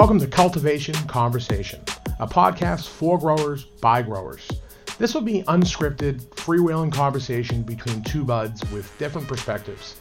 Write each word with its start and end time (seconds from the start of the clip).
Welcome 0.00 0.18
to 0.20 0.26
Cultivation 0.26 0.94
Conversation, 1.08 1.84
a 2.20 2.26
podcast 2.26 2.88
for 2.88 3.18
growers 3.18 3.66
by 3.82 4.00
growers. 4.00 4.48
This 4.96 5.12
will 5.12 5.20
be 5.20 5.42
unscripted, 5.42 6.26
freewheeling 6.30 6.90
conversation 6.90 7.62
between 7.62 8.02
two 8.04 8.24
buds 8.24 8.62
with 8.72 8.96
different 8.96 9.28
perspectives. 9.28 9.96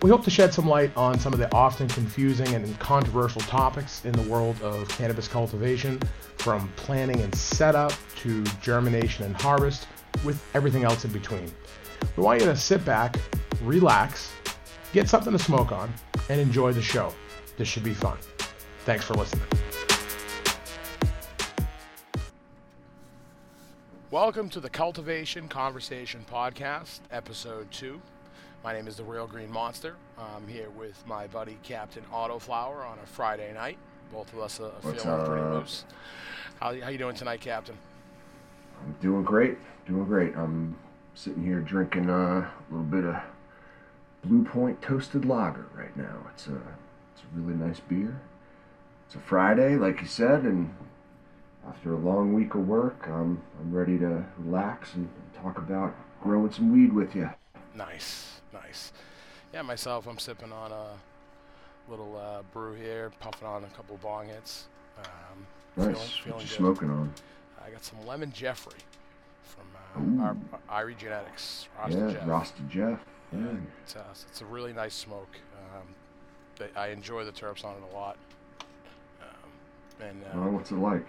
We 0.00 0.08
hope 0.08 0.24
to 0.24 0.30
shed 0.30 0.54
some 0.54 0.66
light 0.66 0.90
on 0.96 1.18
some 1.18 1.34
of 1.34 1.38
the 1.38 1.54
often 1.54 1.86
confusing 1.86 2.48
and 2.54 2.78
controversial 2.80 3.42
topics 3.42 4.06
in 4.06 4.12
the 4.12 4.22
world 4.22 4.56
of 4.62 4.88
cannabis 4.88 5.28
cultivation, 5.28 6.00
from 6.38 6.66
planning 6.76 7.20
and 7.20 7.34
setup 7.34 7.92
to 8.20 8.42
germination 8.62 9.26
and 9.26 9.38
harvest, 9.38 9.86
with 10.24 10.42
everything 10.54 10.84
else 10.84 11.04
in 11.04 11.12
between. 11.12 11.52
We 12.16 12.22
want 12.22 12.40
you 12.40 12.46
to 12.46 12.56
sit 12.56 12.86
back, 12.86 13.16
relax, 13.62 14.32
get 14.94 15.10
something 15.10 15.34
to 15.34 15.38
smoke 15.38 15.72
on, 15.72 15.92
and 16.30 16.40
enjoy 16.40 16.72
the 16.72 16.80
show. 16.80 17.12
This 17.58 17.68
should 17.68 17.84
be 17.84 17.92
fun. 17.92 18.16
Thanks 18.84 19.04
for 19.04 19.14
listening. 19.14 19.46
Welcome 24.10 24.48
to 24.48 24.58
the 24.58 24.68
Cultivation 24.68 25.46
Conversation 25.46 26.26
Podcast, 26.28 26.98
Episode 27.12 27.70
2. 27.70 28.00
My 28.64 28.72
name 28.72 28.88
is 28.88 28.96
the 28.96 29.04
Real 29.04 29.28
Green 29.28 29.52
Monster. 29.52 29.94
I'm 30.18 30.48
here 30.48 30.68
with 30.70 31.00
my 31.06 31.28
buddy 31.28 31.58
Captain 31.62 32.02
Autoflower 32.12 32.84
on 32.84 32.98
a 33.00 33.06
Friday 33.06 33.52
night. 33.52 33.78
Both 34.12 34.32
of 34.32 34.40
us 34.40 34.58
are 34.58 34.72
What's 34.80 35.04
feeling 35.04 35.26
pretty 35.26 35.42
loose. 35.42 35.84
How, 36.58 36.74
how 36.80 36.88
you 36.88 36.98
doing 36.98 37.14
tonight, 37.14 37.40
Captain? 37.40 37.76
I'm 38.80 38.96
doing 39.00 39.22
great, 39.22 39.58
doing 39.86 40.06
great. 40.06 40.36
I'm 40.36 40.76
sitting 41.14 41.44
here 41.44 41.60
drinking 41.60 42.10
uh, 42.10 42.14
a 42.14 42.52
little 42.68 42.84
bit 42.84 43.04
of 43.04 43.14
Blue 44.24 44.42
Point 44.42 44.82
Toasted 44.82 45.24
Lager 45.24 45.66
right 45.72 45.96
now. 45.96 46.16
It's 46.34 46.48
a 46.48 46.56
it's 47.14 47.22
a 47.22 47.40
really 47.40 47.54
nice 47.54 47.78
beer. 47.78 48.20
It's 49.12 49.18
a 49.18 49.28
Friday, 49.28 49.76
like 49.76 50.00
you 50.00 50.06
said, 50.06 50.44
and 50.44 50.74
after 51.68 51.92
a 51.92 51.98
long 51.98 52.32
week 52.32 52.54
of 52.54 52.66
work, 52.66 53.06
I'm 53.08 53.42
I'm 53.60 53.70
ready 53.70 53.98
to 53.98 54.24
relax 54.38 54.94
and 54.94 55.06
talk 55.34 55.58
about 55.58 55.94
growing 56.22 56.50
some 56.50 56.72
weed 56.72 56.94
with 56.94 57.14
you. 57.14 57.28
Nice, 57.74 58.40
nice. 58.54 58.90
Yeah, 59.52 59.60
myself, 59.60 60.06
I'm 60.06 60.18
sipping 60.18 60.50
on 60.50 60.72
a 60.72 60.92
little 61.90 62.16
uh, 62.16 62.40
brew 62.54 62.72
here, 62.72 63.12
puffing 63.20 63.46
on 63.46 63.64
a 63.64 63.66
couple 63.76 63.98
bong 63.98 64.28
hits. 64.28 64.68
Um, 64.96 65.46
Nice. 65.76 65.84
feeling, 65.84 65.94
what 65.94 66.08
feeling 66.08 66.40
you 66.40 66.46
good. 66.46 66.56
smoking 66.56 66.90
on? 66.90 67.12
I 67.62 67.68
got 67.68 67.84
some 67.84 68.06
lemon 68.06 68.32
Jeffrey 68.32 68.80
from 69.42 70.22
uh, 70.22 70.72
Irie 70.72 70.96
Genetics. 70.96 71.68
Rasta 71.78 71.98
yeah, 71.98 72.12
Jeff. 72.12 72.26
Rasta 72.26 72.62
Jeff. 72.62 73.00
Yeah. 73.30 73.56
It's, 73.82 73.94
uh, 73.94 74.04
it's 74.30 74.40
a 74.40 74.46
really 74.46 74.72
nice 74.72 74.94
smoke. 74.94 75.36
Um, 75.52 76.66
I 76.74 76.88
enjoy 76.88 77.26
the 77.26 77.32
terps 77.32 77.62
on 77.62 77.74
it 77.74 77.82
a 77.92 77.94
lot. 77.94 78.16
And 80.08 80.22
uh, 80.24 80.40
Well, 80.40 80.50
what's 80.50 80.70
it 80.70 80.76
like? 80.76 81.06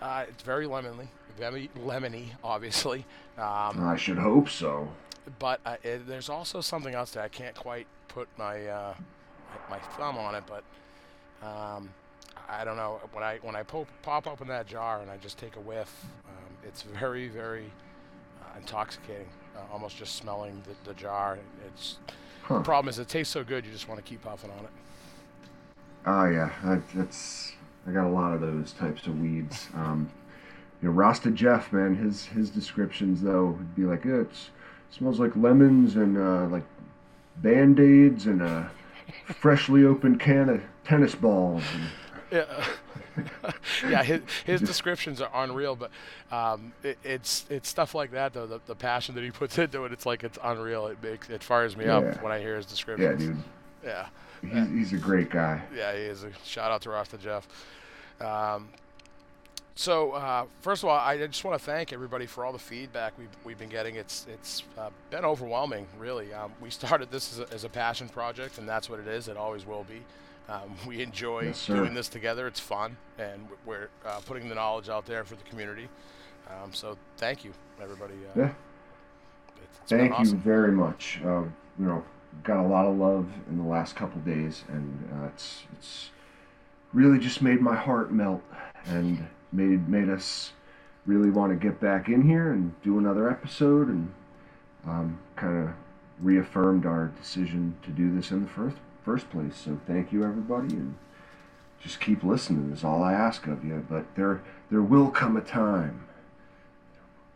uh, 0.00 0.24
it's 0.28 0.42
very 0.42 0.66
lemony, 0.66 1.08
very 1.38 1.70
lemony, 1.84 2.26
obviously. 2.42 3.04
Um, 3.38 3.84
I 3.88 3.96
should 3.96 4.18
hope 4.18 4.48
so. 4.48 4.88
but 5.38 5.60
uh, 5.66 5.76
it, 5.82 6.06
there's 6.06 6.28
also 6.28 6.60
something 6.60 6.94
else 6.94 7.10
that 7.12 7.24
I 7.24 7.28
can't 7.28 7.54
quite 7.54 7.86
put 8.08 8.28
my 8.38 8.66
uh, 8.66 8.94
my 9.68 9.78
thumb 9.96 10.16
on 10.18 10.34
it, 10.34 10.44
but 10.46 10.62
um, 11.46 11.90
I 12.48 12.64
don't 12.64 12.76
know 12.76 13.00
when 13.12 13.24
I 13.24 13.38
when 13.42 13.56
I 13.56 13.62
pop, 13.62 13.86
pop 14.02 14.26
open 14.26 14.48
that 14.48 14.66
jar 14.66 15.00
and 15.00 15.10
I 15.10 15.16
just 15.16 15.38
take 15.38 15.56
a 15.56 15.60
whiff, 15.60 16.04
um, 16.28 16.52
it's 16.66 16.82
very 16.82 17.28
very 17.28 17.70
uh, 18.42 18.58
intoxicating. 18.58 19.28
Uh, 19.56 19.72
almost 19.72 19.96
just 19.98 20.14
smelling 20.16 20.62
the, 20.66 20.90
the 20.90 20.94
jar. 20.94 21.38
It's 21.66 21.98
Huh. 22.42 22.58
the 22.58 22.64
problem 22.64 22.88
is 22.88 22.98
it 22.98 23.08
tastes 23.08 23.32
so 23.32 23.44
good 23.44 23.64
you 23.66 23.70
just 23.72 23.86
want 23.88 23.98
to 24.02 24.08
keep 24.08 24.22
puffing 24.22 24.50
on 24.50 24.64
it. 24.64 24.70
Oh 26.06 26.24
yeah, 26.24 26.50
I, 26.64 26.80
that's 26.94 27.52
I 27.86 27.92
got 27.92 28.06
a 28.06 28.10
lot 28.10 28.32
of 28.34 28.40
those 28.40 28.72
types 28.72 29.06
of 29.06 29.18
weeds. 29.20 29.68
Um, 29.74 30.10
you 30.82 30.88
know, 30.88 30.94
Rasta 30.94 31.30
Jeff, 31.30 31.72
man, 31.72 31.94
his 31.94 32.26
his 32.26 32.50
descriptions 32.50 33.22
though 33.22 33.46
would 33.46 33.74
be 33.74 33.84
like, 33.84 34.04
it's 34.06 34.50
smells 34.90 35.18
like 35.20 35.34
lemons 35.36 35.96
and 35.96 36.16
uh, 36.18 36.46
like 36.46 36.64
band 37.38 37.78
aids 37.80 38.26
and 38.26 38.42
a 38.42 38.70
freshly 39.26 39.84
opened 39.84 40.20
can 40.20 40.48
of 40.48 40.62
tennis 40.84 41.14
balls. 41.14 41.62
And, 41.74 41.84
Yeah, 42.32 42.64
yeah. 43.88 44.04
His, 44.04 44.20
his 44.46 44.60
descriptions 44.60 45.20
are 45.20 45.30
unreal, 45.34 45.74
but 45.74 45.90
um, 46.30 46.72
it, 46.84 46.96
it's 47.02 47.44
it's 47.50 47.68
stuff 47.68 47.92
like 47.92 48.12
that 48.12 48.32
though. 48.32 48.46
The, 48.46 48.60
the 48.66 48.76
passion 48.76 49.16
that 49.16 49.24
he 49.24 49.32
puts 49.32 49.58
into 49.58 49.84
it, 49.84 49.90
it's 49.90 50.06
like 50.06 50.22
it's 50.22 50.38
unreal. 50.44 50.86
It 50.86 51.02
makes 51.02 51.28
it 51.28 51.42
fires 51.42 51.76
me 51.76 51.86
Yeah. 51.86 51.96
up 51.96 52.22
when 52.22 52.30
I 52.30 52.38
hear 52.38 52.54
his 52.56 52.66
descriptions. 52.66 53.20
yeah, 53.20 53.28
dude, 53.30 53.42
Yeah, 53.84 54.06
he's, 54.42 54.68
he's 54.68 54.92
a 54.92 54.96
great 55.02 55.30
guy. 55.30 55.62
yeah, 55.74 55.92
he 55.94 56.00
is. 56.02 56.24
A 56.24 56.30
shout 56.44 56.70
out 56.70 56.82
to 56.82 56.90
Rasta 56.90 57.18
Jeff. 57.18 57.46
Um, 58.20 58.68
so 59.74 60.12
uh, 60.12 60.44
first 60.60 60.82
of 60.82 60.88
all, 60.90 60.98
I 60.98 61.16
just 61.26 61.42
want 61.44 61.58
to 61.58 61.64
thank 61.64 61.92
everybody 61.92 62.26
for 62.26 62.44
all 62.44 62.52
the 62.52 62.58
feedback 62.58 63.14
we've, 63.18 63.28
we've 63.44 63.58
been 63.58 63.68
getting. 63.70 63.96
It's 63.96 64.26
it's 64.32 64.62
uh, 64.76 64.90
been 65.10 65.24
overwhelming, 65.24 65.86
really. 65.98 66.32
Um, 66.34 66.52
we 66.60 66.70
started 66.80 67.10
this 67.10 67.32
as 67.32 67.40
a, 67.50 67.54
as 67.54 67.64
a 67.64 67.68
passion 67.68 68.08
project, 68.08 68.58
and 68.58 68.68
that's 68.68 68.90
what 68.90 69.00
it 69.00 69.06
is. 69.08 69.28
It 69.28 69.36
always 69.36 69.66
will 69.66 69.84
be. 69.84 70.02
Um, 70.52 70.74
we 70.86 71.00
enjoy 71.00 71.42
Yes, 71.44 71.66
doing 71.66 71.94
this 71.94 72.08
together. 72.08 72.46
It's 72.48 72.58
fun, 72.60 72.96
and 73.18 73.46
we're 73.64 73.88
uh, 74.04 74.18
putting 74.26 74.48
the 74.48 74.54
knowledge 74.56 74.88
out 74.88 75.06
there 75.06 75.22
for 75.24 75.36
the 75.36 75.44
community. 75.44 75.88
Um, 76.48 76.72
so 76.74 76.96
thank 77.18 77.44
you, 77.44 77.52
everybody. 77.80 78.14
Uh, 78.14 78.38
Yeah. 78.40 78.44
it's- 78.44 78.54
it's 79.82 79.90
Thank 79.90 80.18
you 80.18 80.34
very 80.38 80.72
much. 80.72 81.20
Uh, 81.24 81.42
you 81.78 81.86
know, 81.86 82.04
got 82.42 82.64
a 82.64 82.66
lot 82.66 82.86
of 82.86 82.96
love 82.96 83.26
in 83.48 83.58
the 83.58 83.68
last 83.68 83.96
couple 83.96 84.20
days, 84.20 84.64
and 84.68 85.08
uh, 85.12 85.26
it's 85.26 85.64
it's 85.78 86.10
really 86.92 87.18
just 87.18 87.42
made 87.42 87.60
my 87.60 87.76
heart 87.76 88.12
melt 88.12 88.42
and 88.86 89.26
made 89.52 89.88
made 89.88 90.08
us 90.08 90.52
really 91.06 91.30
want 91.30 91.52
to 91.52 91.56
get 91.56 91.80
back 91.80 92.08
in 92.08 92.22
here 92.22 92.52
and 92.52 92.80
do 92.82 92.98
another 92.98 93.30
episode, 93.30 93.88
and 93.88 94.12
um, 94.86 95.18
kind 95.36 95.68
of 95.68 95.74
reaffirmed 96.20 96.86
our 96.86 97.12
decision 97.20 97.76
to 97.82 97.90
do 97.90 98.14
this 98.14 98.30
in 98.30 98.42
the 98.42 98.48
first 98.48 98.76
first 99.04 99.30
place. 99.30 99.56
So 99.56 99.78
thank 99.86 100.12
you, 100.12 100.24
everybody, 100.24 100.74
and 100.74 100.96
just 101.82 102.00
keep 102.00 102.22
listening. 102.22 102.72
Is 102.72 102.84
all 102.84 103.02
I 103.02 103.12
ask 103.12 103.46
of 103.46 103.64
you. 103.64 103.84
But 103.88 104.14
there 104.14 104.42
there 104.70 104.82
will 104.82 105.10
come 105.10 105.36
a 105.36 105.40
time 105.40 106.06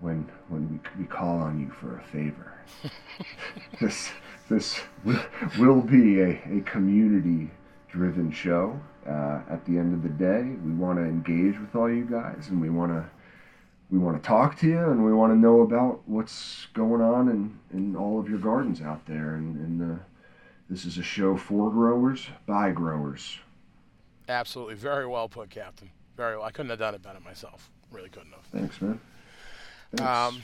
when 0.05 0.31
when 0.49 0.69
we, 0.71 1.03
we 1.03 1.07
call 1.07 1.39
on 1.39 1.59
you 1.59 1.71
for 1.81 1.99
a 1.99 2.03
favor. 2.05 2.53
this 3.81 4.11
this 4.49 4.81
will, 5.03 5.25
will 5.59 5.81
be 5.81 6.21
a, 6.21 6.59
a 6.59 6.61
community 6.61 7.51
driven 7.89 8.31
show. 8.31 8.79
Uh, 9.09 9.41
at 9.51 9.65
the 9.67 9.79
end 9.79 9.93
of 9.95 10.03
the 10.03 10.09
day, 10.09 10.43
we 10.65 10.73
want 10.73 10.99
to 10.99 11.05
engage 11.05 11.59
with 11.59 11.75
all 11.75 11.91
you 11.91 12.05
guys, 12.05 12.49
and 12.51 12.61
we 12.61 12.69
want 12.71 12.93
to 12.93 13.05
we 13.91 13.99
want 13.99 14.23
to 14.23 14.27
talk 14.27 14.59
to 14.59 14.67
you, 14.67 14.79
and 14.79 15.05
we 15.05 15.13
want 15.13 15.33
to 15.33 15.39
know 15.39 15.63
about 15.63 16.03
what's 16.07 16.67
going 16.75 17.01
on 17.01 17.29
in, 17.29 17.59
in 17.73 17.97
all 17.97 18.19
of 18.19 18.29
your 18.29 18.39
gardens 18.39 18.81
out 18.81 19.05
there. 19.07 19.35
And, 19.35 19.57
and 19.57 19.93
uh, 19.93 20.03
this 20.69 20.85
is 20.85 20.99
a 20.99 21.03
show 21.03 21.37
for 21.37 21.71
growers 21.71 22.27
by 22.47 22.73
growers. 22.73 23.39
Absolutely, 24.29 24.75
very 24.75 25.07
well 25.07 25.29
put, 25.29 25.51
Captain. 25.51 25.91
Very 26.17 26.37
well. 26.37 26.47
I 26.47 26.51
couldn't 26.51 26.71
have 26.71 26.79
done 26.79 26.95
it 26.95 27.03
better 27.03 27.21
myself. 27.21 27.71
Really 27.93 28.09
couldn't 28.09 28.33
have. 28.33 28.45
Thanks, 28.45 28.81
man. 28.81 28.99
Um, 30.01 30.43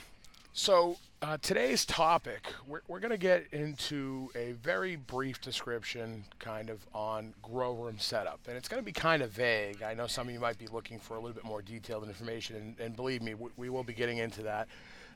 so 0.52 0.96
uh, 1.22 1.36
today's 1.42 1.84
topic, 1.84 2.46
we're, 2.66 2.80
we're 2.88 3.00
going 3.00 3.10
to 3.10 3.18
get 3.18 3.46
into 3.52 4.30
a 4.34 4.52
very 4.52 4.96
brief 4.96 5.40
description, 5.40 6.24
kind 6.38 6.70
of 6.70 6.84
on 6.94 7.34
grow 7.42 7.72
room 7.74 7.96
setup, 7.98 8.40
and 8.48 8.56
it's 8.56 8.68
going 8.68 8.80
to 8.80 8.84
be 8.84 8.92
kind 8.92 9.22
of 9.22 9.30
vague. 9.30 9.82
I 9.82 9.94
know 9.94 10.06
some 10.06 10.28
of 10.28 10.34
you 10.34 10.40
might 10.40 10.58
be 10.58 10.66
looking 10.68 10.98
for 10.98 11.14
a 11.14 11.20
little 11.20 11.34
bit 11.34 11.44
more 11.44 11.62
detailed 11.62 12.04
information, 12.04 12.56
and, 12.56 12.80
and 12.80 12.96
believe 12.96 13.22
me, 13.22 13.34
we, 13.34 13.50
we 13.56 13.68
will 13.70 13.84
be 13.84 13.92
getting 13.92 14.18
into 14.18 14.42
that. 14.42 14.68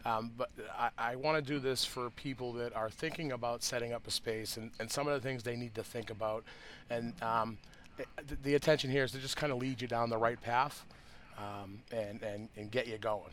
Um, 0.07 0.33
but 0.37 0.51
I, 0.79 0.91
I 0.99 1.17
want 1.17 1.43
to 1.43 1.53
do 1.53 1.59
this 1.59 1.85
for 1.85 2.11
people 2.11 2.53
that 2.55 2.77
are 2.77 2.91
thinking 2.91 3.33
about 3.33 3.63
setting 3.63 3.95
up 3.95 4.07
a 4.07 4.11
space 4.11 4.59
and, 4.59 4.71
and 4.79 4.91
some 4.91 5.07
of 5.09 5.15
the 5.15 5.27
things 5.27 5.43
they 5.43 5.57
need 5.57 5.75
to 5.77 5.83
think 5.83 6.11
about. 6.11 6.45
And 6.91 7.15
um, 7.23 7.57
it- 7.99 8.07
the, 8.29 8.37
the 8.43 8.55
attention 8.55 8.91
here 8.91 9.05
is 9.05 9.13
to 9.13 9.19
just 9.19 9.37
kind 9.37 9.51
of 9.51 9.59
lead 9.59 9.81
you 9.81 9.89
down 9.89 10.11
the 10.11 10.19
right 10.19 10.41
path 10.41 10.85
um, 11.39 11.79
and, 11.91 12.23
and, 12.23 12.49
and 12.57 12.71
get 12.71 12.87
you 12.87 12.99
going. 12.99 13.31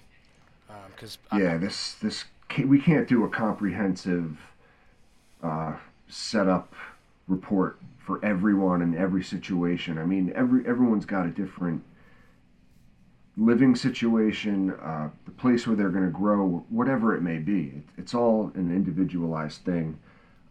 Because 0.96 1.18
yeah, 1.34 1.58
this 1.58 1.96
this 1.96 2.26
we 2.66 2.80
can't 2.80 3.08
do 3.08 3.24
a 3.24 3.30
comprehensive 3.30 4.38
uh, 5.42 5.74
setup 6.08 6.74
report 7.28 7.80
for 8.06 8.24
everyone 8.24 8.82
in 8.82 8.96
every 8.98 9.24
situation. 9.24 9.98
I 9.98 10.06
mean, 10.06 10.32
every 10.36 10.66
everyone's 10.68 11.06
got 11.06 11.26
a 11.26 11.30
different 11.30 11.84
living 13.38 13.76
situation, 13.76 14.72
uh, 14.72 15.10
the 15.26 15.32
place 15.32 15.66
where 15.66 15.76
they're 15.76 15.90
going 15.90 16.06
to 16.06 16.12
grow, 16.12 16.66
whatever 16.70 17.16
it 17.16 17.22
may 17.22 17.38
be. 17.38 17.68
It, 17.76 17.84
it's 17.98 18.14
all 18.14 18.52
an 18.56 18.76
individualized 18.76 19.62
thing. 19.64 19.98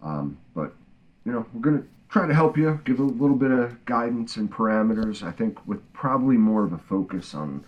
Um, 0.03 0.39
but 0.55 0.73
you 1.25 1.33
know, 1.33 1.47
we're 1.53 1.61
going 1.61 1.83
to 1.83 1.89
try 2.09 2.27
to 2.27 2.35
help 2.35 2.57
you, 2.57 2.81
give 2.85 2.99
a 2.99 3.03
little 3.03 3.37
bit 3.37 3.51
of 3.51 3.85
guidance 3.85 4.37
and 4.37 4.51
parameters. 4.51 5.23
I 5.23 5.31
think 5.31 5.67
with 5.67 5.81
probably 5.93 6.37
more 6.37 6.65
of 6.65 6.73
a 6.73 6.79
focus 6.79 7.35
on 7.35 7.65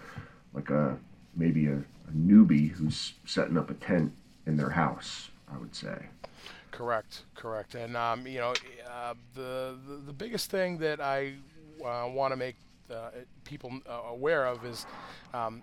like 0.55 0.70
a 0.70 0.96
maybe 1.37 1.66
a, 1.66 1.82
a 2.12 2.16
newbie 2.16 2.70
who's 2.70 3.14
setting 3.24 3.56
up 3.56 3.70
a 3.70 3.74
tent 3.74 4.12
in 4.46 4.56
their 4.56 4.70
house. 4.70 5.30
I 5.52 5.58
would 5.58 5.74
say. 5.74 6.06
Correct, 6.70 7.22
correct. 7.34 7.74
And 7.74 7.96
um, 7.96 8.26
you 8.26 8.38
know, 8.38 8.54
uh, 8.90 9.14
the, 9.34 9.76
the 9.86 9.96
the 10.06 10.12
biggest 10.12 10.50
thing 10.50 10.78
that 10.78 11.00
I 11.00 11.34
uh, 11.84 12.08
want 12.08 12.32
to 12.32 12.36
make 12.36 12.56
uh, 12.90 13.10
people 13.44 13.72
uh, 13.88 14.08
aware 14.08 14.46
of 14.46 14.64
is 14.64 14.86
um, 15.34 15.62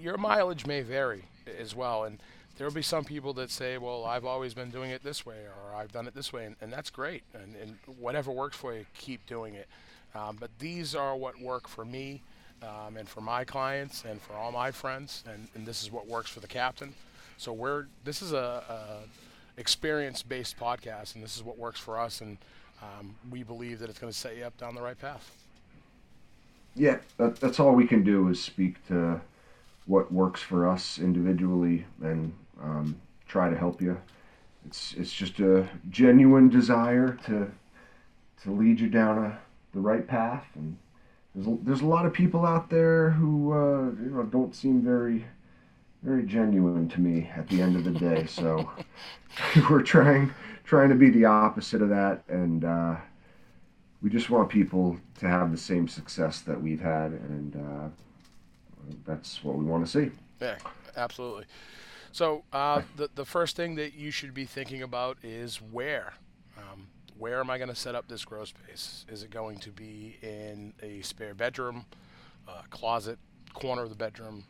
your 0.00 0.16
mileage 0.16 0.66
may 0.66 0.82
vary 0.82 1.24
as 1.58 1.74
well, 1.74 2.04
and 2.04 2.20
there 2.56 2.66
will 2.66 2.74
be 2.74 2.82
some 2.82 3.04
people 3.04 3.32
that 3.34 3.50
say, 3.50 3.78
"Well, 3.78 4.04
I've 4.04 4.24
always 4.24 4.54
been 4.54 4.70
doing 4.70 4.90
it 4.90 5.02
this 5.02 5.26
way, 5.26 5.38
or 5.38 5.74
I've 5.74 5.90
done 5.90 6.06
it 6.06 6.14
this 6.14 6.32
way," 6.32 6.46
and, 6.46 6.56
and 6.60 6.72
that's 6.72 6.90
great. 6.90 7.24
And, 7.34 7.56
and, 7.56 7.78
whatever 7.98 8.30
works 8.30 8.56
for 8.56 8.74
you, 8.74 8.86
keep 8.94 9.26
doing 9.26 9.54
it. 9.54 9.68
Um, 10.14 10.36
but 10.38 10.50
these 10.58 10.94
are 10.94 11.16
what 11.16 11.40
work 11.40 11.66
for 11.66 11.84
me, 11.84 12.22
um, 12.62 12.96
and 12.96 13.08
for 13.08 13.20
my 13.20 13.44
clients, 13.44 14.04
and 14.04 14.20
for 14.20 14.34
all 14.34 14.52
my 14.52 14.70
friends, 14.70 15.24
and, 15.32 15.48
and, 15.54 15.66
this 15.66 15.82
is 15.82 15.90
what 15.90 16.06
works 16.06 16.30
for 16.30 16.40
the 16.40 16.46
captain. 16.46 16.94
So 17.36 17.52
we're 17.52 17.86
this 18.04 18.22
is 18.22 18.32
a, 18.32 18.62
a 18.68 19.60
experience-based 19.60 20.58
podcast, 20.58 21.14
and 21.14 21.24
this 21.24 21.36
is 21.36 21.42
what 21.42 21.58
works 21.58 21.80
for 21.80 21.98
us, 21.98 22.20
and 22.20 22.38
um, 22.82 23.14
we 23.30 23.42
believe 23.42 23.78
that 23.80 23.90
it's 23.90 23.98
going 23.98 24.12
to 24.12 24.18
set 24.18 24.36
you 24.36 24.44
up 24.44 24.56
down 24.58 24.74
the 24.74 24.82
right 24.82 24.98
path. 24.98 25.30
Yeah, 26.74 26.98
that, 27.18 27.36
that's 27.36 27.60
all 27.60 27.74
we 27.74 27.86
can 27.86 28.02
do 28.02 28.28
is 28.28 28.42
speak 28.42 28.86
to 28.88 29.20
what 29.86 30.12
works 30.12 30.40
for 30.40 30.68
us 30.68 30.98
individually 30.98 31.84
and 32.02 32.32
um, 32.62 33.00
try 33.28 33.50
to 33.50 33.56
help 33.56 33.82
you. 33.82 34.00
It's 34.66 34.94
it's 34.94 35.12
just 35.12 35.40
a 35.40 35.68
genuine 35.90 36.48
desire 36.48 37.18
to 37.26 37.50
to 38.44 38.50
lead 38.50 38.80
you 38.80 38.88
down 38.88 39.18
a, 39.18 39.38
the 39.74 39.80
right 39.80 40.06
path, 40.06 40.44
and 40.54 40.76
there's 41.34 41.46
a, 41.46 41.58
there's 41.62 41.80
a 41.80 41.86
lot 41.86 42.06
of 42.06 42.12
people 42.12 42.44
out 42.44 42.68
there 42.68 43.10
who 43.10 43.52
uh, 43.52 43.84
you 44.02 44.10
know 44.10 44.22
don't 44.24 44.54
seem 44.54 44.82
very 44.82 45.24
very 46.02 46.24
genuine 46.24 46.88
to 46.88 47.00
me 47.00 47.30
at 47.36 47.48
the 47.48 47.62
end 47.62 47.76
of 47.76 47.84
the 47.84 47.90
day. 47.90 48.26
So 48.26 48.70
we're 49.70 49.82
trying 49.82 50.32
trying 50.64 50.88
to 50.88 50.94
be 50.94 51.10
the 51.10 51.24
opposite 51.24 51.82
of 51.82 51.88
that, 51.90 52.22
and 52.28 52.64
uh, 52.64 52.96
we 54.02 54.10
just 54.10 54.30
want 54.30 54.48
people 54.48 54.96
to 55.20 55.28
have 55.28 55.52
the 55.52 55.58
same 55.58 55.88
success 55.88 56.40
that 56.40 56.60
we've 56.60 56.80
had, 56.80 57.12
and 57.12 57.56
uh, 57.56 57.88
that's 59.06 59.42
what 59.44 59.56
we 59.56 59.64
want 59.64 59.86
to 59.86 59.90
see. 59.90 60.10
Yeah, 60.40 60.56
absolutely. 60.96 61.44
So 62.10 62.44
uh, 62.52 62.82
the 62.96 63.08
the 63.14 63.24
first 63.24 63.56
thing 63.56 63.76
that 63.76 63.94
you 63.94 64.10
should 64.10 64.34
be 64.34 64.44
thinking 64.44 64.82
about 64.82 65.18
is 65.22 65.56
where. 65.56 66.14
Where 67.22 67.38
am 67.38 67.50
I 67.50 67.56
going 67.56 67.68
to 67.68 67.76
set 67.76 67.94
up 67.94 68.08
this 68.08 68.24
grow 68.24 68.44
space? 68.44 69.06
Is 69.08 69.22
it 69.22 69.30
going 69.30 69.58
to 69.58 69.70
be 69.70 70.16
in 70.22 70.72
a 70.82 71.02
spare 71.02 71.34
bedroom, 71.34 71.86
uh, 72.48 72.62
closet, 72.68 73.16
corner 73.54 73.82
of 73.82 73.90
the 73.90 73.94
bedroom, 73.94 74.42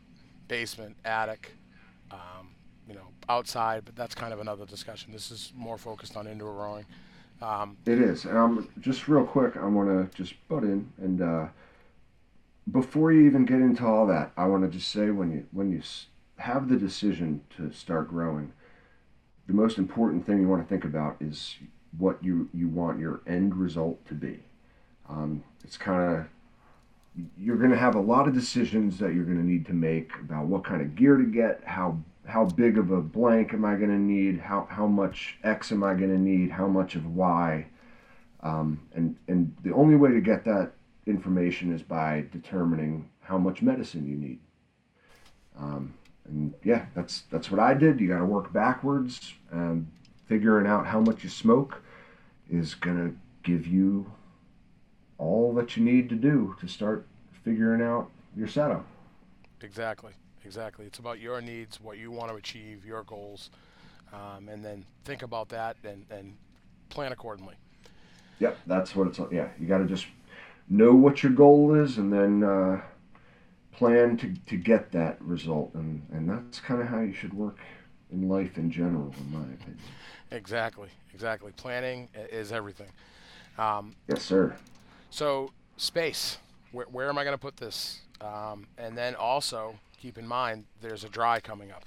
basement, 0.47 0.95
attic, 1.05 1.51
um, 2.09 2.49
you 2.87 2.95
know, 2.95 3.09
outside? 3.29 3.85
But 3.85 3.95
that's 3.95 4.15
kind 4.15 4.33
of 4.33 4.39
another 4.39 4.65
discussion. 4.65 5.13
This 5.13 5.29
is 5.29 5.53
more 5.55 5.77
focused 5.77 6.17
on 6.17 6.25
indoor 6.25 6.51
growing. 6.51 6.85
Um, 7.43 7.77
it 7.85 8.01
is. 8.01 8.25
And 8.25 8.35
I'm 8.35 8.67
just 8.79 9.07
real 9.07 9.23
quick. 9.23 9.55
I 9.55 9.67
want 9.67 9.89
to 9.89 10.17
just 10.17 10.33
butt 10.47 10.63
in 10.63 10.91
and 10.99 11.21
uh, 11.21 11.45
before 12.71 13.11
you 13.11 13.27
even 13.27 13.45
get 13.45 13.57
into 13.57 13.85
all 13.85 14.07
that, 14.07 14.31
I 14.35 14.47
want 14.47 14.63
to 14.63 14.75
just 14.75 14.91
say 14.91 15.11
when 15.11 15.31
you 15.31 15.45
when 15.51 15.71
you 15.71 15.83
have 16.37 16.69
the 16.69 16.77
decision 16.77 17.41
to 17.55 17.71
start 17.71 18.09
growing, 18.09 18.51
the 19.45 19.53
most 19.53 19.77
important 19.77 20.25
thing 20.25 20.41
you 20.41 20.47
want 20.47 20.63
to 20.63 20.67
think 20.67 20.85
about 20.85 21.17
is 21.19 21.57
what 21.97 22.23
you, 22.23 22.49
you 22.53 22.67
want 22.67 22.99
your 22.99 23.21
end 23.27 23.55
result 23.55 24.05
to 24.07 24.13
be. 24.13 24.39
Um, 25.09 25.43
it's 25.63 25.77
kind 25.77 26.17
of, 26.17 26.25
you're 27.37 27.57
going 27.57 27.71
to 27.71 27.77
have 27.77 27.95
a 27.95 28.01
lot 28.01 28.27
of 28.27 28.33
decisions 28.33 28.97
that 28.99 29.13
you're 29.13 29.25
going 29.25 29.37
to 29.37 29.45
need 29.45 29.65
to 29.67 29.73
make 29.73 30.11
about 30.19 30.45
what 30.45 30.63
kind 30.63 30.81
of 30.81 30.95
gear 30.95 31.17
to 31.17 31.25
get, 31.25 31.61
how 31.65 31.97
how 32.25 32.45
big 32.45 32.77
of 32.77 32.91
a 32.91 33.01
blank 33.01 33.53
am 33.53 33.65
I 33.65 33.75
going 33.75 33.89
to 33.89 33.99
need, 33.99 34.39
how, 34.39 34.67
how 34.69 34.87
much 34.87 35.37
X 35.43 35.71
am 35.71 35.83
I 35.83 35.93
going 35.93 36.09
to 36.09 36.17
need, 36.17 36.51
how 36.51 36.67
much 36.67 36.95
of 36.95 37.05
Y. 37.05 37.65
Um, 38.41 38.79
and, 38.93 39.15
and 39.27 39.55
the 39.63 39.73
only 39.73 39.95
way 39.95 40.11
to 40.11 40.21
get 40.21 40.45
that 40.45 40.71
information 41.05 41.73
is 41.73 41.81
by 41.81 42.25
determining 42.31 43.09
how 43.21 43.37
much 43.37 43.61
medicine 43.61 44.07
you 44.07 44.15
need. 44.15 44.39
Um, 45.57 45.93
and 46.25 46.53
yeah, 46.63 46.85
that's 46.95 47.23
that's 47.29 47.51
what 47.51 47.59
I 47.59 47.73
did. 47.73 47.99
You 47.99 48.07
got 48.07 48.19
to 48.19 48.25
work 48.25 48.53
backwards. 48.53 49.33
and 49.51 49.87
figuring 50.25 50.67
out 50.67 50.87
how 50.87 50.99
much 50.99 51.23
you 51.23 51.29
smoke 51.29 51.81
is 52.49 52.75
gonna 52.75 53.11
give 53.43 53.67
you 53.67 54.11
all 55.17 55.53
that 55.53 55.77
you 55.77 55.83
need 55.83 56.09
to 56.09 56.15
do 56.15 56.55
to 56.59 56.67
start 56.67 57.05
figuring 57.43 57.81
out 57.81 58.09
your 58.35 58.47
setup. 58.47 58.85
Exactly, 59.61 60.11
exactly. 60.45 60.85
It's 60.85 60.99
about 60.99 61.19
your 61.19 61.41
needs, 61.41 61.79
what 61.79 61.97
you 61.97 62.11
want 62.11 62.29
to 62.31 62.35
achieve, 62.35 62.85
your 62.85 63.03
goals, 63.03 63.49
um, 64.11 64.49
and 64.49 64.63
then 64.63 64.85
think 65.05 65.21
about 65.21 65.49
that 65.49 65.77
and, 65.83 66.05
and 66.09 66.35
plan 66.89 67.11
accordingly. 67.11 67.55
Yep, 68.39 68.57
that's 68.67 68.95
what 68.95 69.07
it's. 69.07 69.19
Yeah, 69.31 69.47
you 69.59 69.67
got 69.67 69.77
to 69.77 69.85
just 69.85 70.07
know 70.69 70.93
what 70.93 71.23
your 71.23 71.31
goal 71.31 71.75
is, 71.75 71.97
and 71.97 72.11
then 72.11 72.43
uh, 72.43 72.81
plan 73.73 74.17
to, 74.17 74.33
to 74.45 74.55
get 74.55 74.91
that 74.91 75.21
result 75.21 75.73
and, 75.73 76.05
and 76.11 76.29
that's 76.29 76.59
kind 76.59 76.81
of 76.81 76.87
how 76.87 76.99
you 76.99 77.13
should 77.13 77.33
work 77.33 77.57
in 78.13 78.29
life 78.29 78.57
in 78.57 78.71
general 78.71 79.13
in 79.19 79.31
my 79.31 79.43
opinion. 79.53 79.79
Exactly 80.31 80.89
exactly. 81.13 81.51
Planning 81.55 82.09
is 82.31 82.51
everything. 82.51 82.89
Um, 83.57 83.95
yes 84.07 84.23
sir. 84.23 84.55
so 85.09 85.51
space. 85.77 86.37
Where, 86.71 86.87
where 86.87 87.07
am 87.07 87.19
i 87.19 87.23
going 87.23 87.35
to 87.35 87.41
put 87.41 87.57
this? 87.57 87.99
Um, 88.19 88.65
and 88.77 88.97
then 88.97 89.15
also 89.15 89.75
keep 90.01 90.17
in 90.17 90.27
mind 90.27 90.65
there's 90.81 91.03
a 91.03 91.09
dry 91.09 91.39
coming 91.39 91.71
up 91.71 91.83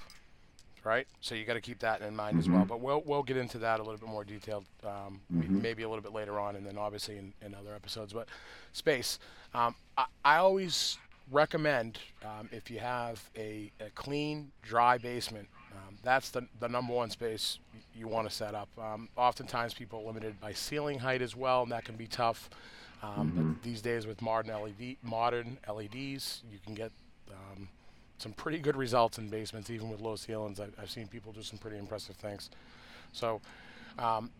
right? 0.86 1.08
So 1.20 1.34
you 1.34 1.44
got 1.44 1.54
to 1.54 1.60
keep 1.60 1.80
that 1.80 2.00
in 2.00 2.14
mind 2.14 2.34
mm-hmm. 2.34 2.38
as 2.38 2.48
well. 2.48 2.60
Mm-hmm. 2.60 2.68
but 2.68 2.80
we'll, 2.80 3.02
we'll 3.04 3.24
get 3.24 3.36
into 3.36 3.58
that 3.58 3.80
a 3.80 3.82
little 3.82 3.98
bit 3.98 4.08
more 4.08 4.22
detailed 4.22 4.64
um, 4.84 5.20
mm-hmm. 5.34 5.60
maybe 5.60 5.82
a 5.82 5.88
little 5.88 6.02
bit 6.02 6.12
later 6.12 6.38
on 6.38 6.54
and 6.54 6.64
then 6.64 6.78
obviously 6.78 7.18
in, 7.18 7.34
in 7.44 7.56
other 7.56 7.74
episodes. 7.74 8.12
But 8.12 8.28
space 8.72 9.18
um, 9.52 9.74
I, 9.98 10.04
I 10.24 10.36
always 10.36 10.96
recommend 11.30 11.98
um, 12.24 12.48
if 12.52 12.70
you 12.70 12.78
have 12.78 13.28
a, 13.36 13.72
a 13.80 13.90
clean, 13.96 14.52
dry 14.62 14.96
basement, 14.96 15.48
um, 15.76 15.96
that's 16.02 16.30
the, 16.30 16.46
the 16.60 16.68
number 16.68 16.92
one 16.92 17.10
space 17.10 17.58
you 17.94 18.08
want 18.08 18.28
to 18.28 18.34
set 18.34 18.54
up. 18.54 18.68
Um, 18.78 19.08
oftentimes, 19.16 19.74
people 19.74 20.00
are 20.00 20.06
limited 20.06 20.40
by 20.40 20.52
ceiling 20.52 20.98
height 20.98 21.22
as 21.22 21.36
well, 21.36 21.62
and 21.62 21.72
that 21.72 21.84
can 21.84 21.96
be 21.96 22.06
tough. 22.06 22.50
Um, 23.02 23.30
mm-hmm. 23.30 23.52
these 23.62 23.82
days, 23.82 24.06
with 24.06 24.22
modern 24.22 24.52
LED, 24.52 24.96
modern 25.02 25.58
LEDs, 25.68 26.42
you 26.50 26.58
can 26.64 26.74
get 26.74 26.90
um, 27.30 27.68
some 28.18 28.32
pretty 28.32 28.58
good 28.58 28.76
results 28.76 29.18
in 29.18 29.28
basements, 29.28 29.70
even 29.70 29.90
with 29.90 30.00
low 30.00 30.16
ceilings. 30.16 30.60
I've, 30.60 30.72
I've 30.80 30.90
seen 30.90 31.06
people 31.06 31.32
do 31.32 31.42
some 31.42 31.58
pretty 31.58 31.78
impressive 31.78 32.16
things. 32.16 32.50
So, 33.12 33.40
um, 33.98 34.30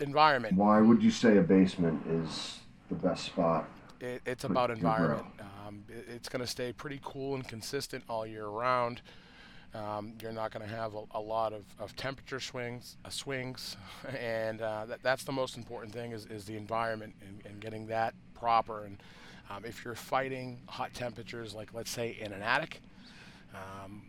environment. 0.00 0.56
Why 0.56 0.80
would 0.80 1.02
you 1.02 1.10
say 1.10 1.38
a 1.38 1.42
basement 1.42 2.02
is 2.06 2.58
the 2.88 2.94
best 2.94 3.24
spot? 3.24 3.68
It, 4.00 4.20
it's 4.26 4.44
about 4.44 4.70
environment. 4.70 5.26
Um, 5.66 5.84
it, 5.88 6.06
it's 6.14 6.28
going 6.28 6.42
to 6.42 6.46
stay 6.46 6.72
pretty 6.72 7.00
cool 7.02 7.34
and 7.34 7.46
consistent 7.46 8.04
all 8.08 8.26
year 8.26 8.46
round. 8.46 9.00
Um, 9.76 10.14
you're 10.22 10.32
not 10.32 10.52
going 10.52 10.66
to 10.66 10.74
have 10.74 10.94
a, 10.94 11.02
a, 11.12 11.20
lot 11.20 11.52
of, 11.52 11.64
of 11.78 11.94
temperature 11.96 12.40
swings, 12.40 12.96
uh, 13.04 13.10
swings, 13.10 13.76
and 14.18 14.62
uh, 14.62 14.86
that, 14.86 15.02
that's 15.02 15.24
the 15.24 15.32
most 15.32 15.56
important 15.56 15.92
thing 15.92 16.12
is, 16.12 16.24
is 16.26 16.44
the 16.46 16.56
environment 16.56 17.14
and, 17.20 17.42
and 17.44 17.60
getting 17.60 17.86
that 17.88 18.14
proper. 18.32 18.84
And 18.84 19.02
um, 19.50 19.64
if 19.64 19.84
you're 19.84 19.94
fighting 19.94 20.60
hot 20.66 20.94
temperatures, 20.94 21.54
like 21.54 21.74
let's 21.74 21.90
say 21.90 22.16
in 22.18 22.32
an 22.32 22.42
attic, 22.42 22.80
um, 23.54 24.02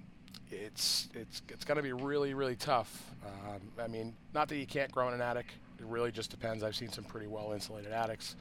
it's 0.50 1.09
it's 1.13 1.41
it's 1.50 1.65
going 1.65 1.75
to 1.75 1.83
be 1.83 1.91
really 1.91 2.33
really 2.33 2.55
tough. 2.55 3.12
Um, 3.25 3.62
I 3.81 3.88
mean, 3.88 4.15
not 4.33 4.47
that 4.50 4.57
you 4.57 4.65
can't 4.65 4.91
grow 4.91 5.07
in 5.09 5.13
an 5.13 5.21
attic. 5.21 5.47
It 5.79 5.86
really 5.86 6.12
just 6.12 6.31
depends. 6.31 6.63
I've 6.63 6.75
seen 6.75 6.91
some 6.91 7.03
pretty 7.03 7.27
well 7.27 7.51
insulated 7.51 7.91
attics 7.91 8.36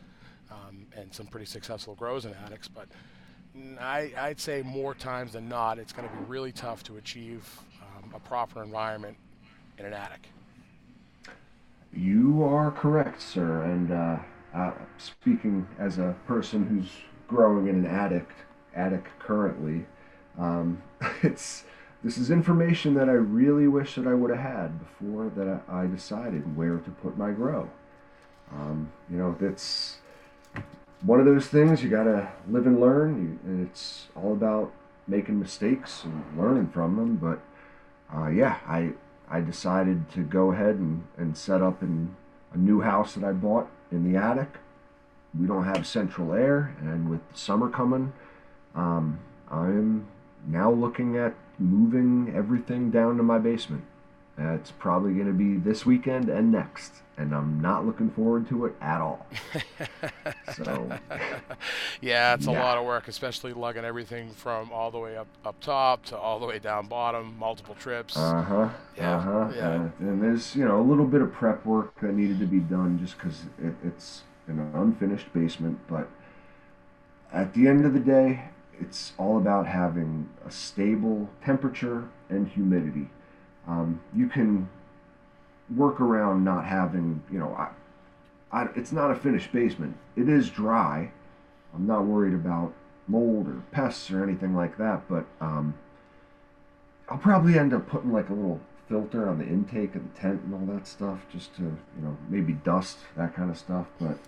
um, 0.51 0.87
and 0.97 1.13
some 1.13 1.27
pretty 1.27 1.47
successful 1.47 1.95
grows 1.95 2.25
in 2.25 2.35
attics. 2.45 2.69
But 2.69 2.89
I, 3.81 4.29
would 4.29 4.41
say 4.41 4.63
more 4.63 4.95
times 4.95 5.33
than 5.33 5.49
not, 5.49 5.79
it's 5.79 5.93
going 5.93 6.09
to 6.09 6.15
be 6.15 6.25
really 6.25 6.53
tough 6.53 6.83
to 6.85 6.97
achieve 6.97 7.49
um, 7.83 8.13
a 8.15 8.21
proper 8.21 8.63
environment 8.63 9.17
in 9.79 9.87
an 9.87 9.93
attic. 9.93 10.29
You 11.93 12.45
are 12.45 12.71
correct, 12.71 13.23
sir. 13.23 13.63
And 13.63 13.91
uh, 13.93 14.19
uh, 14.55 14.73
speaking 14.99 15.67
as 15.79 15.99
a 15.99 16.15
person 16.27 16.67
who's 16.67 16.91
growing 17.29 17.69
in 17.69 17.77
an 17.77 17.87
attic, 17.87 18.29
attic 18.75 19.07
currently, 19.19 19.87
um, 20.39 20.83
it's 21.23 21.65
this 22.05 22.19
is 22.19 22.31
information 22.31 22.95
that 22.95 23.09
I 23.09 23.15
really 23.15 23.67
wish 23.67 23.95
that 23.97 24.07
I 24.07 24.15
would 24.15 24.31
have 24.31 24.39
had 24.39 24.79
before 24.79 25.31
that 25.31 25.63
I 25.69 25.87
decided 25.87 26.57
where 26.57 26.77
to 26.79 26.91
put 26.91 27.17
my 27.17 27.33
grow. 27.33 27.69
Um, 28.53 28.93
you 29.11 29.17
know, 29.17 29.35
that's 29.41 29.97
one 31.03 31.21
of 31.21 31.27
those 31.27 31.47
things 31.47 31.83
you 31.83 31.91
gotta 31.91 32.29
live 32.49 32.67
and 32.67 32.81
learn. 32.81 33.39
You, 33.45 33.51
and 33.51 33.69
it's 33.69 34.09
all 34.15 34.33
about 34.33 34.73
making 35.07 35.39
mistakes 35.39 36.05
and 36.05 36.25
learning 36.37 36.69
from 36.69 36.97
them. 36.97 37.17
But 37.17 37.41
uh, 38.15 38.29
yeah, 38.29 38.59
I 38.67 38.93
I 39.29 39.41
decided 39.41 40.11
to 40.13 40.23
go 40.23 40.53
ahead 40.53 40.77
and, 40.77 41.05
and 41.17 41.37
set 41.37 41.63
up 41.63 41.83
in 41.83 42.17
a 42.53 42.59
new 42.59 42.81
house 42.81 43.15
that 43.15 43.25
I 43.25 43.33
bought 43.33 43.69
in 43.91 44.11
the 44.11 44.19
attic. 44.19 44.59
We 45.39 45.47
don't 45.47 45.65
have 45.65 45.87
central 45.87 46.33
air, 46.33 46.75
and 46.81 47.11
with 47.11 47.21
summer 47.35 47.69
coming, 47.69 48.13
um, 48.75 49.19
I'm 49.51 50.07
now 50.47 50.71
looking 50.71 51.17
at 51.17 51.35
moving 51.59 52.33
everything 52.35 52.91
down 52.91 53.17
to 53.17 53.23
my 53.23 53.39
basement. 53.39 53.85
It's 54.39 54.71
probably 54.71 55.15
going 55.15 55.29
to 55.29 55.33
be 55.33 55.57
this 55.57 55.87
weekend 55.87 56.29
and 56.29 56.53
next, 56.53 56.93
and 57.17 57.35
I'm 57.35 57.61
not 57.61 57.87
looking 57.87 58.11
forward 58.11 58.47
to 58.51 58.67
it 58.67 58.75
at 58.83 59.01
all. 59.01 59.27
so, 60.55 60.91
Yeah, 62.03 62.35
it's 62.35 62.47
yeah. 62.47 62.53
a 62.53 62.63
lot 62.63 62.77
of 62.77 62.85
work, 62.85 63.09
especially 63.09 63.55
lugging 63.55 63.85
everything 63.85 64.31
from 64.31 64.71
all 64.73 64.91
the 64.91 64.99
way 64.99 65.17
up 65.17 65.27
up 65.45 65.59
top 65.61 66.05
to 66.07 66.19
all 66.19 66.39
the 66.39 66.47
way 66.47 66.59
down 66.59 66.87
bottom, 66.87 67.35
multiple 67.39 67.75
trips. 67.75 68.17
Uh 68.17 68.43
huh. 68.43 68.69
Yeah. 68.97 69.17
Uh-huh. 69.17 69.53
Yeah. 69.55 69.69
Uh, 69.69 69.89
and 70.01 70.23
there's 70.23 70.55
you 70.55 70.65
know 70.67 70.81
a 70.81 70.83
little 70.85 71.07
bit 71.07 71.23
of 71.23 71.33
prep 71.33 71.65
work 71.65 71.99
that 72.01 72.13
needed 72.15 72.39
to 72.41 72.47
be 72.47 72.61
done 72.61 72.99
just 72.99 73.17
because 73.17 73.45
it, 73.63 73.75
it's 73.83 74.23
an 74.49 74.59
unfinished 74.75 75.33
basement, 75.33 75.79
but 75.89 76.09
at 77.33 77.55
the 77.55 77.67
end 77.69 77.85
of 77.85 77.93
the 77.95 78.01
day, 78.01 78.45
it's 78.79 79.13
all 79.19 79.39
about 79.39 79.67
having 79.67 80.29
a 80.47 80.51
stable 80.51 81.29
temperature 81.45 82.09
and 82.29 82.49
humidity. 82.49 83.09
Um, 83.67 84.01
you 84.15 84.29
can 84.29 84.69
work 85.75 86.01
around 86.01 86.45
not 86.45 86.65
having, 86.65 87.23
you 87.31 87.39
know, 87.39 87.55
I, 87.55 87.71
I, 88.53 88.69
it's 88.77 88.93
not 88.93 89.11
a 89.11 89.15
finished 89.15 89.53
basement. 89.53 89.97
It 90.17 90.29
is 90.29 90.49
dry. 90.51 91.11
I'm 91.75 91.87
not 91.87 92.05
worried 92.05 92.35
about 92.35 92.73
mold 93.09 93.49
or 93.49 93.63
pests 93.73 94.11
or 94.11 94.23
anything 94.23 94.55
like 94.55 94.79
that, 94.79 95.03
but 95.09 95.25
um, 95.41 95.75
I'll 97.09 97.19
probably 97.19 97.59
end 97.59 97.73
up 97.75 97.89
putting 97.89 98.13
like 98.13 98.29
a 98.29 98.33
little 98.33 98.61
filter 98.89 99.29
on 99.29 99.39
the 99.39 99.45
intake 99.45 99.95
of 99.95 100.03
the 100.03 100.21
tent 100.21 100.43
and 100.43 100.55
all 100.55 100.75
that 100.75 100.87
stuff, 100.87 101.27
just 101.33 101.55
to 101.57 101.63
you 101.63 102.03
know 102.03 102.17
maybe 102.29 102.53
dust 102.53 102.99
that 103.17 103.35
kind 103.35 103.51
of 103.51 103.59
stuff. 103.59 103.87
But 104.01 104.19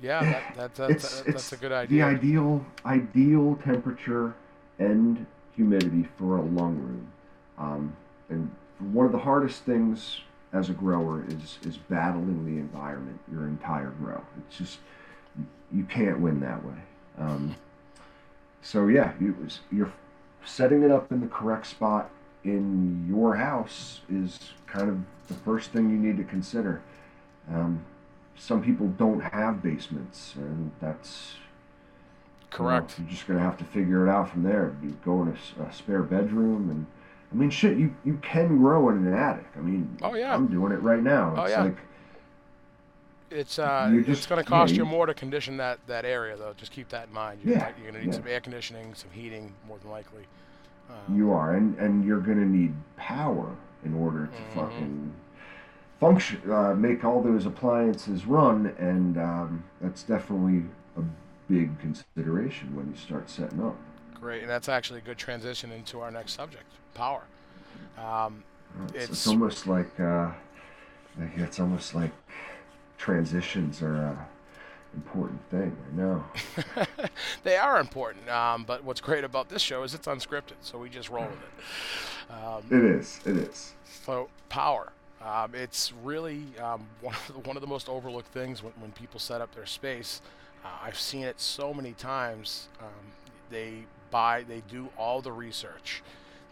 yeah, 0.00 0.22
that, 0.22 0.56
that, 0.56 0.74
that, 0.74 0.90
it's, 0.90 1.20
that, 1.20 1.32
that's 1.32 1.52
a 1.52 1.56
good 1.56 1.72
idea. 1.72 2.04
The 2.04 2.16
ideal 2.16 2.66
ideal 2.84 3.58
temperature 3.64 4.34
and 4.78 5.26
humidity 5.54 6.08
for 6.16 6.36
a 6.36 6.42
lung 6.42 6.76
room, 6.76 7.12
um, 7.58 7.96
and 8.28 8.50
one 8.92 9.06
of 9.06 9.12
the 9.12 9.18
hardest 9.18 9.62
things 9.62 10.20
as 10.52 10.70
a 10.70 10.72
grower 10.72 11.24
is 11.28 11.58
is 11.66 11.76
battling 11.76 12.44
the 12.44 12.60
environment 12.60 13.18
your 13.30 13.46
entire 13.46 13.90
grow. 13.90 14.22
It's 14.38 14.58
just 14.58 14.78
you 15.72 15.84
can't 15.84 16.20
win 16.20 16.40
that 16.40 16.64
way. 16.64 16.76
Um, 17.18 17.56
so 18.62 18.86
yeah, 18.86 19.12
you, 19.20 19.36
you're 19.70 19.92
setting 20.44 20.82
it 20.82 20.90
up 20.90 21.12
in 21.12 21.20
the 21.20 21.26
correct 21.26 21.66
spot 21.66 22.10
in 22.44 23.06
your 23.08 23.36
house 23.36 24.00
is 24.10 24.38
kind 24.66 24.88
of 24.88 24.98
the 25.28 25.34
first 25.34 25.70
thing 25.70 25.90
you 25.90 25.96
need 25.96 26.16
to 26.18 26.24
consider. 26.24 26.82
Um, 27.50 27.84
some 28.36 28.62
people 28.62 28.88
don't 28.88 29.20
have 29.20 29.62
basements, 29.62 30.34
and 30.36 30.70
that's 30.80 31.36
correct. 32.50 32.98
You 32.98 33.06
are 33.06 33.08
just 33.08 33.26
gonna 33.26 33.40
have 33.40 33.56
to 33.58 33.64
figure 33.64 34.06
it 34.06 34.10
out 34.10 34.30
from 34.30 34.42
there. 34.42 34.74
You 34.82 34.96
go 35.04 35.22
in 35.22 35.28
a, 35.28 35.62
a, 35.62 35.72
spare 35.72 36.02
bedroom, 36.02 36.70
and 36.70 36.86
I 37.34 37.36
mean, 37.36 37.50
shit, 37.50 37.76
you 37.76 37.94
you 38.04 38.18
can 38.22 38.58
grow 38.58 38.90
in 38.90 39.06
an 39.06 39.12
attic. 39.12 39.46
I 39.56 39.60
mean, 39.60 39.96
oh 40.02 40.14
yeah, 40.14 40.32
I'm 40.32 40.46
doing 40.46 40.72
it 40.72 40.80
right 40.82 41.02
now. 41.02 41.34
Oh, 41.36 41.42
it's 41.42 41.50
yeah. 41.50 41.62
like 41.64 41.76
it's 43.30 43.58
uh, 43.58 43.90
just, 43.92 44.08
it's 44.08 44.26
going 44.26 44.42
to 44.42 44.48
cost 44.48 44.72
yeah, 44.72 44.78
you, 44.78 44.84
you 44.84 44.90
more 44.90 45.06
to 45.06 45.14
condition 45.14 45.56
that, 45.56 45.80
that 45.88 46.04
area 46.04 46.36
though. 46.36 46.54
Just 46.56 46.70
keep 46.70 46.88
that 46.90 47.08
in 47.08 47.12
mind. 47.12 47.40
You're, 47.42 47.56
yeah, 47.56 47.72
you're 47.76 47.90
going 47.90 47.94
to 47.94 48.06
need 48.06 48.14
yeah. 48.14 48.20
some 48.20 48.28
air 48.28 48.40
conditioning, 48.40 48.94
some 48.94 49.10
heating, 49.10 49.52
more 49.66 49.78
than 49.78 49.90
likely. 49.90 50.22
Um, 50.88 51.16
you 51.16 51.32
are, 51.32 51.56
and 51.56 51.76
and 51.78 52.04
you're 52.04 52.20
going 52.20 52.38
to 52.38 52.46
need 52.46 52.72
power 52.96 53.50
in 53.84 53.94
order 53.94 54.26
to 54.26 54.32
mm-hmm. 54.32 54.60
fucking 54.60 55.12
function, 55.98 56.50
uh, 56.50 56.74
make 56.74 57.04
all 57.04 57.20
those 57.20 57.46
appliances 57.46 58.26
run, 58.26 58.72
and 58.78 59.18
um, 59.18 59.64
that's 59.80 60.04
definitely 60.04 60.62
a 60.96 61.02
big 61.50 61.76
consideration 61.80 62.76
when 62.76 62.88
you 62.88 62.96
start 62.96 63.28
setting 63.28 63.60
up. 63.60 63.76
Great, 64.24 64.40
and 64.40 64.50
that's 64.50 64.70
actually 64.70 65.00
a 65.00 65.02
good 65.02 65.18
transition 65.18 65.70
into 65.70 66.00
our 66.00 66.10
next 66.10 66.32
subject: 66.32 66.64
power. 66.94 67.24
Um, 67.98 68.42
it's, 68.94 69.10
it's, 69.10 69.26
almost 69.26 69.66
like 69.66 70.00
uh, 70.00 70.30
it's 71.36 71.60
almost 71.60 71.94
like 71.94 72.10
transitions 72.96 73.82
are 73.82 73.94
a 73.94 74.28
important 74.96 75.42
thing. 75.50 75.76
I 75.92 75.96
know. 75.96 76.24
they 77.42 77.58
are 77.58 77.78
important, 77.78 78.26
um, 78.30 78.64
but 78.64 78.82
what's 78.82 79.02
great 79.02 79.24
about 79.24 79.50
this 79.50 79.60
show 79.60 79.82
is 79.82 79.92
it's 79.92 80.06
unscripted, 80.06 80.56
so 80.62 80.78
we 80.78 80.88
just 80.88 81.10
roll 81.10 81.26
with 81.26 81.32
it. 81.32 82.32
Um, 82.32 82.62
it 82.70 82.82
is. 82.82 83.20
It 83.26 83.36
is. 83.36 83.74
So 83.84 84.30
power. 84.48 84.90
Um, 85.22 85.54
it's 85.54 85.92
really 86.02 86.44
um, 86.62 86.86
one, 87.02 87.14
of 87.14 87.26
the, 87.26 87.40
one 87.40 87.58
of 87.58 87.60
the 87.60 87.66
most 87.66 87.90
overlooked 87.90 88.28
things 88.28 88.62
when, 88.62 88.72
when 88.80 88.92
people 88.92 89.20
set 89.20 89.42
up 89.42 89.54
their 89.54 89.66
space. 89.66 90.22
Uh, 90.64 90.68
I've 90.82 90.98
seen 90.98 91.24
it 91.24 91.38
so 91.38 91.74
many 91.74 91.92
times. 91.92 92.68
Um, 92.80 93.12
they 93.50 93.84
buy, 94.14 94.44
they 94.44 94.62
do 94.70 94.88
all 94.96 95.20
the 95.20 95.32
research. 95.32 96.00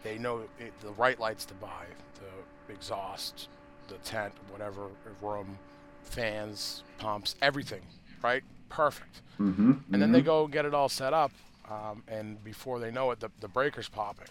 They 0.03 0.17
know 0.17 0.41
it, 0.59 0.73
the 0.81 0.91
right 0.91 1.17
lights 1.17 1.45
to 1.45 1.53
buy, 1.53 1.85
the 2.15 2.73
exhaust, 2.73 3.47
the 3.87 3.95
tent, 3.99 4.33
whatever 4.51 4.87
room, 5.21 5.57
fans, 6.01 6.83
pumps, 6.97 7.35
everything, 7.41 7.79
right? 8.21 8.43
Perfect. 8.67 9.21
Mm-hmm, 9.39 9.61
and 9.61 9.75
mm-hmm. 9.75 9.99
then 10.01 10.11
they 10.11 10.21
go 10.21 10.45
get 10.45 10.65
it 10.65 10.73
all 10.73 10.89
set 10.89 11.13
up, 11.13 11.31
um, 11.71 12.03
and 12.09 12.43
before 12.43 12.79
they 12.79 12.91
know 12.91 13.11
it, 13.11 13.21
the, 13.21 13.29
the 13.39 13.47
breaker's 13.47 13.87
popping. 13.87 14.27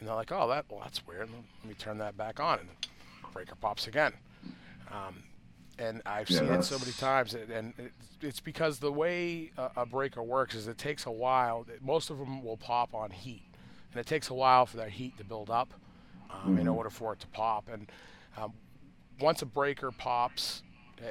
And 0.00 0.08
they're 0.08 0.16
like, 0.16 0.32
oh, 0.32 0.48
that 0.48 0.64
well, 0.68 0.80
that's 0.82 1.06
weird. 1.06 1.30
Let 1.30 1.68
me 1.68 1.74
turn 1.78 1.98
that 1.98 2.16
back 2.16 2.40
on. 2.40 2.58
And 2.58 2.68
breaker 3.32 3.54
pops 3.54 3.86
again. 3.86 4.12
Um, 4.90 5.22
and 5.78 6.02
I've 6.06 6.30
yeah, 6.30 6.38
seen 6.38 6.48
it 6.48 6.62
so 6.64 6.78
many 6.78 6.92
times, 6.92 7.34
and 7.34 7.74
it's 8.20 8.40
because 8.40 8.78
the 8.78 8.92
way 8.92 9.50
a, 9.58 9.70
a, 9.78 9.86
breaker 9.86 10.22
works 10.22 10.54
is 10.54 10.68
it 10.68 10.78
takes 10.78 11.06
a 11.06 11.10
while. 11.10 11.66
Most 11.82 12.10
of 12.10 12.18
them 12.18 12.42
will 12.42 12.56
pop 12.56 12.94
on 12.94 13.10
heat, 13.10 13.48
and 13.92 14.00
it 14.00 14.06
takes 14.06 14.30
a 14.30 14.34
while 14.34 14.66
for 14.66 14.78
that 14.78 14.90
heat 14.90 15.18
to 15.18 15.24
build 15.24 15.50
up 15.50 15.72
um, 16.30 16.40
mm-hmm. 16.40 16.58
in 16.60 16.68
order 16.68 16.90
for 16.90 17.12
it 17.12 17.20
to 17.20 17.26
pop. 17.28 17.68
And 17.70 17.90
um, 18.38 18.52
once 19.20 19.42
a 19.42 19.46
breaker 19.46 19.90
pops, 19.90 20.62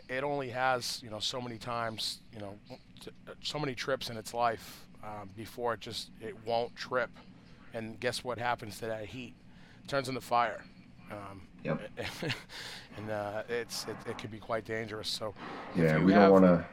it 0.09 0.23
only 0.23 0.49
has 0.49 1.01
you 1.03 1.09
know 1.09 1.19
so 1.19 1.39
many 1.39 1.57
times 1.57 2.21
you 2.33 2.39
know 2.39 2.55
so 3.41 3.59
many 3.59 3.75
trips 3.75 4.09
in 4.09 4.17
its 4.17 4.33
life 4.33 4.85
um, 5.03 5.29
before 5.35 5.73
it 5.73 5.79
just 5.79 6.09
it 6.21 6.35
won't 6.45 6.75
trip 6.75 7.09
and 7.73 7.99
guess 7.99 8.23
what 8.23 8.37
happens 8.37 8.79
to 8.79 8.87
that 8.87 9.05
heat 9.05 9.35
it 9.83 9.87
turns 9.87 10.09
into 10.09 10.21
fire 10.21 10.63
um, 11.11 11.41
yep. 11.65 11.81
and 12.97 13.09
uh, 13.09 13.43
it's 13.49 13.85
it, 13.85 13.95
it 14.07 14.17
can 14.17 14.29
be 14.29 14.39
quite 14.39 14.65
dangerous 14.65 15.09
so 15.09 15.33
yeah 15.75 15.97
we 15.97 16.13
don't 16.13 16.31
want 16.31 16.45
to 16.45 16.65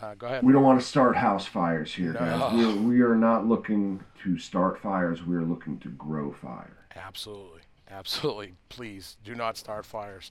uh, 0.00 0.14
go 0.14 0.26
ahead. 0.26 0.44
We 0.44 0.52
don't 0.52 0.62
want 0.62 0.80
to 0.80 0.86
start 0.86 1.16
house 1.16 1.46
fires 1.46 1.92
here, 1.92 2.12
no. 2.12 2.20
guys. 2.20 2.54
We're, 2.54 2.76
we 2.76 3.00
are 3.00 3.16
not 3.16 3.46
looking 3.46 4.00
to 4.22 4.38
start 4.38 4.80
fires. 4.80 5.24
We 5.24 5.34
are 5.36 5.42
looking 5.42 5.78
to 5.80 5.88
grow 5.88 6.32
fire. 6.32 6.86
Absolutely. 6.94 7.62
Absolutely. 7.90 8.54
Please 8.68 9.16
do 9.24 9.34
not 9.34 9.56
start 9.56 9.84
fires. 9.86 10.30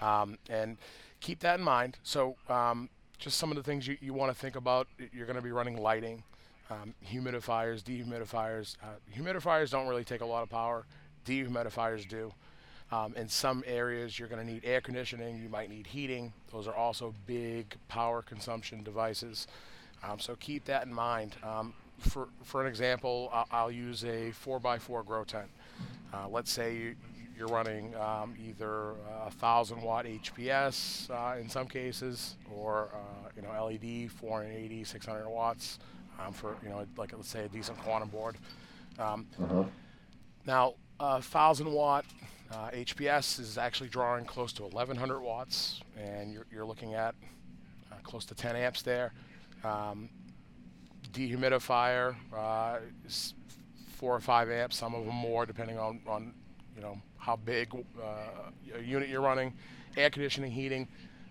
Um, 0.00 0.38
and 0.48 0.78
keep 1.20 1.40
that 1.40 1.58
in 1.58 1.64
mind. 1.64 1.98
So, 2.02 2.36
um, 2.48 2.88
just 3.18 3.38
some 3.38 3.50
of 3.50 3.56
the 3.56 3.62
things 3.62 3.86
you, 3.86 3.96
you 4.00 4.14
want 4.14 4.32
to 4.32 4.38
think 4.38 4.56
about. 4.56 4.88
You're 5.12 5.26
going 5.26 5.36
to 5.36 5.42
be 5.42 5.52
running 5.52 5.76
lighting, 5.76 6.22
um, 6.70 6.94
humidifiers, 7.06 7.82
dehumidifiers. 7.82 8.76
Uh, 8.82 8.86
humidifiers 9.16 9.70
don't 9.70 9.86
really 9.86 10.04
take 10.04 10.22
a 10.22 10.26
lot 10.26 10.42
of 10.42 10.48
power, 10.48 10.86
dehumidifiers 11.24 12.08
do. 12.08 12.32
Um, 12.92 13.14
in 13.16 13.26
some 13.26 13.64
areas, 13.66 14.18
you're 14.18 14.28
going 14.28 14.46
to 14.46 14.52
need 14.52 14.64
air 14.64 14.82
conditioning, 14.82 15.42
you 15.42 15.48
might 15.48 15.70
need 15.70 15.86
heating. 15.86 16.32
Those 16.52 16.68
are 16.68 16.74
also 16.74 17.14
big 17.26 17.74
power 17.88 18.20
consumption 18.20 18.82
devices. 18.82 19.46
Um, 20.02 20.18
so, 20.18 20.36
keep 20.38 20.66
that 20.66 20.84
in 20.84 20.92
mind. 20.92 21.34
Um, 21.42 21.72
for, 21.98 22.28
for 22.42 22.60
an 22.60 22.66
example, 22.66 23.30
I'll, 23.32 23.46
I'll 23.50 23.70
use 23.70 24.04
a 24.04 24.32
4x4 24.44 25.06
grow 25.06 25.24
tent. 25.24 25.48
Uh, 26.12 26.28
let's 26.28 26.52
say 26.52 26.94
you're 27.36 27.48
running 27.48 27.94
um, 27.96 28.34
either 28.46 28.90
a 29.24 29.30
thousand 29.30 29.80
watt 29.80 30.04
HPS 30.04 31.10
uh, 31.10 31.38
in 31.38 31.48
some 31.48 31.66
cases, 31.66 32.36
or 32.54 32.90
uh, 32.92 33.28
you 33.34 33.42
know 33.42 33.48
LED 33.64 34.10
480, 34.10 34.84
600 34.84 35.28
watts 35.28 35.78
um, 36.20 36.32
for 36.32 36.56
you 36.62 36.68
know 36.68 36.84
like 36.96 37.12
let's 37.12 37.28
say 37.28 37.44
a 37.44 37.48
decent 37.48 37.78
quantum 37.78 38.08
board. 38.08 38.36
Um, 38.98 39.26
uh-huh. 39.42 39.64
Now, 40.46 40.74
a 41.00 41.22
thousand 41.22 41.72
watt 41.72 42.04
HPS 42.52 43.38
uh, 43.38 43.42
is 43.42 43.58
actually 43.58 43.88
drawing 43.88 44.24
close 44.24 44.52
to 44.54 44.62
1100 44.62 45.20
watts, 45.20 45.80
and 45.96 46.32
you're, 46.32 46.46
you're 46.52 46.64
looking 46.64 46.94
at 46.94 47.14
uh, 47.90 47.96
close 48.02 48.24
to 48.26 48.34
10 48.34 48.56
amps 48.56 48.82
there. 48.82 49.12
Um, 49.64 50.08
dehumidifier 51.12 52.14
uh, 52.36 52.78
four 53.96 54.14
or 54.14 54.20
five 54.20 54.50
amps, 54.50 54.76
some 54.76 54.94
of 54.94 55.04
them 55.04 55.14
more, 55.14 55.46
depending 55.46 55.78
on, 55.78 56.00
on 56.06 56.34
you 56.74 56.82
know 56.82 57.00
how 57.18 57.36
big 57.36 57.68
uh, 58.02 58.78
unit 58.80 59.08
you're 59.08 59.20
running, 59.20 59.52
air 59.96 60.10
conditioning, 60.10 60.50
heating. 60.50 60.88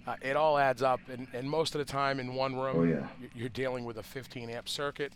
Uh, 0.08 0.16
it 0.22 0.36
all 0.36 0.58
adds 0.58 0.82
up, 0.82 1.00
and, 1.10 1.28
and 1.34 1.48
most 1.48 1.76
of 1.76 1.80
the 1.80 1.86
time 1.86 2.20
in 2.20 2.34
one 2.34 2.56
room, 2.56 2.78
oh, 2.78 2.84
yeah. 2.84 3.08
you're 3.36 3.50
dealing 3.50 3.86
with 3.86 3.98
a 3.98 4.04
15 4.04 4.50
amp 4.50 4.68
circuit. 4.68 5.14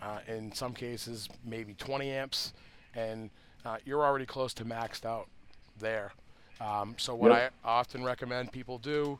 Uh, 0.00 0.18
in 0.28 0.52
some 0.52 0.72
cases, 0.72 1.28
maybe 1.44 1.74
20 1.74 2.10
amps, 2.10 2.52
and 2.94 3.30
uh, 3.64 3.78
you're 3.84 4.04
already 4.04 4.26
close 4.26 4.54
to 4.54 4.64
maxed 4.64 5.04
out 5.04 5.28
there. 5.78 6.12
Um, 6.60 6.94
so 6.98 7.14
what 7.14 7.30
yep. 7.30 7.52
I 7.64 7.68
often 7.68 8.02
recommend 8.04 8.52
people 8.52 8.78
do, 8.78 9.18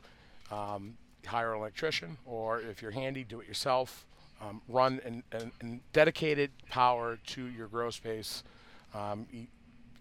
um, 0.51 0.97
hire 1.25 1.53
an 1.53 1.59
electrician, 1.59 2.17
or 2.25 2.59
if 2.59 2.81
you're 2.81 2.91
handy, 2.91 3.23
do 3.23 3.39
it 3.39 3.47
yourself 3.47 4.05
um, 4.41 4.61
run 4.67 5.01
and, 5.05 5.23
and, 5.31 5.51
and, 5.61 5.81
dedicated 5.93 6.51
power 6.69 7.19
to 7.27 7.45
your 7.45 7.67
grow 7.67 7.89
space, 7.89 8.43
um, 8.93 9.25
e- 9.33 9.47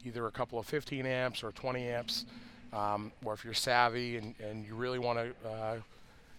either 0.05 0.27
a 0.27 0.31
couple 0.31 0.59
of 0.59 0.67
15 0.67 1.07
amps 1.07 1.43
or 1.43 1.50
20 1.53 1.87
amps, 1.88 2.25
um, 2.73 3.11
or 3.25 3.35
if 3.35 3.45
you're 3.45 3.55
savvy 3.55 4.17
and, 4.17 4.35
and 4.41 4.65
you 4.65 4.75
really 4.75 4.99
want 4.99 5.19
to 5.19 5.49
uh, 5.49 5.77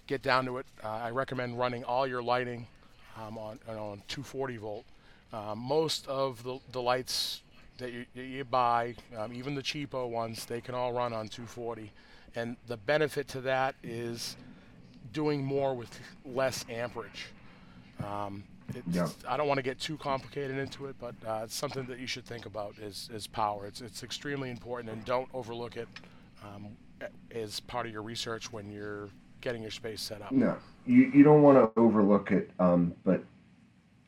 get 0.08 0.22
down 0.22 0.46
to 0.46 0.58
it, 0.58 0.66
uh, 0.84 0.88
I 0.88 1.10
recommend 1.10 1.60
running 1.60 1.84
all 1.84 2.08
your 2.08 2.22
lighting 2.22 2.68
um, 3.18 3.38
on 3.38 3.60
on 3.68 4.02
240 4.08 4.58
volt. 4.58 4.86
Um, 5.32 5.60
most 5.60 6.08
of 6.08 6.42
the, 6.44 6.60
the 6.72 6.82
lights 6.82 7.42
that 7.80 7.92
you, 7.92 8.06
you 8.14 8.44
buy, 8.44 8.96
um, 9.18 9.34
even 9.34 9.56
the 9.56 9.62
cheapo 9.62 10.08
ones, 10.10 10.46
they 10.46 10.62
can 10.62 10.76
all 10.76 10.94
run 10.94 11.14
on 11.14 11.28
240. 11.28 11.92
And 12.36 12.56
the 12.68 12.78
benefit 12.78 13.28
to 13.30 13.42
that 13.42 13.76
is 13.84 14.36
doing 15.12 15.44
more 15.44 15.74
with 15.74 16.00
less 16.26 16.66
amperage. 16.70 17.28
Um, 18.04 18.44
Yep. 18.92 19.10
I 19.28 19.38
don't 19.38 19.48
want 19.48 19.58
to 19.58 19.64
get 19.64 19.80
too 19.80 19.98
complicated 19.98 20.58
into 20.58 20.86
it, 20.86 20.96
but 21.00 21.16
uh, 21.28 21.42
it's 21.44 21.56
something 21.56 21.86
that 21.86 22.00
you 22.00 22.08
should 22.08 22.26
think 22.26 22.46
about 22.46 22.76
is, 22.78 23.10
is 23.14 23.28
power. 23.28 23.66
It's, 23.66 23.82
it's 23.82 24.04
extremely 24.04 24.52
important, 24.52 24.94
and 24.94 25.04
don't 25.06 25.28
overlook 25.34 25.78
it 25.78 25.88
um, 26.44 26.68
as 27.32 27.60
part 27.62 27.86
of 27.86 27.92
your 27.92 28.02
research 28.02 28.52
when 28.52 28.72
you're 28.72 29.10
getting 29.42 29.62
your 29.62 29.72
space 29.72 30.02
set 30.02 30.22
up. 30.22 30.32
No, 30.32 30.58
you, 30.86 31.12
you 31.14 31.24
don't 31.24 31.42
want 31.42 31.58
to 31.58 31.80
overlook 31.80 32.32
it. 32.32 32.52
Um, 32.60 32.94
but 33.04 33.24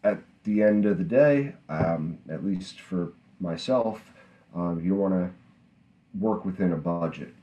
at 0.04 0.20
the 0.44 0.62
end 0.64 0.86
of 0.86 0.98
the 0.98 1.04
day, 1.04 1.56
um, 1.70 2.18
at 2.30 2.46
least 2.46 2.82
for 2.82 3.14
myself, 3.42 4.02
um, 4.56 4.82
you 4.84 4.96
want 4.96 5.14
to 5.14 5.30
work 6.20 6.46
within 6.46 6.74
a 6.74 6.78
budget. 6.78 7.34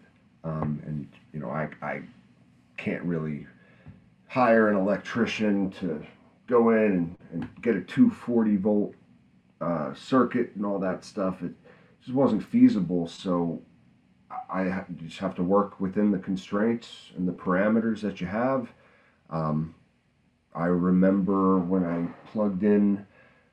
Um, 0.45 0.81
and 0.87 1.09
you 1.33 1.41
know, 1.41 1.51
I 1.51 1.69
I 1.83 2.03
can't 2.77 3.03
really 3.03 3.47
hire 4.29 4.69
an 4.69 4.77
electrician 4.77 5.71
to 5.73 6.05
go 6.47 6.71
in 6.71 6.77
and, 6.79 7.17
and 7.33 7.63
get 7.63 7.77
a 7.77 7.81
240 7.81 8.57
volt 8.57 8.95
uh, 9.61 9.93
circuit 9.95 10.53
and 10.55 10.65
all 10.65 10.79
that 10.79 11.05
stuff. 11.05 11.43
It 11.43 11.53
just 12.01 12.15
wasn't 12.15 12.43
feasible. 12.45 13.09
So 13.09 13.61
I 14.51 14.85
just 14.97 15.19
have 15.19 15.35
to 15.37 15.43
work 15.43 15.81
within 15.81 16.11
the 16.11 16.19
constraints 16.19 17.11
and 17.17 17.27
the 17.27 17.33
parameters 17.33 18.01
that 18.01 18.21
you 18.21 18.27
have. 18.27 18.73
Um, 19.31 19.75
I 20.55 20.67
remember 20.67 21.59
when 21.59 21.85
I 21.85 22.07
plugged 22.31 22.63
in 22.63 23.07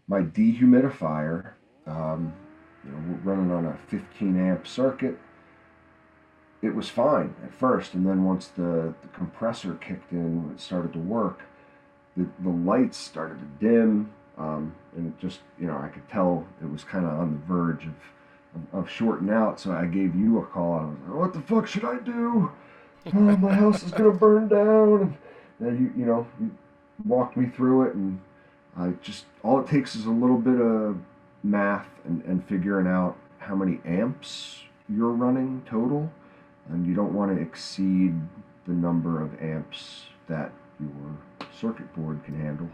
my 0.08 0.22
dehumidifier, 0.22 1.52
um, 1.88 2.34
you 2.84 2.92
know, 2.92 3.20
running 3.24 3.52
on 3.52 3.66
a 3.66 3.78
15 3.88 4.40
amp 4.40 4.68
circuit. 4.68 5.18
It 6.62 6.74
was 6.74 6.90
fine 6.90 7.36
at 7.44 7.54
first, 7.54 7.94
and 7.94 8.06
then 8.06 8.24
once 8.24 8.48
the, 8.48 8.94
the 9.02 9.08
compressor 9.14 9.76
kicked 9.76 10.12
in, 10.12 10.52
it 10.54 10.60
started 10.60 10.94
to 10.94 11.00
work. 11.00 11.42
The, 12.18 12.28
the 12.40 12.50
lights 12.50 12.98
started 12.98 13.40
to 13.40 13.66
dim, 13.66 14.12
um, 14.38 14.74
and 14.96 15.08
it 15.08 15.20
just, 15.20 15.42
you 15.60 15.68
know, 15.68 15.78
I 15.78 15.90
could 15.90 16.08
tell 16.10 16.48
it 16.62 16.72
was 16.72 16.84
kind 16.84 17.06
of 17.06 17.12
on 17.12 17.34
the 17.34 17.54
verge 17.54 17.86
of 17.86 17.94
of, 18.56 18.80
of 18.80 18.90
shorting 18.90 19.30
out. 19.30 19.60
So 19.60 19.72
I 19.72 19.86
gave 19.86 20.16
you 20.16 20.40
a 20.40 20.46
call. 20.46 20.74
I 20.74 20.86
was 20.86 20.98
like, 21.08 21.18
"What 21.18 21.34
the 21.34 21.42
fuck 21.42 21.68
should 21.68 21.86
I 21.86 21.98
do? 22.00 22.52
Oh, 23.14 23.20
my 23.20 23.54
house 23.56 23.84
is 23.84 23.92
gonna 23.92 24.12
burn 24.12 24.48
down." 24.48 25.18
And, 25.60 25.68
and 25.68 25.80
you, 25.80 25.94
you 25.98 26.06
know, 26.06 26.28
you 26.40 26.52
walked 27.06 27.38
me 27.38 27.48
through 27.48 27.90
it, 27.90 27.96
and 27.96 28.20
I 28.78 28.94
just 29.02 29.26
all 29.44 29.60
it 29.60 29.68
takes 29.68 29.96
is 29.96 30.06
a 30.06 30.12
little 30.12 30.38
bit 30.38 30.60
of 30.60 30.98
math 31.46 31.88
and, 32.06 32.24
and 32.24 32.46
figuring 32.48 32.88
out 32.88 33.16
how 33.38 33.56
many 33.56 33.80
amps 33.86 34.64
you're 34.90 35.12
running 35.12 35.64
total, 35.70 36.12
and 36.70 36.86
you 36.86 36.96
don't 36.96 37.14
want 37.14 37.36
to 37.36 37.42
exceed 37.42 38.14
the 38.66 38.74
number 38.74 39.22
of 39.22 39.40
amps 39.42 40.06
that 40.28 40.52
your 40.80 41.18
circuit 41.60 41.94
board 41.96 42.24
can 42.24 42.40
handle. 42.40 42.70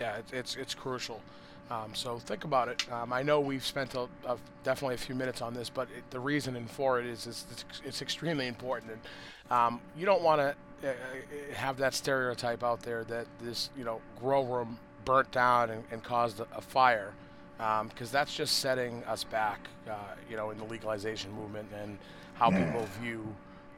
Yeah, 0.00 0.16
it's 0.16 0.32
it's, 0.32 0.56
it's 0.56 0.74
crucial. 0.74 1.20
Um, 1.70 1.94
so 1.94 2.18
think 2.18 2.44
about 2.44 2.68
it. 2.68 2.90
Um, 2.90 3.12
I 3.12 3.22
know 3.22 3.38
we've 3.38 3.64
spent 3.64 3.94
a, 3.94 4.08
a, 4.26 4.36
definitely 4.64 4.96
a 4.96 4.98
few 4.98 5.14
minutes 5.14 5.40
on 5.40 5.54
this, 5.54 5.70
but 5.70 5.86
it, 5.96 6.02
the 6.10 6.18
reasoning 6.18 6.66
for 6.66 6.98
it 6.98 7.06
is, 7.06 7.28
is 7.28 7.46
it's, 7.52 7.64
it's 7.84 8.02
extremely 8.02 8.48
important. 8.48 8.90
And 8.90 9.56
um, 9.56 9.80
you 9.96 10.04
don't 10.04 10.22
want 10.22 10.40
to 10.40 10.88
uh, 10.88 10.92
have 11.54 11.76
that 11.76 11.94
stereotype 11.94 12.64
out 12.64 12.82
there 12.82 13.04
that 13.04 13.26
this 13.40 13.70
you 13.76 13.84
know 13.84 14.00
grow 14.18 14.42
room 14.42 14.78
burnt 15.04 15.30
down 15.30 15.70
and, 15.70 15.84
and 15.90 16.02
caused 16.02 16.40
a, 16.40 16.46
a 16.56 16.60
fire, 16.60 17.12
because 17.56 18.08
um, 18.08 18.12
that's 18.12 18.34
just 18.34 18.58
setting 18.58 19.02
us 19.04 19.24
back, 19.24 19.68
uh, 19.88 19.94
you 20.30 20.36
know, 20.36 20.50
in 20.50 20.58
the 20.58 20.64
legalization 20.64 21.30
movement 21.32 21.68
and 21.82 21.98
how 22.34 22.50
Yeah. 22.50 22.64
people 22.64 22.86
view 23.00 23.26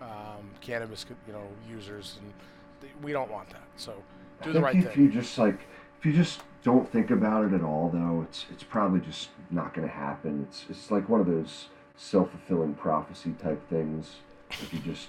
um, 0.01 0.51
cannabis, 0.61 1.05
you 1.27 1.33
know, 1.33 1.47
users, 1.69 2.19
and 2.21 2.33
th- 2.81 2.93
we 3.03 3.13
don't 3.13 3.31
want 3.31 3.49
that. 3.51 3.63
So 3.77 3.95
do 4.43 4.51
I 4.51 4.53
the 4.53 4.61
right 4.61 4.77
if 4.77 4.93
thing. 4.93 5.05
you 5.05 5.09
just 5.11 5.39
like 5.39 5.59
if 5.99 6.07
you 6.07 6.13
just 6.13 6.41
don't 6.65 6.89
think 6.91 7.11
about 7.11 7.45
it 7.45 7.53
at 7.53 7.63
all 7.63 7.91
though 7.93 8.25
it's 8.29 8.47
it's 8.51 8.63
probably 8.65 9.01
just 9.01 9.29
not 9.51 9.75
going 9.75 9.87
to 9.87 9.93
happen 9.95 10.47
it's 10.49 10.65
it's 10.69 10.91
like 10.91 11.09
one 11.09 11.21
of 11.21 11.27
those 11.27 11.69
self-fulfilling 11.97 12.75
prophecy 12.75 13.35
type 13.43 13.61
things 13.69 14.17
if 14.51 14.73
you 14.73 14.79
just 14.81 15.09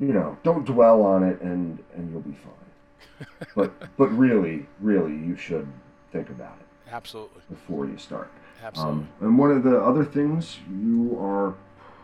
you 0.00 0.12
know 0.12 0.36
don't 0.42 0.64
dwell 0.64 1.02
on 1.02 1.22
it 1.22 1.40
and 1.42 1.78
and 1.94 2.10
you'll 2.10 2.20
be 2.22 2.32
fine 2.32 2.61
but 3.56 3.72
but 3.96 4.06
really 4.16 4.66
really 4.80 5.12
you 5.12 5.36
should 5.36 5.66
think 6.12 6.28
about 6.30 6.56
it 6.60 6.90
Absolutely, 6.92 7.40
before 7.48 7.86
you 7.86 7.96
start 7.98 8.30
absolutely. 8.62 9.02
um, 9.02 9.08
and 9.20 9.38
one 9.38 9.50
of 9.50 9.62
the 9.62 9.78
other 9.80 10.04
things 10.04 10.58
you 10.70 11.16
are 11.20 11.54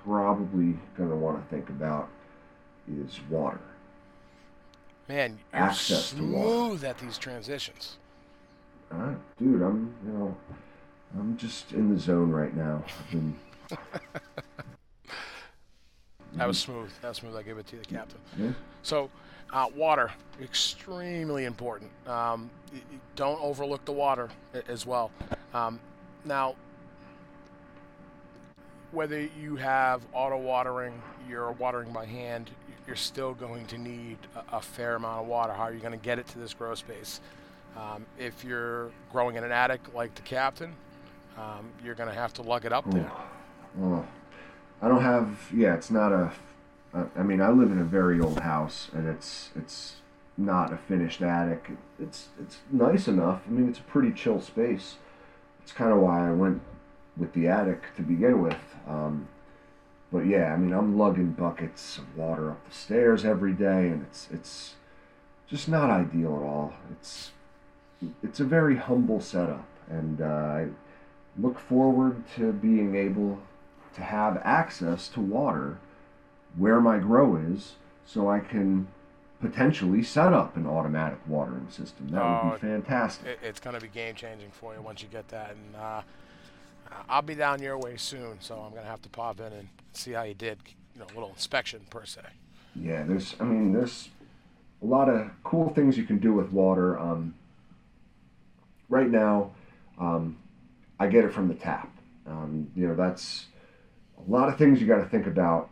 probably 0.05 0.79
going 0.97 1.11
to 1.11 1.17
want 1.17 1.37
to 1.43 1.55
think 1.55 1.69
about 1.69 2.09
is 2.91 3.21
water 3.29 3.61
Man, 5.09 5.39
you're 5.55 5.63
access 5.63 6.11
to 6.13 6.23
water. 6.23 6.49
smooth 6.49 6.85
at 6.85 6.99
these 6.99 7.17
transitions. 7.19 7.97
Uh, 8.93 9.15
dude, 9.39 9.63
I'm 9.63 9.95
you 10.07 10.13
know, 10.13 10.37
I'm 11.19 11.37
just 11.37 11.73
in 11.73 11.93
the 11.95 11.99
zone 11.99 12.31
right 12.31 12.55
now. 12.55 12.85
I've 12.87 13.11
been, 13.11 13.39
That 16.39 16.47
was 16.47 16.59
smooth. 16.59 16.91
That 17.03 17.09
was 17.09 17.17
smooth. 17.19 17.37
I 17.37 17.43
give 17.43 17.59
it 17.59 17.67
to 17.69 17.77
the 17.77 17.85
Captain. 17.85 18.19
yeah, 18.39 18.53
So, 18.83 19.11
uh, 19.53 19.67
water, 19.75 20.11
extremely 20.41 21.45
important. 21.45 21.91
Um, 22.07 22.51
don't 23.17 23.41
overlook 23.43 23.85
the 23.85 23.93
water 23.93 24.29
as 24.69 24.87
well. 24.87 25.11
Um, 25.53 25.81
now, 26.25 26.55
whether 28.93 29.21
you 29.21 29.57
have 29.57 30.03
auto 30.13 30.37
watering, 30.39 31.03
you're 31.29 31.53
watering 31.53 31.93
by 31.93 32.07
hand, 32.07 32.51
you're 32.87 32.97
still 32.97 33.35
going 33.35 33.67
to 33.67 33.79
need 33.79 34.17
a, 34.35 34.57
a 34.57 34.61
fair 34.61 34.95
amount 34.95 35.23
of 35.23 35.27
water. 35.27 35.53
How 35.53 35.65
are 35.65 35.73
you 35.73 35.81
going 35.81 35.99
to 35.99 36.05
get 36.05 36.19
it 36.19 36.27
to 36.29 36.39
this 36.39 36.55
grow 36.55 36.75
space? 36.75 37.21
Um, 37.77 38.07
if 38.19 38.45
you're 38.45 38.91
growing 39.13 39.37
in 39.37 39.45
an 39.45 39.53
attic 39.53 39.81
like 39.95 40.15
the 40.15 40.23
captain, 40.23 40.75
um, 41.37 41.69
you're 41.85 41.95
going 41.95 42.09
to 42.09 42.15
have 42.15 42.33
to 42.35 42.43
lug 42.43 42.65
it 42.65 42.73
up 42.73 42.91
there. 42.91 43.11
oh, 43.83 44.07
I 44.81 44.89
don't 44.89 45.03
have. 45.03 45.51
Yeah, 45.55 45.75
it's 45.75 45.91
not 45.91 46.13
a. 46.13 46.33
I 47.17 47.23
mean, 47.23 47.41
I 47.41 47.51
live 47.51 47.71
in 47.71 47.79
a 47.79 47.85
very 47.85 48.21
old 48.21 48.41
house, 48.41 48.91
and 48.93 49.09
it's 49.09 49.51
it's 49.57 49.97
not 50.37 50.73
a 50.73 50.77
finished 50.77 51.21
attic. 51.21 51.71
It's 52.01 52.29
it's 52.41 52.59
nice 52.71 53.09
enough. 53.09 53.43
I 53.47 53.51
mean, 53.51 53.69
it's 53.69 53.81
a 53.81 53.83
pretty 53.83 54.13
chill 54.13 54.41
space. 54.41 54.97
It's 55.63 55.73
kind 55.73 55.93
of 55.93 55.99
why 55.99 56.29
I 56.29 56.33
went 56.33 56.63
with 57.17 57.33
the 57.35 57.49
attic 57.49 57.95
to 57.97 58.03
begin 58.03 58.41
with. 58.41 58.57
Um, 58.87 59.29
but 60.13 60.27
yeah, 60.27 60.55
I 60.55 60.57
mean, 60.57 60.73
I'm 60.73 60.97
lugging 60.97 61.33
buckets 61.33 61.99
of 61.99 62.17
water 62.17 62.51
up 62.51 62.67
the 62.67 62.75
stairs 62.75 63.25
every 63.25 63.53
day, 63.53 63.89
and 63.89 64.03
it's 64.03 64.29
it's 64.33 64.75
just 65.49 65.69
not 65.69 65.91
ideal 65.91 66.37
at 66.37 66.47
all. 66.47 66.73
It's 66.93 67.33
it's 68.23 68.41
a 68.41 68.45
very 68.45 68.77
humble 68.77 69.21
setup, 69.21 69.67
and 69.91 70.21
uh, 70.21 70.25
I 70.25 70.69
look 71.37 71.59
forward 71.59 72.23
to 72.37 72.53
being 72.53 72.95
able 72.95 73.41
to 73.99 74.05
have 74.05 74.41
access 74.45 75.09
to 75.09 75.21
water 75.21 75.79
where 76.57 76.81
my 76.81 76.99
grow 76.99 77.37
is, 77.37 77.75
so 78.07 78.29
I 78.31 78.41
can 78.41 78.89
potentially 79.41 80.03
set 80.03 80.33
up 80.33 80.57
an 80.57 80.67
automatic 80.67 81.19
watering 81.27 81.69
system. 81.71 82.09
That 82.09 82.23
would 82.23 82.51
Oh, 82.51 82.55
be 82.55 82.61
fantastic. 82.61 83.27
it, 83.27 83.39
it's 83.43 83.61
going 83.61 83.75
to 83.75 83.81
be 83.81 83.89
game 83.89 84.15
changing 84.15 84.51
for 84.51 84.75
you 84.75 84.81
once 84.81 85.03
you 85.03 85.09
get 85.09 85.29
that. 85.29 85.51
And 85.51 85.77
uh, 85.77 86.03
I'll 87.09 87.23
be 87.23 87.35
down 87.35 87.61
your 87.61 87.79
way 87.79 87.97
soon, 87.97 88.39
so 88.41 88.57
I'm 88.57 88.71
going 88.71 88.83
to 88.83 88.89
have 88.89 89.03
to 89.03 89.09
pop 89.09 89.41
in 89.41 89.53
and 89.53 89.69
see 89.93 90.13
how 90.13 90.23
you 90.23 90.35
did. 90.35 90.59
You 90.95 91.01
know, 91.01 91.07
a 91.13 91.15
little 91.15 91.29
inspection 91.31 91.81
per 91.91 92.05
se. 92.05 92.23
Yeah, 92.75 93.05
there's. 93.05 93.37
I 93.39 93.45
mean, 93.45 93.73
there's 93.73 94.09
a 94.83 94.87
lot 94.87 95.09
of 95.09 95.31
cool 95.45 95.69
things 95.71 95.97
you 95.97 96.05
can 96.05 96.19
do 96.19 96.33
with 96.33 96.51
water. 96.51 96.99
Um, 96.99 97.35
right 98.89 99.09
now, 99.09 99.53
um, 100.01 100.37
I 100.99 101.07
get 101.07 101.25
it 101.25 101.33
from 101.33 101.47
the 101.49 101.55
tap. 101.55 101.91
Um, 102.27 102.71
you 102.75 102.89
know, 102.89 102.97
that's 102.97 103.47
a 104.27 104.31
lot 104.31 104.49
of 104.49 104.59
things 104.59 104.81
you 104.81 104.87
got 104.87 104.99
to 105.03 105.09
think 105.09 105.27
about. 105.27 105.71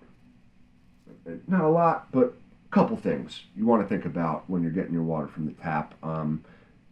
Not 1.49 1.63
a 1.63 1.69
lot, 1.69 2.13
but 2.13 2.35
a 2.67 2.75
couple 2.75 2.97
things 2.97 3.43
you 3.57 3.67
want 3.67 3.83
to 3.83 3.89
think 3.89 4.05
about 4.05 4.49
when 4.49 4.63
you're 4.63 4.71
getting 4.71 4.93
your 4.93 5.03
water 5.03 5.27
from 5.27 5.47
the 5.47 5.53
tap. 5.53 5.95
Um, 6.03 6.45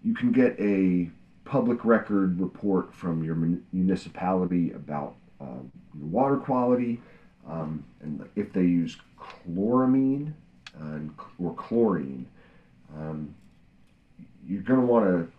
you 0.02 0.14
can 0.14 0.32
get 0.32 0.58
a 0.58 1.10
public 1.44 1.84
record 1.84 2.40
report 2.40 2.94
from 2.94 3.22
your 3.22 3.36
municipality 3.72 4.72
about 4.72 5.14
um, 5.40 5.70
your 5.96 6.06
water 6.06 6.36
quality 6.36 7.00
um, 7.48 7.84
and 8.00 8.28
if 8.34 8.52
they 8.52 8.62
use 8.62 8.96
chloramine 9.18 10.32
and, 10.80 11.14
or 11.38 11.54
chlorine. 11.54 12.26
Um, 12.96 13.34
you're 14.46 14.62
going 14.62 14.80
to 14.80 14.86
want 14.86 15.06
to 15.06 15.30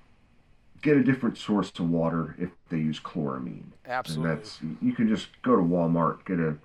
get 0.85 0.97
a 0.97 1.03
different 1.03 1.35
source 1.37 1.71
of 1.79 1.89
water 1.89 2.35
if 2.37 2.51
they 2.69 2.77
use 2.77 2.99
chloramine. 2.99 3.71
Absolutely. 3.87 4.29
And 4.29 4.39
that's 4.39 4.59
you 4.81 4.93
can 4.93 5.09
just 5.09 5.27
go 5.41 5.55
to 5.55 5.61
Walmart, 5.61 6.23
get 6.25 6.39
a 6.39 6.55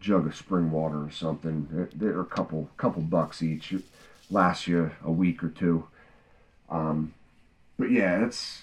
jug 0.00 0.26
of 0.26 0.34
spring 0.34 0.72
water 0.72 1.04
or 1.04 1.10
something. 1.10 1.68
They're, 1.70 1.88
they're 1.94 2.20
a 2.20 2.26
couple 2.26 2.68
couple 2.76 3.02
bucks 3.02 3.42
each. 3.42 3.72
It 3.72 3.84
lasts 4.28 4.66
you 4.66 4.90
a 5.04 5.12
week 5.12 5.44
or 5.44 5.48
two. 5.48 5.86
Um, 6.68 7.14
but 7.78 7.92
yeah, 7.92 8.24
it's 8.26 8.62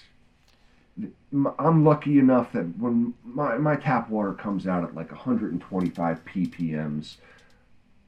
I'm 1.32 1.84
lucky 1.84 2.18
enough 2.18 2.52
that 2.52 2.78
when 2.78 3.14
my, 3.24 3.56
my 3.56 3.76
tap 3.76 4.10
water 4.10 4.34
comes 4.34 4.66
out 4.66 4.84
at 4.84 4.94
like 4.94 5.10
125 5.10 6.24
ppms, 6.24 7.16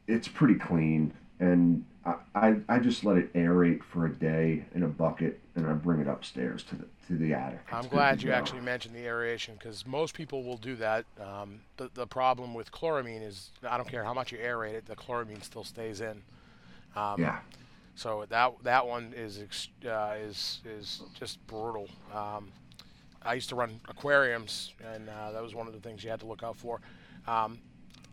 it's 0.06 0.28
pretty 0.28 0.56
clean. 0.56 1.14
And 1.38 1.84
I, 2.04 2.56
I, 2.68 2.78
just 2.78 3.04
let 3.04 3.18
it 3.18 3.32
aerate 3.34 3.82
for 3.82 4.06
a 4.06 4.10
day 4.10 4.64
in 4.74 4.84
a 4.84 4.88
bucket 4.88 5.38
and 5.54 5.66
I 5.66 5.74
bring 5.74 6.00
it 6.00 6.08
upstairs 6.08 6.62
to 6.64 6.76
the 6.76 6.84
to 7.08 7.16
the 7.16 7.34
attic. 7.34 7.60
I'm 7.72 7.88
glad 7.88 8.22
you 8.22 8.32
actually 8.32 8.62
mentioned 8.62 8.94
the 8.94 9.04
aeration 9.04 9.56
because 9.58 9.86
most 9.86 10.14
people 10.14 10.42
will 10.42 10.56
do 10.56 10.76
that. 10.76 11.04
Um, 11.20 11.60
the, 11.76 11.90
the 11.92 12.06
problem 12.06 12.54
with 12.54 12.72
chloramine 12.72 13.26
is 13.26 13.50
I 13.68 13.76
don't 13.76 13.88
care 13.88 14.04
how 14.04 14.14
much 14.14 14.32
you 14.32 14.38
aerate 14.38 14.74
it, 14.74 14.86
the 14.86 14.96
chloramine 14.96 15.42
still 15.42 15.64
stays 15.64 16.00
in. 16.00 16.22
Um, 16.96 17.20
yeah. 17.20 17.40
So 17.96 18.24
that 18.30 18.54
that 18.62 18.86
one 18.86 19.12
is 19.14 19.68
uh, 19.86 20.14
is 20.18 20.60
is 20.64 21.02
just 21.18 21.44
brutal. 21.48 21.88
Um, 22.14 22.50
I 23.22 23.34
used 23.34 23.50
to 23.50 23.56
run 23.56 23.78
aquariums, 23.88 24.72
and 24.94 25.08
uh, 25.08 25.32
that 25.32 25.42
was 25.42 25.54
one 25.54 25.66
of 25.66 25.74
the 25.74 25.80
things 25.80 26.02
you 26.02 26.08
had 26.08 26.20
to 26.20 26.26
look 26.26 26.42
out 26.42 26.56
for. 26.56 26.80
Um, 27.26 27.58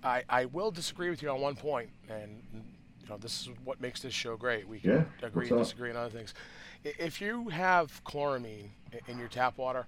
I, 0.04 0.24
I 0.30 0.46
will 0.46 0.72
disagree 0.72 1.10
with 1.10 1.22
you 1.22 1.30
on 1.30 1.40
one 1.40 1.56
point, 1.56 1.90
and 2.10 2.42
you 3.08 3.14
know 3.14 3.18
this 3.18 3.42
is 3.42 3.50
what 3.64 3.80
makes 3.80 4.02
this 4.02 4.14
show 4.14 4.36
great. 4.36 4.68
We 4.68 4.80
can 4.80 4.92
yeah, 4.92 5.28
agree 5.28 5.50
and 5.50 5.58
disagree 5.58 5.90
on 5.90 5.96
other 5.96 6.10
things. 6.10 6.34
If 6.84 7.22
you 7.22 7.50
have 7.50 8.04
chloramine 8.04 8.70
in 9.08 9.18
your 9.18 9.30
tap 9.30 9.58
water, 9.58 9.88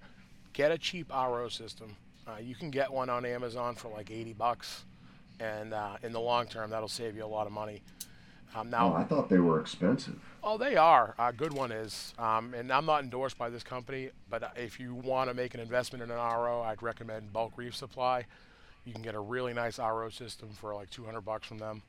get 0.52 0.72
a 0.72 0.78
cheap 0.78 1.10
RO 1.12 1.48
system. 1.48 1.96
Uh, 2.26 2.38
you 2.40 2.54
can 2.54 2.70
get 2.70 2.90
one 2.90 3.10
on 3.10 3.24
Amazon 3.24 3.74
for 3.74 3.88
like 3.88 4.10
80 4.10 4.32
bucks, 4.34 4.84
and 5.38 5.74
uh, 5.74 5.96
in 6.02 6.12
the 6.12 6.20
long 6.20 6.46
term, 6.46 6.70
that'll 6.70 6.88
save 6.88 7.14
you 7.14 7.24
a 7.24 7.26
lot 7.26 7.46
of 7.46 7.52
money. 7.52 7.82
Um, 8.54 8.68
now, 8.68 8.92
oh, 8.92 8.96
I 8.96 9.04
thought 9.04 9.28
they 9.28 9.38
were 9.38 9.60
expensive. 9.60 10.18
Oh, 10.42 10.58
they 10.58 10.76
are. 10.76 11.14
A 11.18 11.32
good 11.32 11.52
one 11.52 11.70
is. 11.70 12.14
Um, 12.18 12.52
and 12.54 12.72
I'm 12.72 12.84
not 12.84 13.04
endorsed 13.04 13.38
by 13.38 13.48
this 13.48 13.62
company, 13.62 14.10
but 14.28 14.52
if 14.56 14.80
you 14.80 14.94
want 14.94 15.30
to 15.30 15.34
make 15.34 15.54
an 15.54 15.60
investment 15.60 16.02
in 16.02 16.10
an 16.10 16.16
RO, 16.16 16.62
I'd 16.62 16.82
recommend 16.82 17.32
Bulk 17.32 17.52
Reef 17.56 17.76
Supply. 17.76 18.24
You 18.84 18.92
can 18.92 19.02
get 19.02 19.14
a 19.14 19.20
really 19.20 19.52
nice 19.52 19.78
RO 19.78 20.08
system 20.08 20.48
for 20.50 20.74
like 20.74 20.90
200 20.90 21.20
bucks 21.20 21.46
from 21.46 21.58
them. 21.58 21.82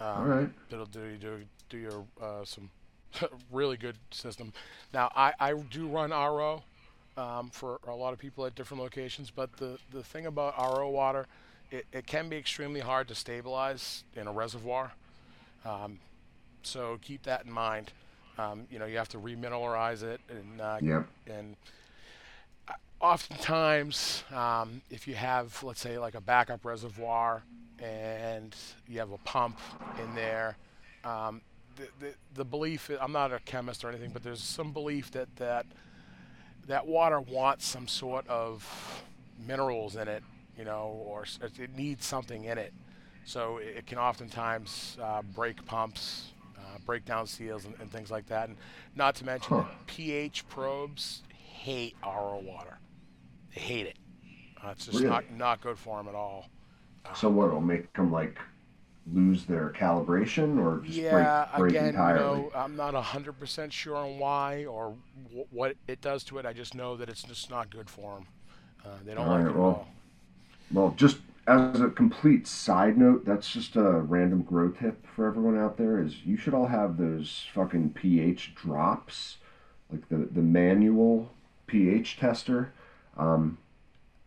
Um, 0.00 0.06
All 0.06 0.24
right. 0.24 0.50
That'll 0.70 0.86
do 0.86 1.16
do 1.16 1.42
do 1.68 1.78
your 1.78 2.04
uh, 2.20 2.44
some 2.44 2.70
really 3.52 3.76
good 3.76 3.96
system. 4.10 4.52
Now 4.92 5.10
I, 5.14 5.32
I 5.38 5.52
do 5.52 5.86
run 5.86 6.10
RO 6.10 6.62
um, 7.16 7.50
for 7.50 7.80
a 7.86 7.94
lot 7.94 8.12
of 8.12 8.18
people 8.18 8.46
at 8.46 8.54
different 8.54 8.82
locations, 8.82 9.30
but 9.30 9.56
the 9.56 9.78
the 9.90 10.02
thing 10.02 10.26
about 10.26 10.56
RO 10.58 10.88
water, 10.88 11.26
it, 11.70 11.86
it 11.92 12.06
can 12.06 12.28
be 12.28 12.36
extremely 12.36 12.80
hard 12.80 13.08
to 13.08 13.14
stabilize 13.14 14.04
in 14.16 14.26
a 14.26 14.32
reservoir. 14.32 14.92
Um, 15.64 15.98
so 16.62 16.98
keep 17.02 17.22
that 17.24 17.44
in 17.44 17.52
mind. 17.52 17.92
Um, 18.38 18.66
you 18.70 18.78
know, 18.78 18.86
you 18.86 18.96
have 18.96 19.08
to 19.10 19.18
remineralize 19.18 20.02
it, 20.02 20.20
and 20.30 20.60
uh, 20.60 20.78
yep. 20.80 21.06
and 21.26 21.56
uh, 22.68 22.72
oftentimes, 23.00 24.24
um, 24.34 24.80
if 24.90 25.06
you 25.06 25.14
have, 25.14 25.62
let's 25.62 25.80
say, 25.80 25.98
like 25.98 26.14
a 26.14 26.20
backup 26.20 26.64
reservoir, 26.64 27.42
and 27.82 28.54
you 28.88 28.98
have 28.98 29.12
a 29.12 29.18
pump 29.18 29.58
in 30.02 30.14
there, 30.14 30.56
um, 31.04 31.40
the, 31.76 31.88
the 31.98 32.14
the 32.34 32.44
belief 32.44 32.90
I'm 33.00 33.12
not 33.12 33.32
a 33.32 33.40
chemist 33.40 33.84
or 33.84 33.88
anything, 33.88 34.10
but 34.10 34.22
there's 34.22 34.42
some 34.42 34.72
belief 34.72 35.10
that 35.12 35.34
that 35.36 35.66
that 36.66 36.86
water 36.86 37.20
wants 37.20 37.66
some 37.66 37.88
sort 37.88 38.26
of 38.28 39.02
minerals 39.46 39.96
in 39.96 40.08
it, 40.08 40.22
you 40.58 40.64
know, 40.64 41.02
or 41.04 41.24
it 41.42 41.76
needs 41.76 42.04
something 42.04 42.44
in 42.44 42.58
it. 42.58 42.72
So 43.24 43.58
it 43.58 43.86
can 43.86 43.98
oftentimes 43.98 44.96
uh, 45.00 45.22
break 45.22 45.64
pumps, 45.66 46.32
uh, 46.56 46.78
break 46.84 47.04
down 47.04 47.26
seals, 47.26 47.64
and, 47.64 47.74
and, 47.80 47.90
things 47.90 48.10
like 48.10 48.26
that. 48.26 48.48
And 48.48 48.56
not 48.96 49.14
to 49.16 49.24
mention 49.24 49.58
huh. 49.58 49.64
pH 49.86 50.48
probes 50.48 51.22
hate 51.38 51.94
RO 52.04 52.42
water. 52.44 52.78
They 53.54 53.60
hate 53.60 53.86
it. 53.86 53.96
Uh, 54.62 54.70
it's 54.70 54.86
just 54.86 54.98
really? 54.98 55.10
not 55.10 55.30
not 55.32 55.60
good 55.60 55.78
for 55.78 55.98
them 55.98 56.08
at 56.08 56.14
all. 56.14 56.48
So 57.14 57.28
what? 57.28 57.48
It'll 57.48 57.60
make 57.60 57.92
them 57.94 58.12
like 58.12 58.38
lose 59.12 59.44
their 59.44 59.70
calibration 59.70 60.58
or 60.58 60.84
just 60.84 60.98
yeah, 60.98 61.46
break, 61.46 61.58
break 61.58 61.70
again, 61.72 61.88
entirely? 61.88 62.42
Know, 62.42 62.52
I'm 62.54 62.76
not 62.76 62.94
100% 62.94 63.72
sure 63.72 63.96
on 63.96 64.18
why 64.18 64.64
or 64.66 64.94
w- 65.24 65.46
what 65.50 65.76
it 65.88 66.00
does 66.00 66.22
to 66.24 66.38
it. 66.38 66.46
I 66.46 66.52
just 66.52 66.74
know 66.74 66.96
that 66.96 67.08
it's 67.08 67.22
just 67.22 67.50
not 67.50 67.70
good 67.70 67.88
for 67.90 68.14
them. 68.14 68.26
Uh, 68.84 68.88
they 69.04 69.14
don't 69.14 69.26
all 69.26 69.32
like 69.34 69.44
right, 69.44 69.50
it 69.50 69.56
well, 69.56 69.70
at 69.70 69.74
all. 69.76 69.88
Well, 70.72 70.94
just 70.96 71.18
as 71.46 71.80
a 71.80 71.88
complete 71.88 72.46
side 72.46 72.96
note, 72.96 73.24
that's 73.24 73.50
just 73.50 73.74
a 73.76 73.82
random 73.82 74.42
grow 74.42 74.70
tip 74.70 75.04
for 75.06 75.26
everyone 75.26 75.58
out 75.58 75.76
there 75.76 76.00
is 76.00 76.24
you 76.24 76.36
should 76.36 76.54
all 76.54 76.66
have 76.66 76.96
those 76.96 77.46
fucking 77.52 77.90
pH 77.90 78.54
drops, 78.54 79.38
like 79.90 80.08
the, 80.08 80.28
the 80.30 80.42
manual 80.42 81.32
pH 81.66 82.18
tester. 82.18 82.72
Um, 83.16 83.58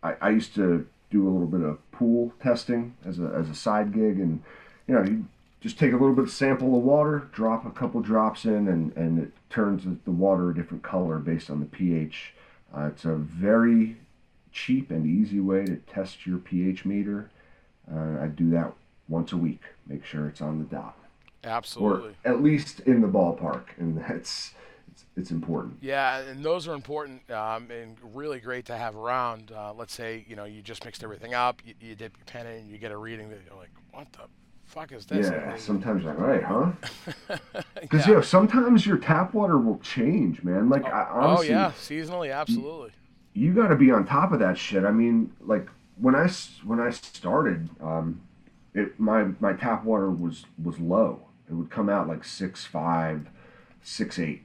I, 0.01 0.15
I 0.21 0.29
used 0.31 0.53
to 0.55 0.87
do 1.13 1.27
a 1.27 1.31
little 1.31 1.47
bit 1.47 1.61
of 1.61 1.79
pool 1.91 2.33
testing 2.41 2.95
as 3.05 3.19
a, 3.19 3.25
as 3.35 3.49
a 3.49 3.55
side 3.55 3.93
gig 3.93 4.19
and 4.19 4.41
you 4.87 4.95
know 4.95 5.03
you 5.03 5.25
just 5.61 5.79
take 5.79 5.93
a 5.93 5.95
little 5.95 6.13
bit 6.13 6.23
of 6.25 6.31
sample 6.31 6.75
of 6.75 6.83
water 6.83 7.29
drop 7.31 7.65
a 7.65 7.71
couple 7.71 8.01
drops 8.01 8.45
in 8.45 8.67
and, 8.67 8.95
and 8.97 9.19
it 9.19 9.31
turns 9.49 9.83
the 10.05 10.11
water 10.11 10.49
a 10.49 10.55
different 10.55 10.83
color 10.83 11.19
based 11.19 11.49
on 11.49 11.59
the 11.59 11.65
pH 11.65 12.33
uh, 12.75 12.87
it's 12.87 13.05
a 13.05 13.13
very 13.13 13.97
cheap 14.53 14.91
and 14.91 15.05
easy 15.05 15.39
way 15.39 15.65
to 15.65 15.75
test 15.75 16.25
your 16.25 16.37
pH 16.37 16.85
meter. 16.85 17.29
Uh, 17.91 18.21
I 18.21 18.27
do 18.27 18.49
that 18.51 18.73
once 19.09 19.33
a 19.33 19.37
week. 19.37 19.61
Make 19.87 20.05
sure 20.05 20.27
it's 20.27 20.41
on 20.41 20.59
the 20.59 20.65
dot. 20.65 20.97
Absolutely. 21.43 22.15
Or 22.23 22.31
at 22.31 22.41
least 22.41 22.79
in 22.81 23.01
the 23.01 23.07
ballpark, 23.07 23.63
and 23.77 23.97
that's 24.07 24.53
it's, 24.93 25.05
it's 25.17 25.31
important. 25.31 25.77
Yeah, 25.81 26.19
and 26.19 26.43
those 26.43 26.67
are 26.67 26.73
important 26.73 27.29
um, 27.31 27.69
and 27.71 27.97
really 28.13 28.39
great 28.39 28.65
to 28.67 28.77
have 28.77 28.95
around. 28.95 29.51
Uh, 29.51 29.73
let's 29.73 29.93
say 29.93 30.25
you 30.27 30.35
know 30.35 30.45
you 30.45 30.61
just 30.61 30.85
mixed 30.85 31.03
everything 31.03 31.33
up, 31.33 31.61
you, 31.65 31.73
you 31.81 31.95
dip 31.95 32.15
your 32.17 32.25
pen 32.25 32.47
in, 32.47 32.59
and 32.59 32.69
you 32.69 32.77
get 32.77 32.91
a 32.91 32.97
reading 32.97 33.29
that 33.29 33.39
you're 33.45 33.57
like, 33.57 33.71
what 33.91 34.11
the 34.13 34.21
fuck 34.65 34.91
is 34.91 35.05
this? 35.05 35.29
Yeah, 35.29 35.55
sometimes 35.57 36.03
like, 36.03 36.19
right, 36.19 36.43
huh? 36.43 36.71
Because 37.81 38.01
yeah. 38.01 38.07
you 38.07 38.13
know, 38.15 38.21
sometimes 38.21 38.85
your 38.85 38.97
tap 38.97 39.33
water 39.33 39.57
will 39.57 39.79
change, 39.79 40.41
man. 40.43 40.69
Like, 40.69 40.85
oh, 40.85 40.89
I, 40.89 41.07
honestly, 41.11 41.49
oh 41.49 41.51
yeah, 41.51 41.71
seasonally, 41.71 42.33
absolutely 42.33 42.91
you 43.33 43.53
got 43.53 43.67
to 43.67 43.75
be 43.75 43.91
on 43.91 44.05
top 44.05 44.31
of 44.31 44.39
that 44.39 44.57
shit. 44.57 44.85
I 44.85 44.91
mean, 44.91 45.31
like 45.41 45.67
when 45.97 46.15
I 46.15 46.29
when 46.63 46.79
I 46.79 46.91
started, 46.91 47.69
um, 47.81 48.21
it 48.73 48.99
my 48.99 49.25
my 49.39 49.53
tap 49.53 49.83
water 49.83 50.11
was 50.11 50.45
was 50.63 50.79
low. 50.79 51.27
It 51.49 51.53
would 51.53 51.69
come 51.69 51.89
out 51.89 52.07
like 52.07 52.23
six 52.23 52.65
five, 52.65 53.27
six 53.81 54.19
eight, 54.19 54.43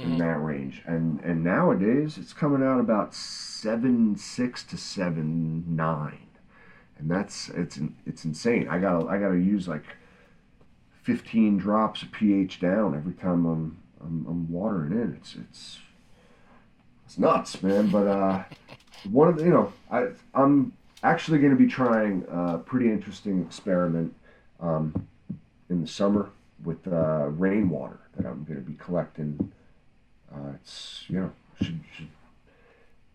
mm-hmm. 0.00 0.12
in 0.12 0.18
that 0.18 0.42
range. 0.42 0.82
And 0.86 1.20
and 1.20 1.44
nowadays 1.44 2.18
it's 2.18 2.32
coming 2.32 2.62
out 2.66 2.80
about 2.80 3.14
seven 3.14 4.16
six 4.16 4.64
to 4.64 4.76
seven 4.76 5.64
nine, 5.76 6.28
and 6.98 7.10
that's 7.10 7.48
it's 7.50 7.78
it's 8.06 8.24
insane. 8.24 8.68
I 8.68 8.78
gotta 8.78 9.06
I 9.06 9.18
gotta 9.18 9.38
use 9.38 9.68
like 9.68 9.84
fifteen 11.02 11.58
drops 11.58 12.02
of 12.02 12.12
pH 12.12 12.60
down 12.60 12.94
every 12.94 13.14
time 13.14 13.46
I'm 13.46 13.78
I'm, 14.00 14.26
I'm 14.28 14.50
watering 14.50 14.92
in. 14.92 15.14
It's 15.16 15.34
it's 15.34 15.78
it's 17.04 17.18
nuts, 17.18 17.62
man. 17.62 17.88
But 17.88 18.06
uh, 18.06 18.44
one 19.10 19.28
of 19.28 19.36
the, 19.36 19.44
you 19.44 19.50
know, 19.50 19.72
I 19.90 20.08
I'm 20.34 20.72
actually 21.02 21.38
going 21.38 21.50
to 21.50 21.58
be 21.58 21.66
trying 21.66 22.24
a 22.30 22.58
pretty 22.58 22.90
interesting 22.90 23.42
experiment 23.42 24.14
um, 24.60 25.08
in 25.68 25.80
the 25.80 25.88
summer 25.88 26.30
with 26.64 26.86
uh, 26.86 27.26
rainwater 27.28 27.98
that 28.16 28.26
I'm 28.26 28.44
going 28.44 28.62
to 28.62 28.70
be 28.70 28.74
collecting. 28.74 29.52
Uh, 30.32 30.52
it's 30.54 31.04
you 31.08 31.20
know 31.20 31.32
should 31.58 31.80
should 31.96 32.08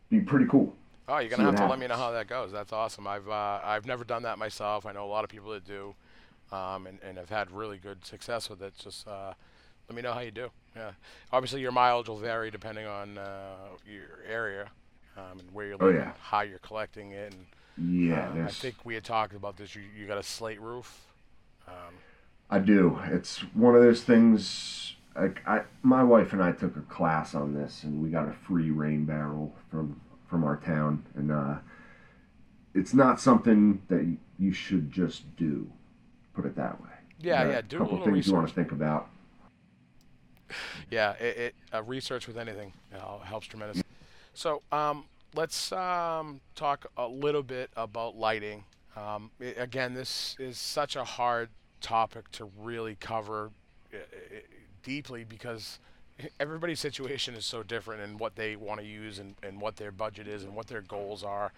be 0.10 0.20
pretty 0.20 0.46
cool. 0.46 0.74
Oh, 1.08 1.20
you're 1.20 1.30
gonna 1.30 1.44
have 1.44 1.56
to 1.56 1.62
happens. 1.62 1.70
let 1.70 1.80
me 1.80 1.88
know 1.88 1.96
how 1.96 2.12
that 2.12 2.28
goes. 2.28 2.52
That's 2.52 2.74
awesome. 2.74 3.08
I've 3.08 3.28
uh, 3.30 3.60
I've 3.64 3.86
never 3.86 4.04
done 4.04 4.24
that 4.24 4.38
myself. 4.38 4.86
I 4.86 4.92
know 4.92 5.06
a 5.06 5.08
lot 5.08 5.24
of 5.24 5.30
people 5.30 5.52
that 5.52 5.66
do, 5.66 5.96
um, 6.52 6.88
and 6.88 7.00
and 7.04 7.18
have 7.18 7.30
had 7.30 7.52
really 7.52 7.78
good 7.78 8.06
success 8.06 8.50
with 8.50 8.62
it. 8.62 8.74
Just 8.78 9.08
uh, 9.08 9.34
let 9.88 9.96
me 9.96 10.02
know 10.02 10.14
how 10.14 10.22
you 10.22 10.32
do. 10.32 10.50
Yeah. 10.76 10.92
Obviously, 11.32 11.62
your 11.62 11.72
mileage 11.72 12.10
will 12.10 12.18
vary 12.18 12.52
depending 12.52 12.86
on 12.86 13.18
uh, 13.18 13.56
your 13.86 14.20
area 14.28 14.70
um, 15.18 15.40
and 15.40 15.54
where 15.54 15.68
you're 15.68 15.78
oh, 15.80 15.86
living, 15.86 16.02
yeah. 16.02 16.12
how 16.22 16.42
you're 16.42 16.60
collecting 16.60 17.12
it. 17.12 17.34
And, 17.34 17.46
yeah, 18.10 18.32
uh, 18.36 18.46
I 18.46 18.52
think 18.52 18.76
we 18.84 18.94
had 18.94 19.04
talked 19.04 19.36
about 19.36 19.58
this. 19.58 19.76
You, 19.76 19.84
you 19.98 20.08
got 20.08 20.18
a 20.18 20.24
slate 20.24 20.60
roof. 20.60 21.06
Um, 21.68 21.94
I 22.50 22.60
do. 22.60 23.00
It's 23.06 23.40
one 23.54 23.76
of 23.76 23.82
those 23.82 24.04
things. 24.04 24.96
Like 25.16 25.42
I, 25.48 25.62
my 25.82 26.04
wife 26.04 26.34
and 26.34 26.44
I 26.44 26.52
took 26.52 26.76
a 26.76 26.82
class 26.82 27.36
on 27.36 27.54
this, 27.54 27.84
and 27.84 28.02
we 28.02 28.10
got 28.10 28.28
a 28.28 28.34
free 28.34 28.72
rain 28.72 29.06
barrel 29.06 29.54
from 29.72 30.02
from 30.28 30.44
our 30.44 30.58
town, 30.58 31.06
and 31.16 31.32
uh, 31.32 31.56
it's 32.74 32.94
not 32.94 33.22
something 33.22 33.82
that 33.88 34.06
you 34.38 34.52
should 34.52 34.92
just 34.92 35.36
do. 35.38 35.72
Put 36.34 36.46
it 36.46 36.56
that 36.58 36.82
way. 36.82 36.90
Yeah, 37.22 37.50
yeah. 37.50 37.62
Do 37.62 37.78
a 37.78 37.80
couple 37.80 38.02
a 38.02 38.04
things 38.04 38.14
research. 38.14 38.28
you 38.28 38.34
want 38.34 38.48
to 38.50 38.54
think 38.54 38.72
about 38.74 39.10
yeah, 40.90 41.12
it, 41.14 41.38
it 41.38 41.56
uh, 41.74 41.84
research 41.84 42.28
with 42.28 42.38
anything 42.38 42.74
you 42.92 42.98
know, 42.98 43.22
helps 43.24 43.48
tremendously. 43.48 43.84
So 44.34 44.62
um, 44.72 45.06
let's 45.34 45.72
um, 45.72 46.42
talk 46.56 46.86
a 46.98 47.08
little 47.08 47.44
bit 47.44 47.70
about 47.76 48.18
lighting. 48.18 48.64
Um, 48.96 49.32
it, 49.40 49.58
again, 49.58 49.94
this 49.94 50.36
is 50.40 50.58
such 50.58 50.96
a 50.96 51.04
hard 51.04 51.50
topic 51.82 52.32
to 52.32 52.50
really 52.62 52.96
cover 53.00 53.52
deeply 54.86 55.26
because 55.26 55.80
everybody's 56.40 56.80
situation 56.80 57.36
is 57.36 57.46
so 57.46 57.62
different 57.62 58.02
and 58.02 58.20
what 58.20 58.38
they 58.38 58.56
want 58.56 58.80
to 58.80 58.86
use 58.86 59.20
and, 59.20 59.36
and 59.44 59.60
what 59.60 59.76
their 59.76 59.92
budget 59.92 60.28
is 60.28 60.44
and 60.44 60.56
what 60.56 60.68
their 60.68 60.82
goals 60.82 61.24
are. 61.24 61.52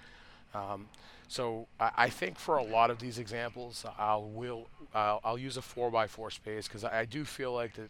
Um, 0.55 0.87
so 1.27 1.67
I, 1.79 1.91
I, 1.97 2.09
think 2.09 2.39
for 2.39 2.57
a 2.57 2.63
lot 2.63 2.89
of 2.89 2.99
these 2.99 3.19
examples, 3.19 3.85
I'll 3.99 4.23
will 4.23 4.67
I'll, 4.95 5.19
I'll 5.23 5.37
use 5.37 5.57
a 5.57 5.61
four 5.61 5.91
by 5.91 6.07
four 6.07 6.31
space 6.31 6.67
because 6.67 6.83
I, 6.83 7.01
I, 7.01 7.05
do 7.05 7.25
feel 7.25 7.53
like 7.53 7.73
that 7.75 7.89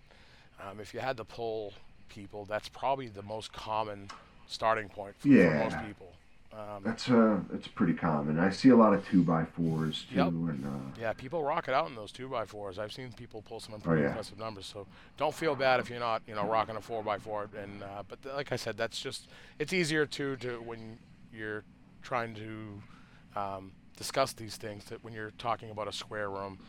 um, 0.60 0.80
if 0.80 0.93
you 0.93 1.00
had 1.00 1.15
to 1.17 1.23
pull 1.23 1.73
people, 2.10 2.45
that's 2.45 2.67
probably 2.67 3.08
the 3.08 3.21
most 3.21 3.54
common 3.54 4.10
starting 4.47 4.89
point 4.89 5.15
for, 5.19 5.28
yeah. 5.28 5.50
for 5.50 5.69
most 5.69 5.86
people. 5.88 6.13
Um, 6.53 6.81
that's 6.83 7.10
uh, 7.10 7.39
that's 7.51 7.67
pretty 7.67 7.93
common. 7.93 8.39
I 8.39 8.49
see 8.49 8.69
a 8.69 8.75
lot 8.75 8.93
of 8.93 9.05
two 9.07 9.21
by 9.21 9.45
fours 9.45 10.05
too, 10.10 10.15
yep. 10.15 10.27
and 10.27 10.65
uh, 10.65 10.99
yeah, 10.99 11.13
people 11.13 11.43
rock 11.43 11.67
it 11.67 11.73
out 11.73 11.89
in 11.89 11.95
those 11.95 12.12
two 12.12 12.27
by 12.29 12.45
fours. 12.45 12.79
I've 12.79 12.93
seen 12.93 13.12
people 13.12 13.41
pull 13.41 13.60
some 13.60 13.79
pretty 13.81 14.01
oh, 14.01 14.03
yeah. 14.05 14.10
impressive 14.10 14.39
numbers. 14.39 14.65
So 14.65 14.88
don't 15.17 15.36
feel 15.36 15.55
bad 15.55 15.79
if 15.79 15.89
you're 15.89 15.99
not, 15.99 16.21
you 16.25 16.36
know, 16.36 16.47
rocking 16.47 16.75
a 16.75 16.81
four 16.81 17.03
by 17.03 17.17
four. 17.19 17.49
And 17.55 17.83
uh, 17.83 18.03
but 18.07 18.21
th- 18.23 18.33
like 18.33 18.51
I 18.51 18.55
said, 18.55 18.77
that's 18.77 18.99
just 18.99 19.27
it's 19.60 19.73
easier 19.73 20.05
to 20.05 20.36
to 20.38 20.62
when 20.62 20.97
you're 21.33 21.63
trying 22.01 22.33
to 22.36 23.39
um, 23.39 23.71
discuss 23.97 24.33
these 24.33 24.55
things 24.55 24.86
that 24.86 25.03
when 25.03 25.13
you're 25.13 25.31
talking 25.38 25.69
about 25.69 25.88
a 25.88 25.93
square 25.93 26.29
room. 26.29 26.60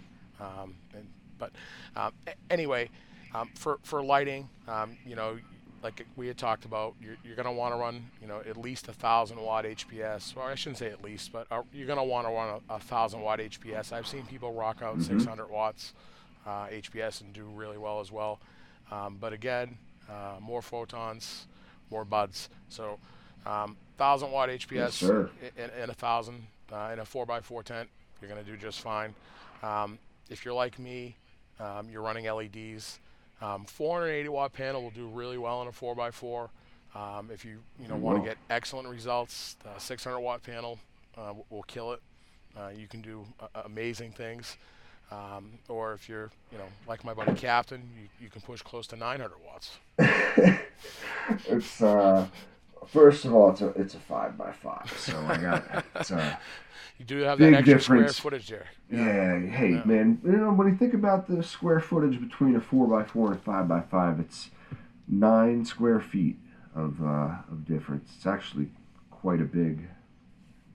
Um, 0.41 0.75
and, 0.93 1.07
but 1.39 1.53
um, 1.95 2.13
anyway, 2.51 2.91
um, 3.35 3.51
for 3.55 3.79
for 3.85 4.03
lighting, 4.03 4.49
um, 4.67 4.97
you 5.07 5.15
know, 5.15 5.39
like 5.83 6.07
we 6.17 6.27
had 6.27 6.37
talked 6.37 6.65
about, 6.65 6.95
you're, 7.01 7.17
you're 7.25 7.37
going 7.37 7.47
to 7.47 7.53
want 7.53 7.75
to 7.75 7.79
run, 7.79 8.11
you 8.21 8.27
know, 8.27 8.41
at 8.49 8.57
least 8.57 8.89
a 8.89 8.93
thousand 8.93 9.41
watt 9.41 9.65
HPS. 9.65 10.37
Or 10.37 10.43
I 10.43 10.55
shouldn't 10.55 10.79
say 10.79 10.89
at 10.89 11.03
least, 11.03 11.33
but 11.33 11.47
uh, 11.51 11.63
you're 11.73 11.87
going 11.87 11.99
to 11.99 12.05
want 12.05 12.27
to 12.27 12.33
run 12.33 12.61
a, 12.69 12.75
a, 12.75 12.81
thousand 12.81 13.21
watt 13.21 13.39
HPS. 13.39 13.93
I've 13.93 14.07
seen 14.07 14.27
people 14.27 14.53
rock 14.53 14.83
out 14.83 14.99
mm-hmm. 14.99 15.19
600 15.19 15.49
watts 15.49 15.93
uh, 16.47 16.67
HPS 16.67 17.21
and 17.21 17.33
do 17.33 17.45
really 17.45 17.79
well 17.79 18.01
as 18.01 18.11
well. 18.11 18.41
Um, 18.91 19.19
but 19.21 19.33
again, 19.33 19.77
uh, 20.09 20.41
more 20.41 20.63
photons, 20.63 21.47
more 21.91 22.05
buds. 22.05 22.49
So, 22.69 22.99
um, 23.47 23.77
thousand 23.97 24.33
watt 24.33 24.49
HPS 24.49 24.71
yes, 24.73 25.03
in, 25.03 25.83
in, 25.83 25.91
a 25.91 25.95
thousand 25.95 26.47
uh, 26.73 26.91
in 26.93 26.99
a 26.99 27.05
four 27.05 27.31
x 27.31 27.47
four 27.47 27.63
tent, 27.63 27.89
you're 28.21 28.31
going 28.31 28.43
to 28.43 28.51
do 28.51 28.57
just 28.57 28.81
fine. 28.81 29.15
Um, 29.63 29.99
if 30.31 30.45
you're 30.45 30.55
like 30.55 30.79
me, 30.79 31.17
um, 31.61 31.89
you're 31.91 32.03
running 32.03 32.25
LEDs. 32.25 32.99
Um, 33.41 33.65
480 33.65 34.29
watt 34.31 34.53
panel 34.53 34.83
will 34.83 34.91
do 34.91 35.07
really 35.07 35.39
well 35.39 35.63
in 35.63 35.69
a 35.69 35.73
4x4. 35.73 36.49
Um, 36.95 37.31
if 37.33 37.45
you 37.45 37.59
you 37.81 37.87
know 37.87 37.97
want 37.97 38.23
to 38.23 38.29
get 38.29 38.39
excellent 38.51 38.89
results, 38.89 39.57
the 39.63 39.79
600 39.79 40.19
watt 40.19 40.43
panel 40.43 40.79
uh, 41.17 41.35
will 41.51 41.63
kill 41.65 41.93
it. 41.93 42.01
Uh, 42.59 42.71
you 42.77 42.89
can 42.89 43.03
do 43.03 43.25
uh, 43.41 43.63
amazing 43.65 44.13
things. 44.13 44.57
Um, 45.11 45.53
or 45.69 45.95
if 45.95 46.09
you're 46.09 46.31
you 46.53 46.59
know 46.59 46.65
like 46.87 47.05
my 47.05 47.15
buddy 47.15 47.35
Captain, 47.35 47.83
you, 47.97 48.09
you 48.21 48.29
can 48.31 48.41
push 48.41 48.63
close 48.63 48.87
to 48.89 48.97
900 48.97 49.33
watts. 49.47 49.79
it's 51.47 51.83
uh, 51.83 52.27
first 52.87 53.25
of 53.25 53.35
all, 53.35 53.51
it's 53.51 53.61
a 53.61 53.69
it's 53.71 53.95
a 53.95 53.99
five 53.99 54.37
by 54.37 54.53
five, 54.53 54.93
so 54.97 55.19
I 55.27 55.37
got 55.37 55.85
it's 55.97 56.11
a 56.11 56.39
you 56.99 57.05
do 57.05 57.19
have 57.19 57.39
that 57.39 57.55
extra 57.55 57.75
difference. 57.75 58.17
square 58.17 58.31
footage 58.31 58.49
there. 58.49 58.67
Yeah. 58.91 59.39
yeah 59.39 59.51
hey 59.51 59.71
yeah. 59.75 59.83
man, 59.85 60.21
you 60.25 60.33
know 60.33 60.53
when 60.53 60.69
you 60.69 60.77
think 60.77 60.95
about 60.95 61.29
the 61.29 61.43
square 61.43 61.81
footage 61.81 62.21
between 62.21 62.57
a 62.57 62.61
four 62.61 62.87
by 62.87 63.05
four 63.05 63.29
and 63.33 63.37
a 63.37 63.43
five 63.43 63.69
by 63.69 63.81
five, 63.83 64.19
it's 64.21 64.51
nine 65.07 65.65
square 65.65 66.01
feet 66.01 66.37
of 66.75 67.01
uh, 67.03 67.37
of 67.51 67.67
difference. 67.67 68.11
It's 68.17 68.27
actually 68.27 68.69
quite 69.11 69.41
a 69.41 69.45
big, 69.45 69.89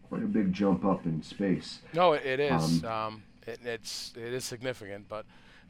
quite 0.08 0.24
a 0.24 0.28
big 0.28 0.54
jump 0.54 0.86
up 0.86 1.06
in 1.06 1.22
space. 1.24 1.80
No, 1.94 2.14
it 2.14 2.40
is. 2.40 2.84
Um, 2.84 2.92
um, 2.92 3.24
it, 3.46 3.60
it's 3.64 4.14
it 4.16 4.34
is 4.34 4.46
significant, 4.46 5.08
but 5.10 5.26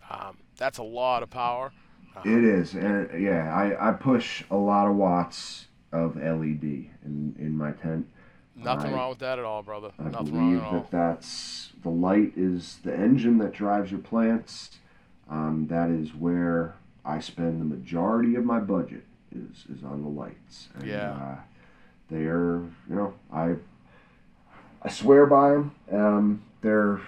um, 0.09 0.37
that's 0.57 0.77
a 0.77 0.83
lot 0.83 1.23
of 1.23 1.29
power. 1.29 1.71
it 2.25 2.43
is, 2.43 2.73
and 2.73 3.21
yeah, 3.21 3.53
I, 3.55 3.89
I 3.89 3.91
push 3.93 4.43
a 4.51 4.55
lot 4.55 4.87
of 4.87 4.95
watts 4.95 5.67
of 5.93 6.17
LED 6.17 6.63
in 7.05 7.35
in 7.39 7.57
my 7.57 7.71
tent. 7.71 8.07
Nothing 8.55 8.93
wrong 8.93 9.09
with 9.09 9.19
that 9.19 9.39
at 9.39 9.45
all, 9.45 9.63
brother. 9.63 9.91
I 9.97 10.09
Nothing 10.09 10.25
believe 10.25 10.59
that 10.59 10.65
all. 10.65 10.87
that's 10.91 11.71
the 11.81 11.89
light 11.89 12.33
is 12.35 12.79
the 12.83 12.93
engine 12.93 13.37
that 13.39 13.53
drives 13.53 13.91
your 13.91 13.99
plants. 13.99 14.71
Um, 15.29 15.67
that 15.69 15.89
is 15.89 16.13
where 16.13 16.75
I 17.05 17.19
spend 17.19 17.61
the 17.61 17.65
majority 17.65 18.35
of 18.35 18.43
my 18.43 18.59
budget 18.59 19.05
is 19.31 19.65
is 19.75 19.83
on 19.83 20.01
the 20.03 20.09
lights. 20.09 20.69
And, 20.75 20.87
yeah. 20.87 21.11
Uh, 21.13 21.35
they 22.11 22.25
are, 22.25 22.59
you 22.89 22.95
know, 22.95 23.13
I 23.31 23.55
I 24.81 24.89
swear 24.89 25.25
by 25.25 25.51
them. 25.51 25.75
Um, 25.91 26.43
they're 26.61 27.01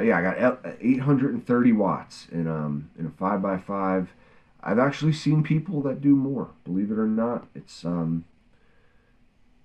yeah, 0.00 0.18
I 0.18 0.22
got 0.22 0.76
830 0.80 1.72
watts 1.72 2.26
in 2.32 2.48
um 2.48 2.90
in 2.98 3.06
a 3.06 3.10
five 3.10 3.42
by 3.42 3.58
five. 3.58 4.12
I've 4.64 4.78
actually 4.78 5.12
seen 5.12 5.42
people 5.42 5.82
that 5.82 6.00
do 6.00 6.16
more. 6.16 6.48
Believe 6.64 6.90
it 6.90 6.98
or 6.98 7.06
not, 7.06 7.46
it's 7.54 7.84
um 7.84 8.24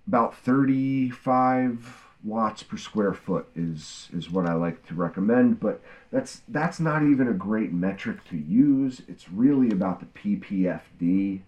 about 0.08 0.36
35 0.36 2.08
watts 2.24 2.64
per 2.64 2.78
square 2.78 3.14
foot 3.14 3.48
is 3.56 4.10
is 4.12 4.30
what 4.30 4.46
I 4.46 4.54
like 4.54 4.86
to 4.88 4.94
recommend 4.94 5.60
but 5.60 5.82
that's 6.12 6.42
that's 6.50 6.80
not 6.80 7.04
even 7.04 7.28
a 7.30 7.34
great 7.34 7.72
metric 7.72 8.26
to 8.30 8.38
use 8.38 9.04
it's 9.08 9.30
really 9.30 9.70
about 9.70 10.02
the 10.02 10.06
PPFD 10.08 11.42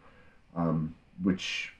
um, 0.55 0.95
which 1.21 1.73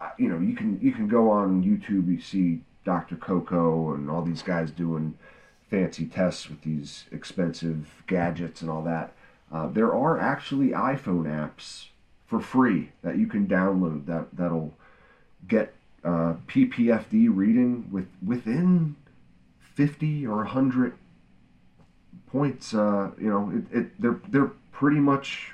uh, 0.00 0.10
you 0.18 0.28
know 0.28 0.38
you 0.38 0.54
can 0.54 0.78
you 0.80 0.92
can 0.92 1.06
go 1.06 1.28
on 1.30 1.62
YouTube 1.62 2.08
you 2.08 2.20
see 2.20 2.60
Dr. 2.84 3.16
Coco 3.16 3.92
and 3.92 4.08
all 4.08 4.22
these 4.22 4.42
guys 4.42 4.70
doing 4.70 5.18
fancy 5.68 6.06
tests 6.06 6.48
with 6.48 6.62
these 6.62 7.04
expensive 7.12 8.04
gadgets 8.06 8.62
and 8.62 8.70
all 8.70 8.82
that 8.84 9.12
uh, 9.52 9.66
there 9.68 9.92
are 9.92 10.18
actually 10.18 10.68
iPhone 10.68 11.24
apps 11.24 11.86
for 12.26 12.40
free 12.40 12.90
that 13.02 13.16
you 13.18 13.26
can 13.26 13.48
download 13.48 14.06
that 14.06 14.26
that'll 14.36 14.72
get 15.48 15.74
uh, 16.04 16.34
PPFD 16.46 17.28
reading 17.34 17.88
with 17.90 18.06
within 18.24 18.96
50 19.60 20.26
or 20.26 20.36
100 20.36 20.94
points. 22.30 22.74
Uh, 22.74 23.10
you 23.18 23.28
know, 23.28 23.50
it, 23.50 23.76
it, 23.76 24.00
they're 24.00 24.18
they're 24.28 24.50
pretty 24.72 25.00
much 25.00 25.52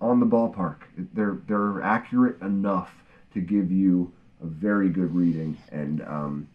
on 0.00 0.20
the 0.20 0.26
ballpark. 0.26 0.76
They're 1.14 1.38
they're 1.46 1.80
accurate 1.80 2.40
enough 2.42 3.02
to 3.34 3.40
give 3.40 3.70
you 3.72 4.12
a 4.42 4.46
very 4.46 4.88
good 4.88 5.14
reading, 5.14 5.56
and 5.72 6.02
um, 6.02 6.48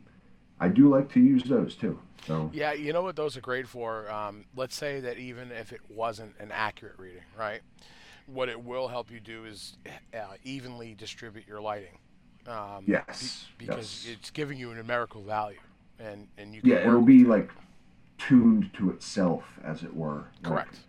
I 0.63 0.69
do 0.69 0.87
like 0.87 1.11
to 1.13 1.19
use 1.19 1.43
those 1.43 1.75
too. 1.75 1.99
So 2.25 2.49
yeah, 2.53 2.71
you 2.71 2.93
know 2.93 3.01
what 3.01 3.17
those 3.17 3.35
are 3.35 3.41
great 3.41 3.67
for. 3.67 4.09
Um, 4.09 4.45
let's 4.55 4.75
say 4.75 5.01
that 5.01 5.17
even 5.17 5.51
if 5.51 5.73
it 5.73 5.81
wasn't 5.89 6.35
an 6.39 6.51
accurate 6.53 6.95
reading, 6.97 7.23
right? 7.37 7.59
What 8.27 8.47
it 8.47 8.63
will 8.63 8.87
help 8.87 9.11
you 9.11 9.19
do 9.19 9.43
is 9.43 9.75
uh, 10.13 10.19
evenly 10.45 10.95
distribute 10.95 11.45
your 11.45 11.59
lighting. 11.59 11.97
Um, 12.47 12.85
yes. 12.87 13.47
Be, 13.57 13.65
because 13.65 14.05
yes. 14.05 14.15
it's 14.17 14.29
giving 14.29 14.57
you 14.57 14.71
a 14.71 14.75
numerical 14.75 15.21
value, 15.21 15.59
and 15.99 16.29
and 16.37 16.55
you. 16.55 16.61
yeah, 16.63 16.77
it'll 16.77 17.01
be 17.01 17.25
like 17.25 17.51
tuned 18.17 18.69
to 18.75 18.89
itself, 18.89 19.43
as 19.65 19.83
it 19.83 19.93
were. 19.93 20.27
Correct. 20.43 20.71
Like, 20.71 20.79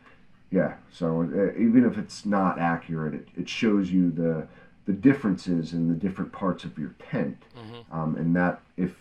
yeah. 0.53 0.75
So 0.93 1.23
uh, 1.23 1.59
even 1.61 1.85
if 1.85 1.99
it's 1.99 2.25
not 2.25 2.61
accurate, 2.61 3.15
it, 3.15 3.29
it 3.37 3.49
shows 3.49 3.91
you 3.91 4.13
the 4.13 4.47
the 4.87 4.93
differences 4.93 5.73
in 5.73 5.89
the 5.89 5.95
different 5.95 6.31
parts 6.31 6.63
of 6.63 6.79
your 6.79 6.95
tent, 7.11 7.43
mm-hmm. 7.59 7.93
um, 7.93 8.15
and 8.15 8.37
that 8.37 8.61
if 8.77 8.93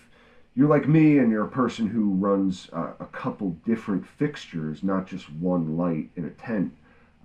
you're 0.55 0.69
like 0.69 0.87
me 0.87 1.17
and 1.17 1.31
you're 1.31 1.45
a 1.45 1.49
person 1.49 1.87
who 1.87 2.11
runs 2.11 2.69
uh, 2.73 2.91
a 2.99 3.05
couple 3.05 3.51
different 3.65 4.05
fixtures, 4.05 4.83
not 4.83 5.07
just 5.07 5.31
one 5.33 5.77
light 5.77 6.09
in 6.15 6.25
a 6.25 6.29
tent, 6.31 6.73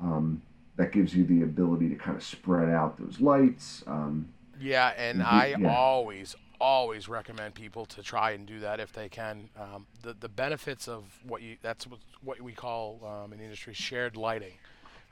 um, 0.01 0.41
that 0.77 0.93
gives 0.93 1.15
you 1.15 1.25
the 1.25 1.43
ability 1.43 1.89
to 1.89 1.95
kind 1.97 2.17
of 2.17 2.23
spread 2.23 2.69
out 2.69 2.99
those 2.99 3.21
lights. 3.21 3.83
Um, 3.87 4.29
yeah, 4.61 4.93
and. 4.97 5.23
I 5.23 5.57
yeah. 5.59 5.75
always, 5.75 6.37
always 6.61 7.09
recommend 7.09 7.55
people 7.55 7.87
to 7.87 8.03
try 8.03 8.33
and 8.33 8.47
do 8.47 8.61
that 8.61 8.81
if 8.81 8.93
they 8.93 9.09
can. 9.09 9.49
Um, 9.59 9.87
the 10.03 10.15
the 10.19 10.29
benefits 10.29 10.89
of 10.89 11.05
what 11.27 11.43
you 11.43 11.57
that's 11.63 11.87
what, 11.87 12.01
what 12.23 12.41
we 12.41 12.53
call 12.53 13.01
um, 13.05 13.33
in 13.33 13.39
the 13.39 13.45
industry 13.45 13.75
shared 13.75 14.17
lighting, 14.17 14.55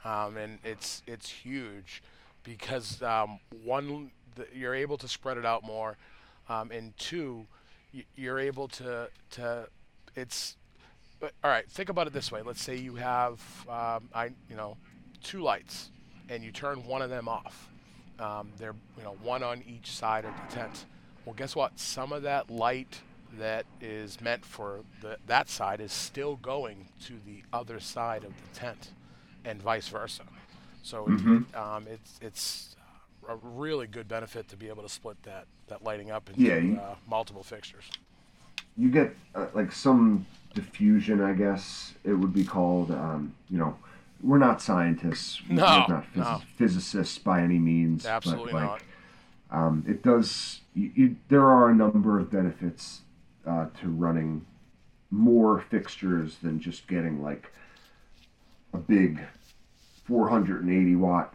um, 0.04 0.36
and 0.36 0.58
it's 0.64 1.02
it's 1.06 1.28
huge 1.28 2.02
because 2.42 3.02
um, 3.02 3.38
one 3.64 4.10
the, 4.34 4.46
you're 4.54 4.74
able 4.74 4.96
to 4.98 5.08
spread 5.08 5.36
it 5.36 5.46
out 5.46 5.62
more, 5.64 5.96
um, 6.48 6.70
and 6.70 6.96
two 6.98 7.46
you're 8.14 8.38
able 8.38 8.68
to 8.68 9.08
to 9.32 9.68
it's 10.14 10.56
all 11.22 11.50
right. 11.50 11.68
Think 11.70 11.88
about 11.88 12.06
it 12.06 12.12
this 12.12 12.30
way. 12.30 12.42
Let's 12.42 12.62
say 12.62 12.76
you 12.76 12.96
have 12.96 13.40
um, 13.68 14.08
I 14.14 14.30
you 14.48 14.56
know 14.56 14.76
two 15.22 15.42
lights, 15.42 15.90
and 16.28 16.44
you 16.44 16.52
turn 16.52 16.86
one 16.86 17.02
of 17.02 17.10
them 17.10 17.28
off 17.28 17.68
um, 18.18 18.52
they're 18.58 18.74
you 18.96 19.04
know 19.04 19.16
one 19.22 19.42
on 19.42 19.62
each 19.66 19.90
side 19.90 20.24
of 20.24 20.32
the 20.36 20.54
tent. 20.54 20.86
Well, 21.24 21.34
guess 21.34 21.56
what? 21.56 21.78
Some 21.78 22.12
of 22.12 22.22
that 22.22 22.50
light 22.50 23.00
that 23.38 23.66
is 23.80 24.20
meant 24.20 24.44
for 24.44 24.80
the, 25.02 25.18
that 25.26 25.48
side 25.48 25.80
is 25.80 25.92
still 25.92 26.36
going 26.36 26.88
to 27.06 27.14
the 27.26 27.42
other 27.52 27.80
side 27.80 28.24
of 28.24 28.30
the 28.30 28.58
tent, 28.58 28.90
and 29.44 29.60
vice 29.60 29.88
versa. 29.88 30.22
So 30.82 31.06
mm-hmm. 31.06 31.38
it, 31.50 31.56
um, 31.56 31.86
it's 31.88 32.18
it's 32.22 32.75
a 33.28 33.36
really 33.42 33.86
good 33.86 34.08
benefit 34.08 34.48
to 34.48 34.56
be 34.56 34.68
able 34.68 34.82
to 34.82 34.88
split 34.88 35.22
that 35.24 35.46
that 35.68 35.82
lighting 35.82 36.10
up 36.10 36.28
into 36.28 36.40
yeah, 36.42 36.58
you, 36.58 36.78
uh, 36.78 36.94
multiple 37.08 37.42
fixtures. 37.42 37.84
you 38.76 38.90
get 38.90 39.14
uh, 39.34 39.46
like 39.54 39.72
some 39.72 40.26
diffusion, 40.54 41.20
I 41.20 41.32
guess 41.32 41.94
it 42.04 42.14
would 42.14 42.32
be 42.32 42.44
called. 42.44 42.90
Um, 42.90 43.34
you 43.50 43.58
know, 43.58 43.76
we're 44.22 44.38
not 44.38 44.62
scientists. 44.62 45.40
No, 45.48 45.62
we're 45.88 45.94
not 45.94 46.14
phys- 46.14 46.16
no. 46.16 46.42
physicists 46.56 47.18
by 47.18 47.42
any 47.42 47.58
means. 47.58 48.06
Absolutely 48.06 48.52
but, 48.52 48.60
not. 48.60 48.72
like, 48.72 48.84
Um, 49.50 49.84
it 49.88 50.02
does. 50.02 50.60
You, 50.74 50.90
you, 50.94 51.16
there 51.28 51.48
are 51.48 51.70
a 51.70 51.74
number 51.74 52.18
of 52.18 52.30
benefits 52.30 53.00
uh, 53.46 53.66
to 53.80 53.88
running 53.88 54.44
more 55.10 55.60
fixtures 55.60 56.36
than 56.42 56.60
just 56.60 56.86
getting 56.88 57.22
like 57.22 57.52
a 58.72 58.78
big 58.78 59.20
480 60.04 60.96
watt 60.96 61.32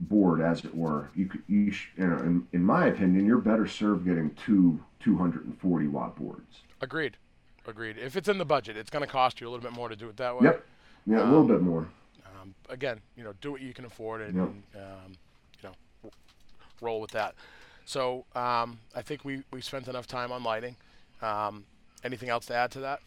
board, 0.00 0.40
as 0.40 0.64
it 0.64 0.74
were. 0.74 1.10
You 1.14 1.26
could, 1.26 1.42
you, 1.48 1.70
sh- 1.72 1.88
you 1.96 2.06
know, 2.06 2.18
in, 2.18 2.46
in 2.52 2.62
my 2.64 2.86
opinion, 2.86 3.26
you're 3.26 3.38
better 3.38 3.66
served 3.66 4.04
getting 4.06 4.34
two 4.34 4.80
240 5.00 5.86
watt 5.88 6.16
boards. 6.16 6.60
Agreed. 6.80 7.16
Agreed. 7.66 7.96
If 7.98 8.16
it's 8.16 8.28
in 8.28 8.38
the 8.38 8.44
budget, 8.44 8.76
it's 8.76 8.90
going 8.90 9.04
to 9.04 9.10
cost 9.10 9.40
you 9.40 9.48
a 9.48 9.50
little 9.50 9.62
bit 9.62 9.72
more 9.72 9.88
to 9.88 9.96
do 9.96 10.08
it 10.08 10.16
that 10.18 10.36
way. 10.36 10.44
Yep. 10.44 10.64
Yeah, 11.06 11.16
a 11.22 11.24
little 11.24 11.40
Um, 11.40 11.46
bit 11.48 11.62
more. 11.62 11.88
Um, 12.40 12.54
again, 12.68 13.00
you 13.16 13.24
know, 13.24 13.32
do 13.40 13.52
what 13.52 13.60
you 13.60 13.72
can 13.74 13.84
afford 13.84 14.20
and, 14.22 14.34
Yep. 14.74 14.82
um, 14.82 15.12
you 15.62 15.68
know, 16.04 16.10
roll 16.80 17.00
with 17.00 17.10
that. 17.12 17.34
So 17.84 18.24
um, 18.34 18.78
I 18.94 19.02
think 19.02 19.24
we 19.24 19.42
we 19.52 19.60
spent 19.60 19.86
enough 19.86 20.06
time 20.08 20.32
on 20.32 20.42
lighting. 20.42 20.74
Um, 21.22 21.64
anything 22.02 22.28
else 22.28 22.46
to 22.46 22.54
add 22.54 22.72
to 22.72 22.80
that? 22.80 23.00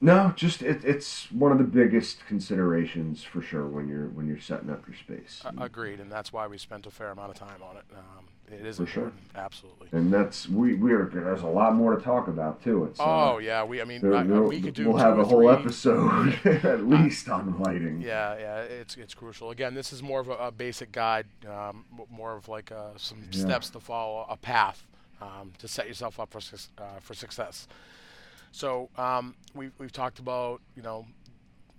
No, 0.00 0.32
just 0.36 0.60
it, 0.62 0.84
it's 0.84 1.30
one 1.32 1.52
of 1.52 1.58
the 1.58 1.64
biggest 1.64 2.26
considerations 2.26 3.22
for 3.24 3.40
sure 3.40 3.66
when 3.66 3.88
you're 3.88 4.08
when 4.08 4.26
you're 4.28 4.38
setting 4.38 4.68
up 4.68 4.86
your 4.86 4.96
space. 4.96 5.42
Uh, 5.44 5.52
agreed, 5.62 6.00
and 6.00 6.12
that's 6.12 6.32
why 6.34 6.46
we 6.46 6.58
spent 6.58 6.86
a 6.86 6.90
fair 6.90 7.10
amount 7.10 7.30
of 7.30 7.36
time 7.38 7.62
on 7.62 7.76
it. 7.78 7.84
Um, 7.94 8.26
it 8.48 8.64
is 8.64 8.76
For 8.76 8.86
sure. 8.86 9.12
absolutely. 9.34 9.88
and 9.92 10.12
that's 10.12 10.48
we 10.48 10.74
we're 10.74 11.06
there's 11.12 11.40
a 11.40 11.46
lot 11.46 11.74
more 11.74 11.96
to 11.96 12.00
talk 12.02 12.28
about 12.28 12.62
too. 12.62 12.84
It's 12.84 13.00
uh, 13.00 13.04
Oh 13.32 13.38
yeah, 13.38 13.64
we. 13.64 13.80
I 13.80 13.84
mean, 13.84 14.02
there- 14.02 14.14
I- 14.14 14.22
there- 14.22 14.42
we 14.42 14.60
could 14.60 14.74
do. 14.74 14.86
we'll 14.90 14.98
have 14.98 15.18
a 15.18 15.24
whole 15.24 15.38
three- 15.40 15.48
episode 15.48 16.38
at 16.64 16.86
least 16.86 17.28
on 17.30 17.58
lighting. 17.58 18.02
Yeah, 18.02 18.38
yeah, 18.38 18.58
it's 18.60 18.96
it's 18.98 19.14
crucial. 19.14 19.50
Again, 19.50 19.72
this 19.74 19.94
is 19.94 20.02
more 20.02 20.20
of 20.20 20.28
a, 20.28 20.34
a 20.34 20.50
basic 20.52 20.92
guide, 20.92 21.26
um, 21.48 21.86
more 22.10 22.36
of 22.36 22.48
like 22.48 22.70
uh, 22.70 22.90
some 22.96 23.24
Yeah. 23.32 23.40
steps 23.46 23.70
to 23.70 23.80
follow, 23.80 24.26
a 24.28 24.36
path 24.36 24.84
um, 25.22 25.52
to 25.58 25.66
set 25.66 25.88
yourself 25.88 26.20
up 26.20 26.30
for 26.30 26.38
uh, 26.78 27.00
for 27.00 27.14
success. 27.14 27.66
So 28.52 28.88
um, 28.96 29.34
we've 29.54 29.72
we've 29.78 29.92
talked 29.92 30.18
about 30.18 30.60
you 30.76 30.82
know 30.82 31.06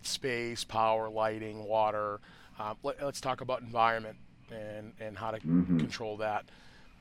space, 0.01 0.63
power, 0.63 1.09
lighting, 1.09 1.63
water. 1.65 2.19
Um, 2.59 2.77
let, 2.83 3.01
us 3.01 3.19
talk 3.21 3.41
about 3.41 3.61
environment 3.61 4.17
and 4.51 4.93
and 4.99 5.17
how 5.17 5.31
to 5.31 5.39
Mhm. 5.39 5.77
control 5.79 6.17
that. 6.17 6.45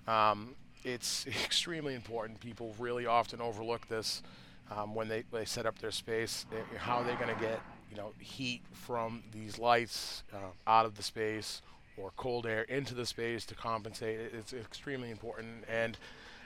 Um, 0.07 0.55
it's 0.85 1.27
extremely 1.45 1.95
important. 1.95 2.41
People 2.41 2.75
really 2.79 3.07
often 3.07 3.41
overlook 3.41 3.89
this 3.89 4.23
um, 4.71 4.95
when 4.95 5.09
they, 5.09 5.25
they 5.33 5.45
set 5.45 5.67
up 5.67 5.79
their 5.79 5.91
space. 5.91 6.47
eh, 6.53 6.79
How 6.79 7.03
they're 7.03 7.17
going 7.17 7.35
to 7.35 7.41
get 7.41 7.61
you 7.91 7.97
know 7.97 8.13
heat 8.19 8.63
from 8.73 9.23
these 9.33 9.59
lights 9.59 10.23
uh, 10.33 10.39
out 10.67 10.87
of 10.87 10.97
the 10.97 11.03
space 11.03 11.63
or 11.97 12.13
cold 12.17 12.47
air 12.47 12.63
into 12.63 12.95
the 12.95 13.07
space 13.07 13.45
to 13.47 13.55
compensate. 13.55 14.19
It's 14.33 14.53
extremely 14.53 15.11
important, 15.11 15.65
and 15.69 15.97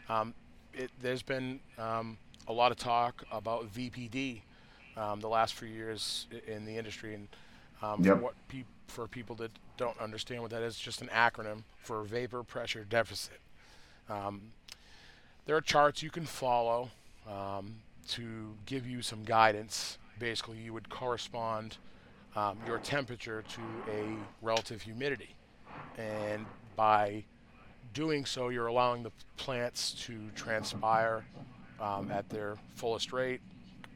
um, 0.09 0.35
it, 0.75 0.91
there's 1.01 1.23
been 1.23 1.61
um, 1.79 2.19
a 2.49 2.53
lot 2.53 2.71
of 2.73 2.79
talk 2.79 3.25
about 3.31 3.73
VPD 3.73 4.43
um, 4.97 5.21
the 5.21 5.29
last 5.29 5.55
few 5.55 5.69
years 5.69 6.27
in 6.47 6.65
the 6.65 6.77
industry, 6.77 7.15
and 7.15 7.29
um, 7.83 8.03
Yep. 8.05 8.17
for 8.17 8.23
what 8.23 8.35
peop 8.49 8.67
for 8.87 9.07
people 9.07 9.37
that 9.37 9.53
don't 9.77 9.99
understand 10.01 10.43
what 10.43 10.51
that 10.51 10.63
is, 10.63 10.79
just 10.79 11.01
an 11.01 11.09
acronym 11.09 11.63
for 11.79 12.03
vapor 12.03 12.43
pressure 12.43 12.85
deficit. 12.85 13.41
Um, 14.09 14.53
there 15.47 15.57
are 15.57 15.61
charts 15.61 16.03
you 16.03 16.11
can 16.11 16.27
follow 16.27 16.91
um, 17.29 17.77
to 18.09 18.57
give 18.67 18.87
you 18.87 19.01
some 19.03 19.23
guidance. 19.23 19.99
Basically, 20.19 20.59
you 20.59 20.73
would 20.73 20.89
correspond 20.91 21.79
um, 22.37 22.59
your 22.67 22.79
temperature 22.79 23.43
to 23.49 23.61
a 23.91 24.29
relative 24.43 24.83
humidity, 24.83 25.35
and 25.97 26.47
by 26.77 27.25
doing 27.93 28.25
so, 28.25 28.49
you're 28.49 28.67
allowing 28.67 29.03
the 29.03 29.13
plants 29.37 29.93
to 30.07 30.19
transpire 30.35 31.25
um, 31.81 32.11
at 32.11 32.29
their 32.29 32.57
fullest 32.75 33.13
rate, 33.13 33.41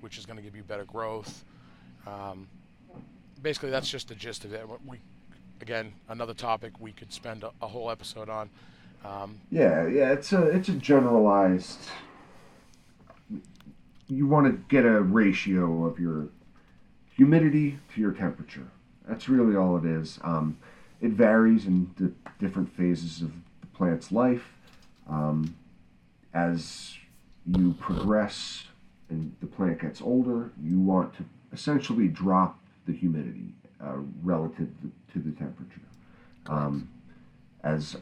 which 0.00 0.18
is 0.18 0.26
going 0.26 0.36
to 0.36 0.42
give 0.42 0.56
you 0.56 0.62
better 0.62 0.84
growth. 0.84 1.44
Um, 2.06 2.48
basically, 3.42 3.70
that's 3.70 3.88
just 3.88 4.08
the 4.08 4.14
gist 4.14 4.44
of 4.44 4.52
it. 4.52 4.66
We, 4.86 4.98
again, 5.60 5.92
another 6.08 6.34
topic 6.34 6.80
we 6.80 6.92
could 6.92 7.12
spend 7.12 7.44
a, 7.44 7.52
a 7.62 7.68
whole 7.68 7.90
episode 7.90 8.28
on. 8.28 8.50
Um, 9.04 9.40
Yeah, 9.50 9.86
yeah, 9.86 10.12
it's 10.12 10.32
a 10.32 10.48
it's 10.48 10.68
a 10.68 10.72
generalized. 10.72 11.78
You 14.08 14.26
want 14.26 14.46
to 14.46 14.52
get 14.68 14.84
a 14.84 15.00
ratio 15.00 15.84
of 15.86 15.98
your 15.98 16.28
humidity 17.14 17.78
to 17.94 18.00
your 18.00 18.12
temperature. 18.12 18.66
That's 19.06 19.28
really 19.28 19.56
all 19.56 19.76
it 19.76 19.84
is. 19.84 20.18
Um, 20.22 20.58
it 21.00 21.12
varies 21.12 21.66
in 21.66 21.90
the 21.96 22.12
different 22.40 22.74
phases 22.74 23.20
of 23.20 23.32
plant's 23.84 24.10
life. 24.10 24.54
Um, 25.08 25.56
as 26.32 26.96
you 27.46 27.74
progress 27.74 28.64
and 29.10 29.34
the 29.40 29.46
plant 29.46 29.80
gets 29.80 30.00
older, 30.00 30.50
you 30.62 30.80
want 30.80 31.14
to 31.18 31.24
essentially 31.52 32.08
drop 32.08 32.58
the 32.86 32.92
humidity 32.92 33.52
uh, 33.84 33.98
relative 34.22 34.68
to 35.12 35.18
the 35.18 35.30
temperature. 35.32 35.80
Um, 36.46 36.88
as 37.62 37.96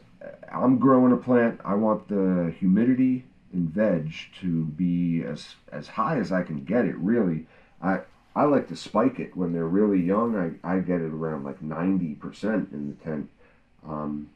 I'm 0.51 0.77
growing 0.77 1.13
a 1.13 1.17
plant, 1.17 1.59
I 1.65 1.75
want 1.75 2.07
the 2.07 2.53
humidity 2.57 3.25
in 3.53 3.67
veg 3.67 4.13
to 4.41 4.65
be 4.65 5.23
as 5.23 5.55
as 5.71 5.87
high 5.87 6.17
as 6.17 6.31
I 6.31 6.43
can 6.43 6.63
get 6.63 6.85
it. 6.85 6.95
Really, 6.97 7.45
I 7.81 7.99
I 8.35 8.43
like 8.45 8.67
to 8.69 8.75
spike 8.75 9.19
it 9.19 9.37
when 9.37 9.53
they're 9.53 9.67
really 9.67 10.01
young. 10.01 10.35
I, 10.35 10.75
I 10.75 10.79
get 10.79 11.01
it 11.01 11.13
around 11.13 11.43
like 11.43 11.61
ninety 11.61 12.15
percent 12.15 12.71
in 12.71 12.89
the 12.89 12.95
tent. 13.03 13.29
Um, 13.87 14.29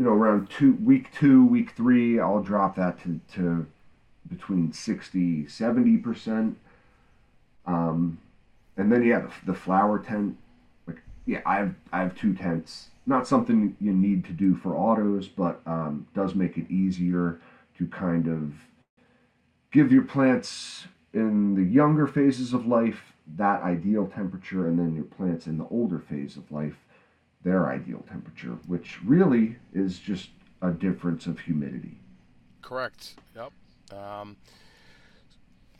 you 0.00 0.06
know, 0.06 0.12
around 0.12 0.48
two 0.48 0.72
week 0.76 1.12
two, 1.12 1.44
week 1.44 1.72
three, 1.72 2.18
I'll 2.18 2.42
drop 2.42 2.74
that 2.76 2.98
to, 3.02 3.20
to 3.34 3.66
between 4.30 4.72
60, 4.72 5.46
70 5.46 5.96
percent. 5.98 6.56
Um, 7.66 8.18
and 8.78 8.90
then 8.90 9.04
yeah, 9.04 9.18
the, 9.20 9.52
the 9.52 9.54
flower 9.54 9.98
tent. 9.98 10.38
Like 10.86 11.02
yeah, 11.26 11.42
I 11.44 11.56
have 11.56 11.74
I 11.92 12.00
have 12.00 12.16
two 12.16 12.32
tents. 12.32 12.88
Not 13.04 13.28
something 13.28 13.76
you 13.78 13.92
need 13.92 14.24
to 14.24 14.32
do 14.32 14.54
for 14.54 14.74
autos, 14.74 15.28
but 15.28 15.60
um, 15.66 16.06
does 16.14 16.34
make 16.34 16.56
it 16.56 16.70
easier 16.70 17.38
to 17.76 17.86
kind 17.86 18.26
of 18.26 18.54
give 19.70 19.92
your 19.92 20.04
plants 20.04 20.86
in 21.12 21.54
the 21.54 21.62
younger 21.62 22.06
phases 22.06 22.54
of 22.54 22.64
life 22.66 23.12
that 23.36 23.62
ideal 23.62 24.06
temperature, 24.06 24.66
and 24.66 24.78
then 24.78 24.94
your 24.94 25.04
plants 25.04 25.46
in 25.46 25.58
the 25.58 25.66
older 25.68 25.98
phase 25.98 26.38
of 26.38 26.50
life 26.50 26.78
their 27.44 27.68
ideal 27.68 28.04
temperature, 28.08 28.58
which 28.66 28.98
really 29.02 29.56
is 29.72 29.98
just 29.98 30.30
a 30.62 30.70
difference 30.70 31.26
of 31.26 31.38
humidity. 31.40 31.98
Correct. 32.62 33.14
Yep. 33.34 33.52
Um, 33.98 34.36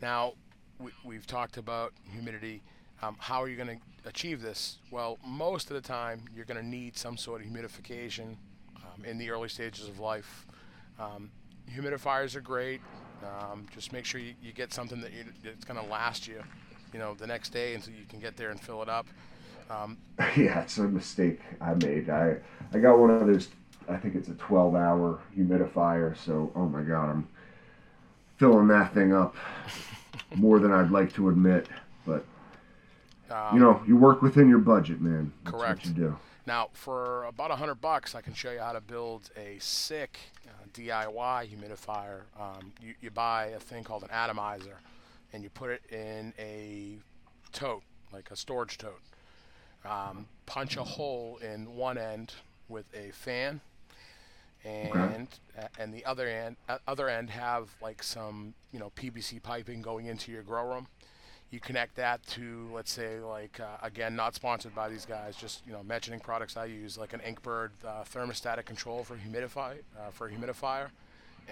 now, 0.01 0.35
we, 0.79 0.91
we've 1.05 1.27
talked 1.27 1.59
about 1.59 1.93
humidity. 2.11 2.63
Um, 3.03 3.17
how 3.19 3.43
are 3.43 3.49
you 3.49 3.57
going 3.57 3.69
to 3.69 4.09
achieve 4.09 4.41
this? 4.41 4.79
Well, 4.91 5.19
most 5.27 5.71
of 5.71 5.75
the 5.75 5.87
time, 5.87 6.25
you're 6.35 6.47
going 6.47 6.61
to 6.61 6.67
need 6.67 6.97
some 6.97 7.17
sort 7.17 7.43
of 7.43 7.47
humidification 7.47 8.37
um, 8.77 9.05
in 9.05 9.19
the 9.19 9.31
early 9.31 9.49
stages 9.49 9.89
of 9.89 10.01
life. 10.01 10.47
Um, 10.99 11.31
humidifiers 11.71 12.35
are 12.35 12.41
great. 12.41 12.81
Um, 13.23 13.67
just 13.75 13.93
make 13.93 14.07
sure 14.07 14.21
you, 14.21 14.35
you 14.43 14.53
get 14.53 14.73
something 14.73 15.01
that 15.03 15.13
you, 15.13 15.25
that's 15.45 15.65
going 15.65 15.79
to 15.79 15.87
last 15.91 16.27
you, 16.27 16.43
you 16.93 16.99
know, 16.99 17.15
the 17.15 17.27
next 17.27 17.51
day 17.51 17.75
until 17.75 17.93
you 17.93 18.07
can 18.09 18.19
get 18.19 18.37
there 18.37 18.51
and 18.51 18.59
fill 18.59 18.83
it 18.83 18.89
up. 18.89 19.07
Um, 19.71 19.99
yeah, 20.37 20.63
it's 20.63 20.79
a 20.79 20.83
mistake 20.83 21.41
I 21.61 21.75
made. 21.75 22.11
I 22.11 22.37
I 22.73 22.79
got 22.79 22.99
one 22.99 23.11
of 23.11 23.27
those. 23.27 23.49
I 23.89 23.97
think 23.97 24.15
it's 24.15 24.29
a 24.29 24.35
12 24.35 24.75
hour 24.75 25.21
humidifier. 25.37 26.17
So 26.17 26.53
oh 26.55 26.67
my 26.67 26.83
god, 26.83 27.11
I'm 27.11 27.29
filling 28.37 28.69
that 28.69 28.93
thing 28.93 29.15
up 29.15 29.37
more 30.35 30.59
than 30.59 30.73
I'd 30.73 30.91
like 30.91 31.13
to 31.15 31.29
admit. 31.29 31.69
But 32.05 32.25
um, 33.31 33.55
you 33.55 33.61
know, 33.61 33.83
you 33.87 33.97
work 33.97 34.23
within 34.23 34.49
your 34.49 34.59
budget, 34.59 35.01
man. 35.01 35.33
That's 35.45 35.57
Correct. 35.57 35.79
What 35.79 35.87
you 35.87 35.93
do. 35.95 36.17
Now, 36.47 36.71
for 36.73 37.25
about 37.25 37.51
a 37.51 37.57
hundred 37.57 37.77
bucks, 37.77 38.15
I 38.15 38.23
can 38.23 38.35
show 38.35 38.51
you 38.51 38.59
how 38.59 38.73
to 38.73 38.81
build 38.81 39.31
a 39.37 39.59
sick 39.61 40.19
uh, 40.49 40.67
DIY 40.75 41.49
humidifier. 41.49 42.23
Um, 42.39 42.73
you, 42.83 42.95
you 43.01 43.11
buy 43.11 43.47
a 43.47 43.61
thing 43.61 43.85
called 43.85 44.03
an 44.03 44.11
atomizer, 44.11 44.79
and 45.33 45.45
you 45.45 45.51
put 45.51 45.71
it 45.71 45.83
in 45.93 46.33
a 46.39 46.97
tote, 47.53 47.83
like 48.13 48.31
a 48.31 48.37
storage 48.37 48.79
tote. 48.79 49.01
Um, 49.85 50.27
punch 50.47 50.77
a 50.77 50.85
hole 50.85 51.39
in 51.43 51.75
one 51.75 51.97
end 51.97 52.35
with 52.69 52.87
a 52.95 53.11
fan, 53.13 53.61
and 54.65 55.29
uh, 55.59 55.69
and 55.79 55.93
the 55.95 56.05
other 56.05 56.27
end 56.29 56.57
uh, 56.69 56.79
other 56.87 57.09
end 57.09 57.31
have 57.31 57.71
like 57.81 58.03
some 58.03 58.55
you 58.73 58.79
know 58.79 58.93
PVC 58.97 59.43
piping 59.43 59.81
going 59.83 60.07
into 60.07 60.31
your 60.33 60.43
grow 60.43 60.69
room 60.69 60.87
you 61.51 61.59
connect 61.59 61.97
that 61.97 62.25
to 62.29 62.69
let's 62.73 62.93
say 62.93 63.19
like 63.19 63.59
uh, 63.59 63.77
again 63.83 64.15
not 64.15 64.37
sponsored 64.37 64.73
by 64.73 64.89
these 64.89 65.05
guys 65.05 65.35
just 65.35 65.67
you 65.67 65.73
know 65.73 65.83
mentioning 65.83 66.21
products 66.21 66.57
i 66.57 66.65
use 66.65 66.97
like 66.97 67.13
an 67.13 67.19
inkbird 67.21 67.71
uh, 67.85 68.05
thermostatic 68.05 68.65
control 68.65 69.03
for 69.03 69.17
humidify 69.17 69.73
uh, 69.99 70.11
for 70.13 70.29
a 70.29 70.31
humidifier 70.31 70.91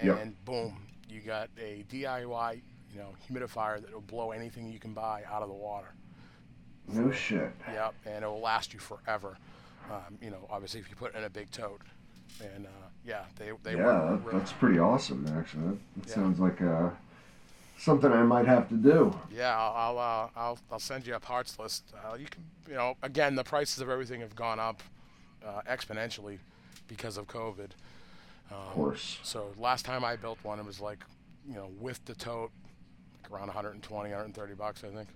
and 0.00 0.06
yep. 0.06 0.44
boom, 0.44 0.76
you 1.08 1.20
got 1.20 1.48
a 1.60 1.84
DIY, 1.90 2.60
you 2.92 2.98
know, 2.98 3.14
humidifier 3.28 3.80
that 3.80 3.92
will 3.92 4.00
blow 4.00 4.30
anything 4.30 4.70
you 4.70 4.78
can 4.78 4.92
buy 4.92 5.22
out 5.30 5.42
of 5.42 5.48
the 5.48 5.54
water. 5.54 5.88
No 6.92 7.10
shit. 7.10 7.52
Yep, 7.72 7.94
and 8.06 8.24
it 8.24 8.26
will 8.26 8.40
last 8.40 8.72
you 8.72 8.80
forever. 8.80 9.36
Um, 9.90 10.18
you 10.22 10.30
know, 10.30 10.46
obviously 10.50 10.80
if 10.80 10.90
you 10.90 10.96
put 10.96 11.14
it 11.14 11.18
in 11.18 11.24
a 11.24 11.30
big 11.30 11.50
tote. 11.50 11.82
And 12.40 12.66
uh, 12.66 12.88
yeah, 13.04 13.24
they 13.36 13.50
they 13.62 13.76
yeah, 13.76 13.84
that, 14.10 14.20
really 14.24 14.38
that's 14.38 14.52
pretty 14.52 14.78
awesome. 14.78 15.26
Actually, 15.36 15.64
that, 15.64 15.78
that 15.96 16.08
yeah. 16.08 16.14
sounds 16.14 16.38
like 16.38 16.60
uh, 16.62 16.90
something 17.78 18.12
I 18.12 18.22
might 18.22 18.46
have 18.46 18.68
to 18.68 18.74
do. 18.74 19.18
Yeah, 19.34 19.56
I'll 19.58 19.96
I'll 19.96 19.98
uh, 19.98 20.28
I'll, 20.36 20.58
I'll 20.70 20.78
send 20.78 21.06
you 21.06 21.14
a 21.14 21.20
parts 21.20 21.58
list. 21.58 21.84
Uh, 21.94 22.14
you 22.14 22.26
can 22.26 22.44
you 22.68 22.74
know 22.74 22.96
again 23.02 23.34
the 23.34 23.44
prices 23.44 23.80
of 23.80 23.88
everything 23.88 24.20
have 24.20 24.36
gone 24.36 24.60
up 24.60 24.82
uh, 25.44 25.62
exponentially 25.68 26.38
because 26.86 27.16
of 27.16 27.26
COVID. 27.26 27.70
Um, 28.50 28.58
of 28.58 28.72
course. 28.72 29.18
So 29.22 29.52
last 29.58 29.84
time 29.84 30.04
I 30.04 30.16
built 30.16 30.38
one, 30.42 30.58
it 30.58 30.66
was 30.66 30.80
like 30.80 31.04
you 31.48 31.54
know 31.54 31.70
with 31.80 32.04
the 32.04 32.14
tote, 32.14 32.50
like 33.22 33.32
around 33.32 33.46
120, 33.46 34.10
130 34.10 34.54
bucks, 34.54 34.84
I 34.84 34.94
think. 34.94 35.08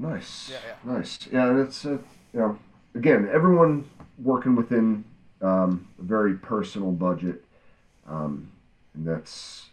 Nice. 0.00 0.50
Yeah, 0.50 0.58
yeah. 0.66 0.92
Nice. 0.92 1.18
Yeah, 1.30 1.60
it's 1.60 1.84
uh, 1.84 1.98
you 2.32 2.40
know 2.40 2.58
again 2.94 3.28
everyone 3.30 3.84
working 4.18 4.56
within 4.56 5.04
um, 5.42 5.86
a 5.98 6.02
very 6.02 6.34
personal 6.34 6.90
budget, 6.90 7.44
um, 8.08 8.50
and 8.94 9.06
that's 9.06 9.66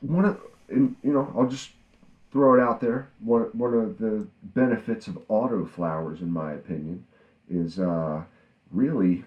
one 0.00 0.24
of 0.24 0.40
and 0.68 0.94
you 1.02 1.12
know 1.12 1.32
I'll 1.36 1.48
just 1.48 1.70
throw 2.30 2.54
it 2.54 2.60
out 2.60 2.80
there. 2.80 3.08
One 3.18 3.50
one 3.52 3.74
of 3.74 3.98
the 3.98 4.28
benefits 4.42 5.08
of 5.08 5.18
auto 5.28 5.66
flowers, 5.66 6.20
in 6.20 6.30
my 6.30 6.52
opinion, 6.52 7.04
is 7.48 7.80
uh, 7.80 8.22
really 8.70 9.24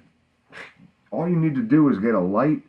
all 1.12 1.28
you 1.28 1.36
need 1.36 1.56
to 1.56 1.62
do 1.62 1.90
is 1.90 2.00
get 2.00 2.16
a 2.16 2.20
light 2.20 2.62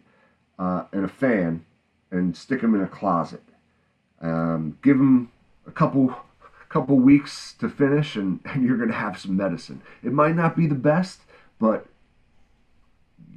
uh, 0.58 0.86
and 0.92 1.04
a 1.04 1.08
fan 1.08 1.64
and 2.10 2.36
stick 2.36 2.60
them 2.60 2.74
in 2.74 2.80
a 2.80 2.88
closet. 2.88 3.42
Um, 4.20 4.76
give 4.82 4.98
them 4.98 5.30
a 5.66 5.70
couple 5.70 6.23
couple 6.74 6.96
weeks 6.96 7.54
to 7.60 7.68
finish, 7.68 8.16
and, 8.16 8.40
and 8.52 8.64
you're 8.64 8.76
going 8.76 8.90
to 8.90 8.94
have 8.94 9.18
some 9.18 9.36
medicine. 9.36 9.80
It 10.02 10.12
might 10.12 10.34
not 10.34 10.56
be 10.56 10.66
the 10.66 10.74
best, 10.74 11.20
but 11.58 11.86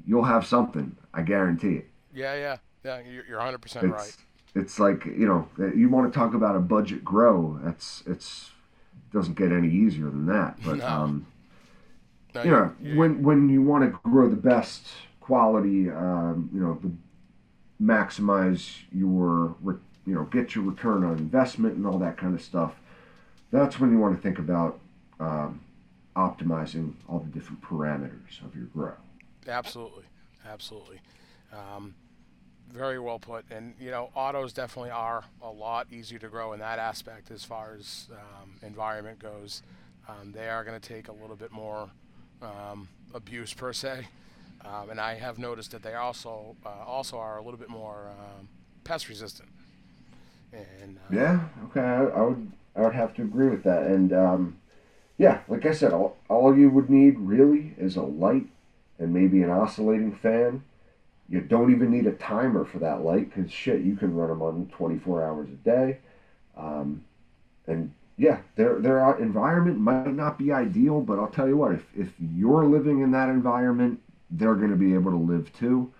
you'll 0.05 0.23
have 0.23 0.45
something. 0.45 0.95
I 1.13 1.21
guarantee 1.21 1.75
it. 1.75 1.87
Yeah, 2.13 2.35
yeah, 2.35 2.57
yeah. 2.83 3.01
You're 3.27 3.37
100 3.37 3.59
percent 3.59 3.91
right. 3.91 4.15
It's 4.55 4.79
like 4.79 5.05
you 5.05 5.27
know, 5.27 5.47
you 5.75 5.87
want 5.89 6.11
to 6.11 6.17
talk 6.17 6.33
about 6.33 6.55
a 6.55 6.59
budget 6.59 7.03
grow. 7.03 7.59
That's 7.63 8.03
it's 8.07 8.51
doesn't 9.13 9.35
get 9.35 9.51
any 9.51 9.69
easier 9.69 10.05
than 10.05 10.25
that. 10.27 10.57
But 10.65 10.77
no. 10.77 10.87
um, 10.87 11.27
no, 12.33 12.43
you 12.43 12.51
know, 12.51 12.75
when 12.95 13.23
when 13.23 13.49
you 13.49 13.61
want 13.61 13.83
to 13.83 13.99
grow 14.03 14.29
the 14.29 14.35
best 14.35 14.87
quality, 15.21 15.89
um, 15.89 16.49
you 16.53 16.59
know, 16.59 16.79
the 16.81 16.91
maximize 17.83 18.69
your 18.91 19.55
you 20.05 20.15
know 20.15 20.23
get 20.25 20.55
your 20.55 20.63
return 20.63 21.03
on 21.03 21.17
investment 21.17 21.75
and 21.75 21.85
all 21.85 21.99
that 21.99 22.17
kind 22.17 22.33
of 22.33 22.41
stuff. 22.41 22.73
That's 23.51 23.79
when 23.79 23.91
you 23.91 23.99
want 23.99 24.15
to 24.15 24.21
think 24.21 24.39
about 24.39 24.79
um, 25.19 25.61
optimizing 26.15 26.93
all 27.07 27.19
the 27.19 27.29
different 27.29 27.61
parameters 27.61 28.43
of 28.43 28.55
your 28.55 28.65
grow. 28.65 28.93
Absolutely, 29.47 30.03
absolutely. 30.45 30.99
Um, 31.53 31.95
very 32.71 32.99
well 32.99 33.19
put. 33.19 33.45
And 33.49 33.73
you 33.79 33.91
know, 33.91 34.09
autos 34.15 34.53
definitely 34.53 34.91
are 34.91 35.23
a 35.41 35.49
lot 35.49 35.87
easier 35.91 36.19
to 36.19 36.27
grow 36.27 36.53
in 36.53 36.59
that 36.59 36.79
aspect 36.79 37.31
as 37.31 37.43
far 37.43 37.75
as 37.77 38.07
um, 38.11 38.51
environment 38.61 39.19
goes. 39.19 39.63
Um, 40.07 40.31
they 40.31 40.49
are 40.49 40.63
going 40.63 40.79
to 40.79 40.87
take 40.87 41.07
a 41.07 41.11
little 41.13 41.35
bit 41.35 41.51
more 41.51 41.89
um, 42.41 42.87
abuse 43.13 43.53
per 43.53 43.73
se, 43.73 44.07
um, 44.63 44.89
and 44.89 45.01
I 45.01 45.15
have 45.15 45.37
noticed 45.37 45.71
that 45.71 45.83
they 45.83 45.95
also 45.95 46.55
uh, 46.65 46.85
also 46.85 47.17
are 47.17 47.37
a 47.37 47.41
little 47.41 47.59
bit 47.59 47.69
more 47.69 48.09
um, 48.09 48.47
pest 48.83 49.09
resistant. 49.09 49.49
And 50.53 50.97
uh, 50.97 51.15
yeah, 51.15 51.39
okay, 51.65 51.81
I, 51.81 52.03
I, 52.05 52.21
would 52.21 52.51
I 52.77 52.81
would 52.81 52.93
have 52.93 53.13
to 53.15 53.23
agree 53.23 53.49
with 53.49 53.63
that. 53.63 53.83
And 53.83 54.13
um, 54.13 54.57
yeah, 55.17 55.41
like 55.47 55.65
I 55.65 55.71
said, 55.71 55.93
all, 55.93 56.17
all 56.29 56.55
you 56.55 56.69
would 56.69 56.89
need 56.89 57.17
really 57.19 57.73
is 57.77 57.95
a 57.95 58.03
light 58.03 58.47
and 58.99 59.13
maybe 59.13 59.41
an 59.41 59.49
oscillating 59.49 60.15
fan. 60.15 60.63
You 61.29 61.41
don't 61.41 61.71
even 61.71 61.91
need 61.91 62.05
a 62.07 62.13
timer 62.13 62.63
for 62.63 62.79
that 62.79 63.01
light 63.01 63.33
because 63.33 63.51
shit, 63.51 63.81
you 63.81 63.95
can 63.95 64.15
run 64.15 64.29
them 64.29 64.41
on 64.41 64.67
24 64.67 65.23
hours 65.25 65.49
a 65.49 65.55
day. 65.55 65.97
Um, 66.55 67.03
and 67.65 67.91
yeah, 68.17 68.39
their 68.55 68.79
their 68.79 69.17
environment 69.17 69.77
might 69.77 70.13
not 70.13 70.37
be 70.39 70.51
ideal, 70.51 71.01
but 71.01 71.19
I'll 71.19 71.27
tell 71.27 71.47
you 71.47 71.57
what, 71.57 71.73
if, 71.73 71.85
if 71.95 72.09
you're 72.19 72.65
living 72.65 73.01
in 73.01 73.11
that 73.11 73.29
environment, 73.29 73.99
they're 74.31 74.55
going 74.55 74.71
to 74.71 74.75
be 74.75 74.93
able 74.93 75.11
to 75.11 75.17
live 75.17 75.53
too, 75.53 75.91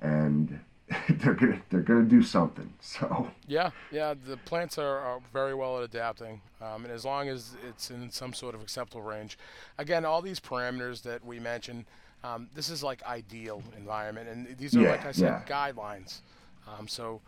and 0.00 0.58
they're 1.08 1.34
gonna 1.34 1.60
they're 1.70 1.80
gonna 1.80 2.04
do 2.04 2.22
something. 2.22 2.72
So 2.80 3.28
yeah, 3.46 3.70
yeah, 3.90 4.14
the 4.14 4.36
plants 4.38 4.78
are, 4.78 4.98
are 4.98 5.20
very 5.32 5.54
well 5.54 5.78
at 5.78 5.84
adapting, 5.84 6.40
um, 6.60 6.84
and 6.84 6.92
as 6.92 7.04
long 7.04 7.28
as 7.28 7.56
it's 7.68 7.90
in 7.90 8.10
some 8.10 8.32
sort 8.32 8.54
of 8.54 8.62
acceptable 8.62 9.02
range, 9.02 9.38
again, 9.76 10.04
all 10.04 10.22
these 10.22 10.40
parameters 10.40 11.02
that 11.02 11.24
we 11.24 11.38
mentioned 11.38 11.84
um, 12.24 12.48
this 12.54 12.68
is 12.68 12.82
like 12.82 13.02
ideal 13.04 13.62
environment, 13.76 14.28
and 14.28 14.58
these 14.58 14.74
are, 14.76 14.80
yeah, 14.80 14.90
like 14.90 15.06
I 15.06 15.12
said, 15.12 15.42
yeah. 15.48 15.70
guidelines. 15.72 16.20
Um, 16.66 16.88
so, 16.88 17.20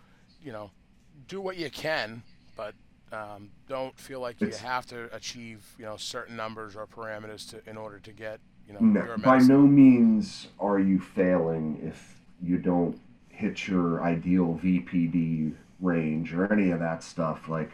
you 0.42 0.52
know, 0.52 0.70
do 1.28 1.40
what 1.40 1.56
you 1.56 1.70
can, 1.70 2.22
but 2.56 2.74
um, 3.12 3.50
don't 3.68 3.96
feel 3.98 4.20
like 4.20 4.42
it's, 4.42 4.60
you 4.60 4.66
have 4.66 4.86
to 4.86 5.14
achieve, 5.14 5.64
you 5.78 5.84
know, 5.84 5.96
certain 5.96 6.36
numbers 6.36 6.74
or 6.74 6.86
parameters 6.86 7.48
to 7.50 7.70
in 7.70 7.76
order 7.76 8.00
to 8.00 8.12
get, 8.12 8.40
you 8.66 8.74
know, 8.74 8.80
no, 8.80 9.16
by 9.18 9.38
no 9.38 9.60
means 9.60 10.48
are 10.58 10.78
you 10.78 10.98
failing 10.98 11.80
if 11.82 12.20
you 12.42 12.58
don't 12.58 13.00
hit 13.40 13.66
your 13.66 14.02
ideal 14.02 14.60
VPD 14.62 15.54
range 15.80 16.34
or 16.34 16.52
any 16.52 16.70
of 16.70 16.80
that 16.80 17.02
stuff. 17.02 17.48
Like, 17.48 17.72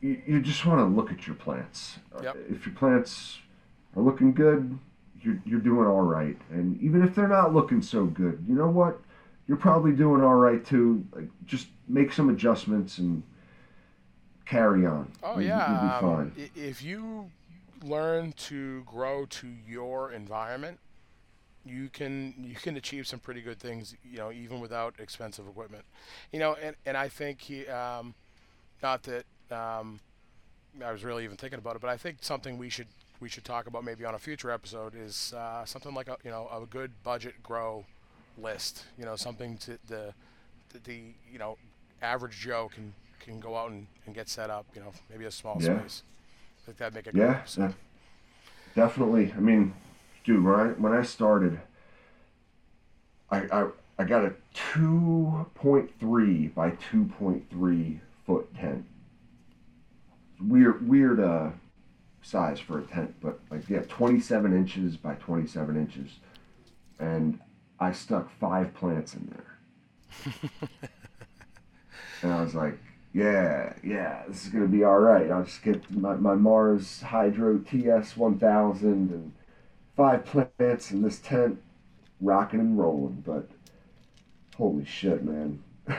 you, 0.00 0.20
you 0.26 0.40
just 0.40 0.66
want 0.66 0.80
to 0.80 0.84
look 0.84 1.12
at 1.12 1.26
your 1.26 1.36
plants. 1.36 1.98
Yep. 2.22 2.36
If 2.50 2.66
your 2.66 2.74
plants 2.74 3.38
are 3.96 4.02
looking 4.02 4.34
good, 4.34 4.76
you're, 5.22 5.40
you're 5.46 5.60
doing 5.60 5.86
all 5.86 6.02
right. 6.02 6.36
And 6.50 6.80
even 6.82 7.02
if 7.02 7.14
they're 7.14 7.28
not 7.28 7.54
looking 7.54 7.80
so 7.80 8.04
good, 8.04 8.44
you 8.48 8.54
know 8.54 8.68
what? 8.68 9.00
You're 9.46 9.58
probably 9.58 9.92
doing 9.92 10.22
all 10.22 10.34
right 10.34 10.64
too. 10.64 11.06
Like, 11.14 11.28
just 11.46 11.68
make 11.88 12.12
some 12.12 12.28
adjustments 12.28 12.98
and 12.98 13.22
carry 14.44 14.86
on. 14.86 15.10
Oh 15.22 15.38
you, 15.38 15.48
yeah, 15.48 15.98
um, 16.02 16.32
if 16.56 16.82
you 16.82 17.30
learn 17.84 18.32
to 18.32 18.82
grow 18.84 19.26
to 19.26 19.48
your 19.68 20.12
environment, 20.12 20.78
you 21.64 21.88
can 21.92 22.34
you 22.42 22.54
can 22.54 22.76
achieve 22.76 23.06
some 23.06 23.18
pretty 23.18 23.40
good 23.40 23.58
things. 23.58 23.94
You 24.04 24.18
know, 24.18 24.32
even 24.32 24.60
without 24.60 24.94
expensive 24.98 25.46
equipment. 25.46 25.84
You 26.32 26.38
know, 26.38 26.56
and 26.62 26.76
and 26.86 26.96
I 26.96 27.08
think 27.08 27.40
he, 27.40 27.66
um, 27.66 28.14
not 28.82 29.02
that 29.04 29.24
um, 29.50 30.00
I 30.84 30.92
was 30.92 31.04
really 31.04 31.24
even 31.24 31.36
thinking 31.36 31.58
about 31.58 31.76
it, 31.76 31.82
but 31.82 31.90
I 31.90 31.96
think 31.96 32.18
something 32.20 32.58
we 32.58 32.68
should 32.68 32.88
we 33.20 33.28
should 33.28 33.44
talk 33.44 33.66
about 33.66 33.84
maybe 33.84 34.04
on 34.04 34.14
a 34.14 34.18
future 34.18 34.50
episode 34.50 34.94
is 34.94 35.32
uh, 35.36 35.64
something 35.64 35.94
like 35.94 36.08
a 36.08 36.16
you 36.24 36.30
know 36.30 36.48
a 36.52 36.66
good 36.66 36.90
budget 37.02 37.42
grow 37.42 37.84
list. 38.38 38.84
You 38.98 39.04
know, 39.04 39.16
something 39.16 39.56
to 39.58 39.78
the 39.86 40.12
the, 40.70 40.78
the 40.84 41.00
you 41.30 41.38
know 41.38 41.56
average 42.02 42.38
Joe 42.38 42.70
can 42.74 42.92
can 43.20 43.40
go 43.40 43.56
out 43.56 43.70
and, 43.70 43.86
and 44.06 44.14
get 44.14 44.28
set 44.28 44.50
up. 44.50 44.66
You 44.74 44.82
know, 44.82 44.92
maybe 45.10 45.24
a 45.24 45.30
small 45.30 45.56
yeah. 45.60 45.78
space. 45.80 46.02
I 46.62 46.66
think 46.66 46.78
that'd 46.78 46.94
make 46.94 47.06
a 47.06 47.16
yeah, 47.16 47.42
yeah, 47.58 47.72
definitely. 48.74 49.32
I 49.36 49.40
mean, 49.40 49.74
dude, 50.24 50.42
when 50.42 50.54
I 50.54 50.66
when 50.68 50.92
I 50.92 51.02
started, 51.02 51.60
I 53.30 53.42
I, 53.52 53.66
I 53.98 54.04
got 54.04 54.24
a 54.24 54.34
two 54.52 55.46
point 55.54 55.90
three 56.00 56.48
by 56.48 56.70
two 56.70 57.04
point 57.04 57.48
three 57.50 58.00
foot 58.26 58.52
tent. 58.54 58.86
Weird 60.40 60.88
weird 60.88 61.20
uh 61.20 61.50
size 62.22 62.58
for 62.58 62.78
a 62.78 62.82
tent, 62.82 63.14
but 63.20 63.38
like 63.50 63.68
yeah, 63.68 63.82
27 63.82 64.56
inches 64.56 64.96
by 64.96 65.14
27 65.16 65.76
inches, 65.76 66.10
and 66.98 67.38
I 67.78 67.92
stuck 67.92 68.30
five 68.40 68.74
plants 68.74 69.14
in 69.14 69.30
there, 69.30 70.48
and 72.22 72.32
I 72.32 72.42
was 72.42 72.54
like, 72.54 72.78
yeah, 73.12 73.74
yeah, 73.84 74.22
this 74.26 74.44
is 74.44 74.48
gonna 74.48 74.66
be 74.66 74.84
all 74.84 74.98
right. 74.98 75.30
I'll 75.30 75.44
just 75.44 75.62
get 75.62 75.90
my, 75.90 76.14
my 76.14 76.34
Mars 76.34 77.02
Hydro 77.02 77.58
TS 77.58 78.16
1000 78.16 79.10
and 79.10 79.32
five 79.96 80.24
plants 80.24 80.90
in 80.90 81.02
this 81.02 81.18
tent, 81.20 81.60
rocking 82.20 82.60
and 82.60 82.78
rolling. 82.78 83.22
But 83.26 83.48
holy 84.56 84.84
shit, 84.84 85.24
man. 85.24 85.62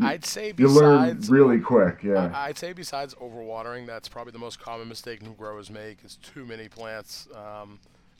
I'd 0.00 0.24
say 0.24 0.52
besides 0.52 0.74
you 0.74 0.80
learn 0.80 1.20
really 1.28 1.60
quick. 1.60 2.02
Yeah. 2.02 2.32
I'd 2.34 2.56
say 2.56 2.72
besides 2.72 3.14
overwatering, 3.16 3.86
that's 3.86 4.08
probably 4.08 4.32
the 4.32 4.38
most 4.38 4.58
common 4.58 4.88
mistake 4.88 5.22
new 5.22 5.34
growers 5.34 5.70
make 5.70 5.98
is 6.04 6.16
too 6.16 6.46
many 6.46 6.68
plants 6.68 7.28
um, 7.34 7.78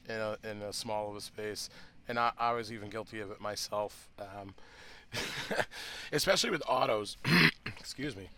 in 0.09 0.17
a 0.17 0.37
in 0.45 0.61
a 0.63 0.73
small 0.73 1.11
of 1.11 1.17
a 1.17 1.21
space, 1.21 1.71
and 2.09 2.19
I, 2.19 2.33
I 2.39 2.53
was 2.53 2.73
even 2.73 2.91
guilty 2.91 3.21
of 3.21 3.31
it 3.31 3.41
myself. 3.41 4.11
Um, 4.19 4.55
especially 6.13 6.51
with 6.51 6.63
autos. 6.69 7.17
excuse 7.67 8.17
me. 8.17 8.29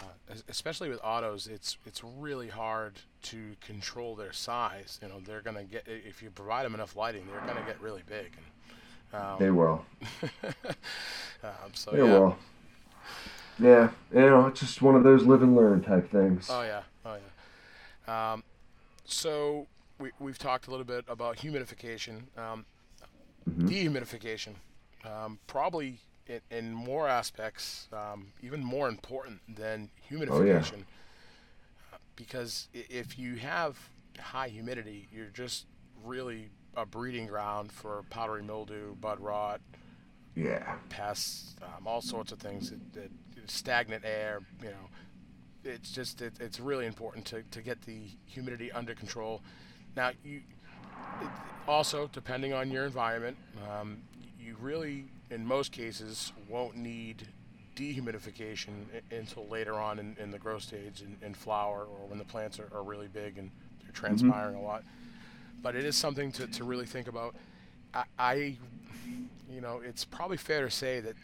Uh, 0.00 0.34
especially 0.48 0.88
with 0.88 1.00
autos, 1.02 1.46
it's 1.46 1.76
it's 1.86 2.02
really 2.02 2.48
hard 2.48 2.94
to 3.22 3.56
control 3.60 4.14
their 4.16 4.32
size. 4.32 4.98
You 5.02 5.08
know, 5.08 5.20
they're 5.24 5.40
gonna 5.40 5.64
get 5.64 5.84
if 5.86 6.22
you 6.22 6.30
provide 6.30 6.64
them 6.64 6.74
enough 6.74 6.96
lighting, 6.96 7.26
they're 7.26 7.46
gonna 7.46 7.66
get 7.66 7.80
really 7.80 8.02
big. 8.06 8.32
And, 8.36 8.46
Um, 9.14 9.36
they 9.38 9.50
will. 9.50 9.84
um, 11.44 11.70
so 11.72 11.92
they 11.92 11.98
yeah. 11.98 12.04
will. 12.04 12.36
Yeah, 13.60 13.90
you 14.12 14.20
know, 14.20 14.46
it's 14.46 14.58
just 14.58 14.82
one 14.82 14.96
of 14.96 15.04
those 15.04 15.22
live 15.24 15.42
and 15.42 15.54
learn 15.54 15.82
type 15.82 16.10
things. 16.10 16.48
Oh 16.50 16.62
yeah, 16.62 16.82
oh 17.06 17.16
yeah. 18.06 18.32
Um, 18.32 18.42
so 19.04 19.66
we 20.00 20.10
we've 20.18 20.38
talked 20.38 20.66
a 20.66 20.70
little 20.70 20.84
bit 20.84 21.04
about 21.08 21.36
humidification, 21.36 22.22
um, 22.36 22.64
mm-hmm. 23.48 23.68
dehumidification, 23.68 24.54
um, 25.04 25.38
probably 25.46 25.98
in, 26.26 26.40
in, 26.50 26.72
more 26.72 27.08
aspects, 27.08 27.88
um, 27.92 28.28
even 28.42 28.62
more 28.62 28.88
important 28.88 29.40
than 29.48 29.90
humidification. 30.10 30.30
Oh, 30.30 30.76
yeah. 30.76 31.92
Uh, 31.92 31.96
because 32.16 32.68
if 32.72 33.18
you 33.18 33.36
have 33.36 33.78
high 34.18 34.48
humidity, 34.48 35.08
you're 35.12 35.26
just 35.26 35.66
really 36.04 36.50
a 36.76 36.84
breeding 36.84 37.26
ground 37.26 37.70
for 37.72 38.04
powdery 38.10 38.42
mildew, 38.42 38.94
bud 38.96 39.20
rot, 39.20 39.60
yeah, 40.34 40.76
pests, 40.88 41.54
um, 41.62 41.86
all 41.86 42.00
sorts 42.00 42.32
of 42.32 42.38
things. 42.38 42.70
That, 42.70 42.92
that, 42.94 43.10
stagnant 43.46 44.04
air, 44.06 44.40
you 44.62 44.70
know, 44.70 44.88
it's 45.64 45.90
just 45.90 46.22
it, 46.22 46.32
it's 46.40 46.60
really 46.60 46.86
important 46.86 47.26
to, 47.26 47.42
to 47.50 47.60
get 47.60 47.82
the 47.82 47.98
humidity 48.24 48.72
under 48.72 48.94
control. 48.94 49.42
Now 49.96 50.12
you 50.24 50.40
it, 51.20 51.28
also 51.68 52.08
depending 52.12 52.52
on 52.52 52.70
your 52.70 52.84
environment, 52.84 53.36
um, 53.70 53.98
you 54.40 54.56
really 54.60 55.04
in 55.30 55.46
most 55.46 55.72
cases 55.72 56.32
won't 56.48 56.76
need 56.76 57.26
dehumidification 57.76 58.72
until 59.10 59.46
later 59.48 59.74
on 59.74 59.98
in, 59.98 60.16
in 60.20 60.30
the 60.30 60.38
growth 60.38 60.62
stage 60.62 61.02
in, 61.02 61.16
in 61.26 61.34
flower 61.34 61.84
or 61.84 62.06
when 62.08 62.18
the 62.18 62.24
plants 62.24 62.58
are, 62.60 62.68
are 62.72 62.82
really 62.82 63.08
big 63.08 63.38
and 63.38 63.50
they're 63.80 63.90
mm-hmm. 63.90 63.92
transpiring 63.92 64.54
mm-hmm. 64.54 64.64
a 64.64 64.68
lot. 64.68 64.84
But 65.62 65.74
it 65.74 65.84
is 65.84 65.96
something 65.96 66.30
to, 66.32 66.46
to 66.46 66.64
really 66.64 66.86
think 66.86 67.08
about. 67.08 67.34
I, 67.92 68.04
I, 68.18 68.34
you 69.50 69.60
know, 69.60 69.80
it's 69.84 70.04
probably 70.04 70.36
fair 70.36 70.62
to 70.62 70.70
say 70.70 71.00
that 71.00 71.14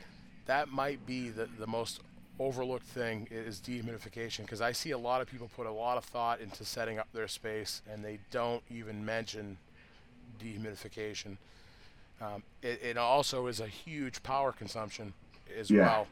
that 0.46 0.68
might 0.68 1.04
be 1.06 1.28
the, 1.28 1.48
the 1.58 1.66
most 1.66 2.00
overlooked 2.38 2.86
thing 2.86 3.28
is 3.30 3.60
dehumidification 3.60 4.38
because 4.38 4.62
I 4.62 4.72
see 4.72 4.92
a 4.92 4.98
lot 4.98 5.20
of 5.20 5.28
people 5.28 5.50
put 5.54 5.66
a 5.66 5.70
lot 5.70 5.98
of 5.98 6.04
thought 6.04 6.40
into 6.40 6.64
setting 6.64 6.98
up 6.98 7.06
their 7.12 7.28
space 7.28 7.82
and 7.90 8.02
they 8.02 8.18
don't 8.30 8.62
even 8.70 9.04
mention 9.04 9.58
dehumidification. 10.42 11.36
Um, 12.20 12.42
it, 12.62 12.80
it, 12.82 12.96
also 12.98 13.46
is 13.46 13.60
a 13.60 13.66
huge 13.66 14.22
power 14.22 14.52
consumption 14.52 15.14
as 15.58 15.70
yeah. 15.70 15.86
well. 15.86 16.06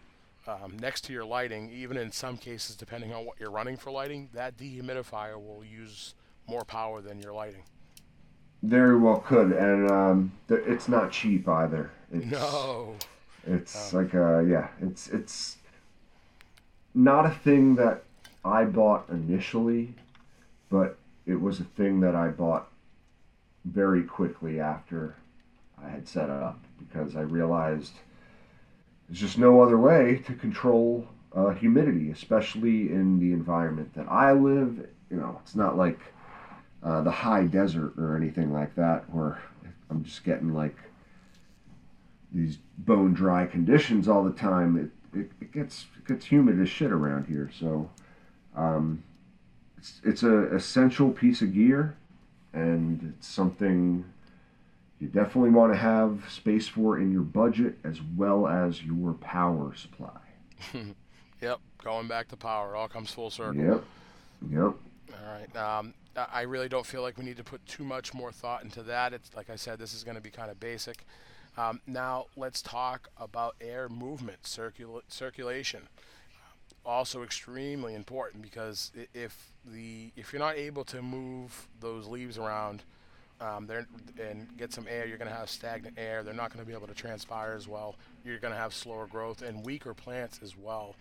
Um, 0.46 0.78
next 0.80 1.02
to 1.04 1.12
your 1.12 1.26
lighting, 1.26 1.70
even 1.70 1.98
in 1.98 2.10
some 2.10 2.38
cases, 2.38 2.74
depending 2.74 3.12
on 3.12 3.26
what 3.26 3.38
you're 3.38 3.50
running 3.50 3.76
for 3.76 3.90
lighting, 3.90 4.30
that 4.32 4.56
dehumidifier 4.56 5.36
will 5.36 5.62
use 5.62 6.14
more 6.46 6.64
power 6.64 7.02
than 7.02 7.20
your 7.20 7.34
lighting. 7.34 7.64
Very 8.62 8.96
well 8.98 9.18
could, 9.18 9.52
and 9.52 9.90
um, 9.90 10.32
th- 10.48 10.62
it's 10.66 10.88
not 10.88 11.12
cheap 11.12 11.46
either. 11.46 11.90
It's, 12.10 12.26
no. 12.26 12.94
It's 13.46 13.92
um, 13.92 14.02
like 14.02 14.14
a 14.14 14.44
yeah. 14.48 14.68
It's 14.80 15.08
it's 15.08 15.58
not 16.94 17.26
a 17.26 17.30
thing 17.30 17.76
that 17.76 18.02
I 18.44 18.64
bought 18.64 19.08
initially, 19.10 19.94
but 20.70 20.96
it 21.26 21.40
was 21.40 21.60
a 21.60 21.64
thing 21.64 22.00
that 22.00 22.14
I 22.14 22.28
bought 22.28 22.68
very 23.64 24.02
quickly 24.02 24.60
after 24.60 25.14
I 25.84 25.88
had 25.90 26.08
set 26.08 26.24
it 26.24 26.30
up 26.30 26.62
because 26.78 27.16
I 27.16 27.22
realized 27.22 27.92
there's 29.08 29.20
just 29.20 29.38
no 29.38 29.60
other 29.62 29.78
way 29.78 30.22
to 30.26 30.34
control 30.34 31.06
uh, 31.34 31.50
humidity, 31.50 32.10
especially 32.10 32.90
in 32.90 33.18
the 33.18 33.32
environment 33.32 33.94
that 33.94 34.06
I 34.10 34.32
live. 34.32 34.86
You 35.10 35.16
know, 35.16 35.38
it's 35.42 35.54
not 35.54 35.76
like 35.76 36.00
uh, 36.82 37.02
the 37.02 37.10
high 37.10 37.44
desert 37.44 37.94
or 37.98 38.16
anything 38.16 38.52
like 38.52 38.74
that 38.76 39.08
where 39.10 39.40
I'm 39.90 40.04
just 40.04 40.24
getting 40.24 40.52
like 40.52 40.76
these 42.32 42.58
bone 42.78 43.14
dry 43.14 43.46
conditions 43.46 44.08
all 44.08 44.22
the 44.24 44.32
time. 44.32 44.76
It, 44.76 45.18
it, 45.18 45.30
it 45.40 45.52
gets 45.52 45.86
it 45.96 46.06
gets 46.06 46.26
humid 46.26 46.60
as 46.60 46.68
shit 46.68 46.92
around 46.92 47.26
here. 47.26 47.50
So 47.58 47.90
um, 48.54 49.02
it's 49.76 50.00
it's 50.04 50.22
a 50.22 50.54
essential 50.54 51.10
piece 51.10 51.40
of 51.40 51.54
gear, 51.54 51.96
and 52.52 53.14
it's 53.16 53.26
something 53.26 54.04
you 55.00 55.08
definitely 55.08 55.50
want 55.50 55.72
to 55.72 55.78
have 55.78 56.24
space 56.28 56.66
for 56.66 56.98
in 56.98 57.12
your 57.12 57.22
budget 57.22 57.78
as 57.84 58.00
well 58.16 58.46
as 58.46 58.82
your 58.82 59.12
power 59.14 59.74
supply. 59.74 60.18
yep, 61.40 61.60
going 61.82 62.08
back 62.08 62.28
to 62.28 62.36
power, 62.36 62.74
all 62.74 62.88
comes 62.88 63.10
full 63.10 63.30
circle. 63.30 63.62
Yep, 63.62 63.84
yep. 64.50 64.74
All 65.12 65.32
right. 65.32 65.56
Um, 65.56 65.94
I 66.32 66.42
really 66.42 66.68
don't 66.68 66.86
feel 66.86 67.02
like 67.02 67.16
we 67.16 67.24
need 67.24 67.36
to 67.36 67.44
put 67.44 67.64
too 67.66 67.84
much 67.84 68.12
more 68.12 68.32
thought 68.32 68.64
into 68.64 68.82
that. 68.84 69.12
It's 69.12 69.34
like 69.36 69.50
I 69.50 69.56
said, 69.56 69.78
this 69.78 69.94
is 69.94 70.02
going 70.02 70.16
to 70.16 70.20
be 70.22 70.30
kind 70.30 70.50
of 70.50 70.58
basic. 70.58 71.04
Um, 71.56 71.80
now 71.86 72.26
let's 72.36 72.62
talk 72.62 73.08
about 73.16 73.56
air 73.60 73.88
movement, 73.88 74.42
circula- 74.42 75.02
circulation. 75.08 75.88
Also 76.84 77.22
extremely 77.22 77.94
important 77.94 78.42
because 78.42 78.92
if 79.12 79.52
the 79.64 80.10
if 80.16 80.32
you're 80.32 80.40
not 80.40 80.56
able 80.56 80.84
to 80.84 81.02
move 81.02 81.68
those 81.80 82.06
leaves 82.06 82.38
around 82.38 82.82
um, 83.40 83.68
and 84.20 84.48
get 84.56 84.72
some 84.72 84.86
air, 84.88 85.06
you're 85.06 85.18
going 85.18 85.30
to 85.30 85.36
have 85.36 85.48
stagnant 85.48 85.96
air. 85.98 86.22
They're 86.22 86.34
not 86.34 86.52
going 86.52 86.64
to 86.64 86.68
be 86.68 86.76
able 86.76 86.88
to 86.88 86.94
transpire 86.94 87.54
as 87.54 87.68
well. 87.68 87.96
You're 88.24 88.38
going 88.38 88.52
to 88.52 88.58
have 88.58 88.74
slower 88.74 89.06
growth 89.06 89.42
and 89.42 89.64
weaker 89.64 89.94
plants 89.94 90.40
as 90.42 90.56
well. 90.56 90.96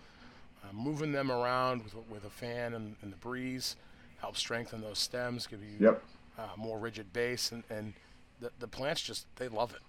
Uh, 0.63 0.73
moving 0.73 1.11
them 1.11 1.31
around 1.31 1.83
with, 1.83 1.95
with 2.09 2.25
a 2.25 2.29
fan 2.29 2.73
and, 2.73 2.95
and, 3.01 3.11
the 3.13 3.17
breeze 3.17 3.75
helps 4.19 4.39
strengthen 4.39 4.81
those 4.81 4.97
stems, 4.97 5.45
give 5.45 5.61
you 5.61 5.85
yep. 5.87 6.03
uh, 6.37 6.47
more 6.57 6.79
rigid 6.79 7.13
base, 7.13 7.51
and, 7.51 7.63
and 7.69 7.93
the, 8.41 8.51
the 8.59 8.67
plants 8.67 9.01
just 9.01 9.27
they 9.35 9.47
love 9.47 9.73
it. 9.73 9.81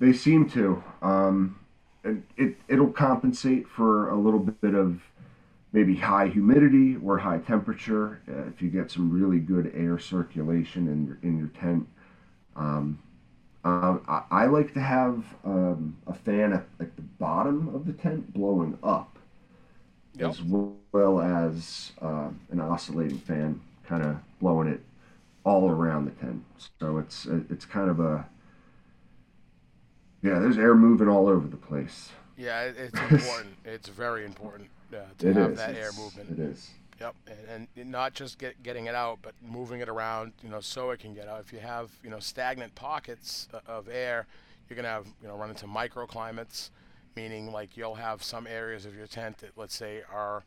They 0.00 0.12
seem 0.12 0.50
to. 0.50 0.82
Um, 1.00 1.60
it, 2.02 2.16
it 2.36 2.56
it'll 2.66 2.92
compensate 2.92 3.68
for 3.68 4.10
a 4.10 4.16
little 4.16 4.40
bit 4.40 4.74
of 4.74 5.00
maybe 5.74 5.96
high 5.96 6.28
humidity 6.28 6.96
or 7.04 7.18
high 7.18 7.38
temperature. 7.38 8.22
Uh, 8.28 8.46
if 8.48 8.62
you 8.62 8.70
get 8.70 8.90
some 8.90 9.10
really 9.10 9.40
good 9.40 9.72
air 9.74 9.98
circulation 9.98 10.86
in 10.88 11.04
your 11.04 11.18
in 11.22 11.36
your 11.36 11.48
tent. 11.48 11.86
Um, 12.56 13.00
uh, 13.64 13.98
I, 14.06 14.22
I, 14.30 14.46
like 14.46 14.72
to 14.74 14.80
have 14.80 15.24
um, 15.44 15.96
a 16.06 16.14
fan 16.14 16.52
at 16.52 16.64
like 16.78 16.94
the 16.96 17.02
bottom 17.02 17.74
of 17.74 17.86
the 17.86 17.94
tent 17.94 18.32
blowing 18.32 18.78
up, 18.82 19.18
yep. 20.14 20.30
as 20.30 20.42
well 20.42 21.20
as 21.20 21.92
uh, 22.00 22.28
an 22.52 22.60
oscillating 22.60 23.18
fan 23.18 23.60
kind 23.88 24.02
of 24.04 24.18
blowing 24.38 24.68
it 24.68 24.80
all 25.44 25.68
around 25.68 26.04
the 26.04 26.12
tent. 26.12 26.44
So 26.78 26.98
it's 26.98 27.26
it's 27.26 27.64
kind 27.64 27.90
of 27.90 27.98
a 27.98 28.24
yeah, 30.22 30.38
there's 30.38 30.58
air 30.58 30.76
moving 30.76 31.08
all 31.08 31.26
over 31.26 31.48
the 31.48 31.56
place. 31.56 32.10
Yeah, 32.36 32.62
it's 32.62 33.00
important. 33.10 33.56
it's 33.64 33.88
very 33.88 34.24
important 34.24 34.68
uh, 34.94 35.04
to 35.18 35.28
it 35.30 35.36
have 35.36 35.52
is. 35.52 35.58
that 35.58 35.70
it's, 35.70 35.78
air 35.78 35.90
movement. 36.02 36.30
It 36.30 36.38
is. 36.38 36.70
Yep, 37.00 37.14
and, 37.50 37.66
and, 37.76 37.90
not 37.90 38.14
just 38.14 38.38
get, 38.38 38.62
getting 38.62 38.86
it 38.86 38.94
out, 38.94 39.18
but 39.20 39.34
moving 39.42 39.80
it 39.80 39.88
around, 39.88 40.32
you 40.42 40.48
know, 40.48 40.60
so 40.60 40.90
it 40.90 41.00
can 41.00 41.12
get 41.12 41.26
out. 41.26 41.40
If 41.40 41.52
you 41.52 41.58
have, 41.58 41.90
you 42.04 42.10
know, 42.10 42.20
stagnant 42.20 42.74
pockets 42.76 43.48
of 43.66 43.88
air, 43.88 44.26
you're 44.68 44.76
gonna 44.76 44.88
have, 44.88 45.06
you 45.20 45.26
know, 45.26 45.34
run 45.34 45.50
into 45.50 45.66
microclimates, 45.66 46.70
meaning 47.16 47.50
like 47.50 47.76
you'll 47.76 47.96
have 47.96 48.22
some 48.22 48.46
areas 48.46 48.86
of 48.86 48.94
your 48.94 49.08
tent 49.08 49.38
that, 49.38 49.50
let's 49.56 49.74
say, 49.74 50.02
are 50.12 50.44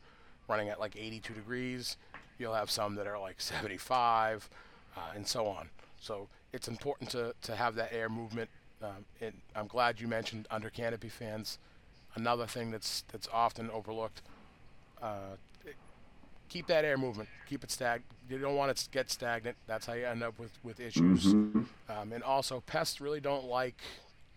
running 0.48 0.70
at 0.70 0.80
like 0.80 0.96
82 0.96 1.34
degrees. 1.34 1.98
You'll 2.40 2.54
have 2.54 2.72
some 2.72 2.96
that 2.96 3.08
are 3.08 3.20
like 3.20 3.36
75, 3.42 4.50
uh, 4.96 5.00
and 5.16 5.28
so 5.28 5.48
on. 5.48 5.70
So 6.00 6.30
it's 6.54 6.70
important 6.70 7.10
to, 7.12 7.36
to 7.42 7.56
have 7.56 7.76
that 7.76 7.92
air 7.92 8.08
movement 8.08 8.50
um, 8.82 9.06
and 9.22 9.34
I'm 9.56 9.68
glad 9.68 10.00
you 10.00 10.08
mentioned 10.08 10.48
under 10.52 10.70
canopy 10.70 11.10
fans. 11.10 11.58
Another 12.16 12.46
thing 12.46 12.72
that's 12.72 13.04
that's 13.12 13.28
often 13.32 13.70
overlooked. 13.72 14.22
Uh, 15.02 15.36
keep 16.50 16.68
that 16.68 16.86
air 16.86 16.98
movement. 16.98 17.30
Keep 17.48 17.64
it 17.64 17.72
stagnant. 17.72 18.06
You 18.30 18.40
don't 18.40 18.56
want 18.56 18.72
it 18.72 18.78
to 18.78 18.90
get 18.90 19.10
stagnant. 19.10 19.56
That's 19.68 19.86
how 19.86 19.94
you 19.94 20.06
end 20.06 20.24
up 20.24 20.38
with 20.40 20.52
with 20.64 20.80
issues. 20.80 21.26
Mm-hmm. 21.26 21.64
Um, 21.90 22.14
and 22.14 22.24
also, 22.24 22.62
pests 22.62 23.02
really 23.02 23.20
don't 23.20 23.46
like 23.46 23.82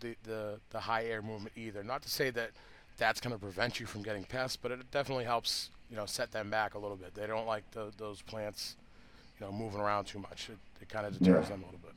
the, 0.00 0.16
the 0.24 0.60
the 0.70 0.80
high 0.80 1.04
air 1.04 1.22
movement 1.22 1.56
either. 1.56 1.82
Not 1.82 2.02
to 2.02 2.10
say 2.10 2.30
that 2.30 2.50
that's 2.98 3.20
going 3.20 3.34
to 3.34 3.38
prevent 3.38 3.80
you 3.80 3.86
from 3.86 4.02
getting 4.02 4.24
pests, 4.24 4.56
but 4.56 4.70
it 4.70 4.90
definitely 4.90 5.24
helps 5.24 5.70
you 5.88 5.96
know 5.96 6.06
set 6.06 6.32
them 6.32 6.50
back 6.50 6.74
a 6.74 6.78
little 6.78 6.96
bit. 6.96 7.14
They 7.14 7.26
don't 7.26 7.46
like 7.46 7.70
the, 7.72 7.92
those 7.96 8.22
plants, 8.22 8.76
you 9.38 9.46
know, 9.46 9.52
moving 9.52 9.80
around 9.80 10.04
too 10.04 10.18
much. 10.18 10.48
It, 10.50 10.58
it 10.82 10.88
kind 10.88 11.06
of 11.06 11.18
deters 11.18 11.44
yeah. 11.44 11.56
them 11.56 11.62
a 11.62 11.66
little 11.66 11.80
bit. 11.80 11.94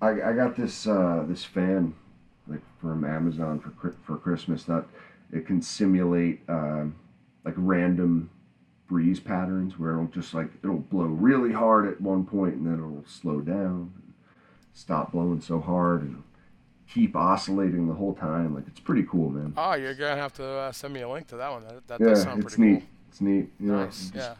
I, 0.00 0.30
I 0.30 0.32
got 0.32 0.56
this 0.56 0.86
uh, 0.86 1.24
this 1.26 1.44
fan 1.44 1.94
like 2.46 2.60
from 2.80 3.04
Amazon 3.04 3.60
for 3.60 3.94
for 4.04 4.16
Christmas 4.18 4.64
that 4.64 4.84
it 5.32 5.46
can 5.46 5.60
simulate 5.60 6.40
um, 6.48 6.94
like 7.44 7.54
random 7.56 8.30
breeze 8.86 9.20
patterns 9.20 9.78
where 9.78 9.92
it'll 9.92 10.06
just 10.06 10.34
like 10.34 10.48
it'll 10.62 10.78
blow 10.78 11.04
really 11.04 11.52
hard 11.52 11.86
at 11.86 12.00
one 12.00 12.24
point 12.24 12.54
and 12.54 12.66
then 12.66 12.74
it'll 12.74 13.04
slow 13.06 13.40
down, 13.40 13.92
stop 14.72 15.12
blowing 15.12 15.40
so 15.40 15.60
hard 15.60 16.02
and 16.02 16.22
keep 16.88 17.16
oscillating 17.16 17.88
the 17.88 17.94
whole 17.94 18.14
time. 18.14 18.54
Like 18.54 18.64
it's 18.66 18.80
pretty 18.80 19.04
cool, 19.04 19.30
man. 19.30 19.54
Oh, 19.56 19.74
you're 19.74 19.94
gonna 19.94 20.20
have 20.20 20.32
to 20.34 20.46
uh, 20.46 20.72
send 20.72 20.94
me 20.94 21.00
a 21.00 21.08
link 21.08 21.26
to 21.28 21.36
that 21.36 21.50
one. 21.50 21.64
That, 21.64 21.86
that 21.88 22.00
yeah, 22.00 22.08
does 22.08 22.22
sound 22.22 22.42
it's 22.44 22.54
pretty 22.54 22.72
neat. 22.72 22.80
cool. 22.80 22.88
It's 23.08 23.20
neat. 23.20 23.50
You 23.60 23.72
nice. 23.72 24.12
Yeah. 24.14 24.34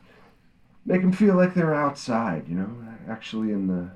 Make 0.86 1.00
them 1.00 1.12
feel 1.12 1.34
like 1.34 1.54
they're 1.54 1.74
outside. 1.74 2.46
You 2.48 2.56
know, 2.56 2.70
actually 3.08 3.52
in 3.52 3.66
the 3.66 3.90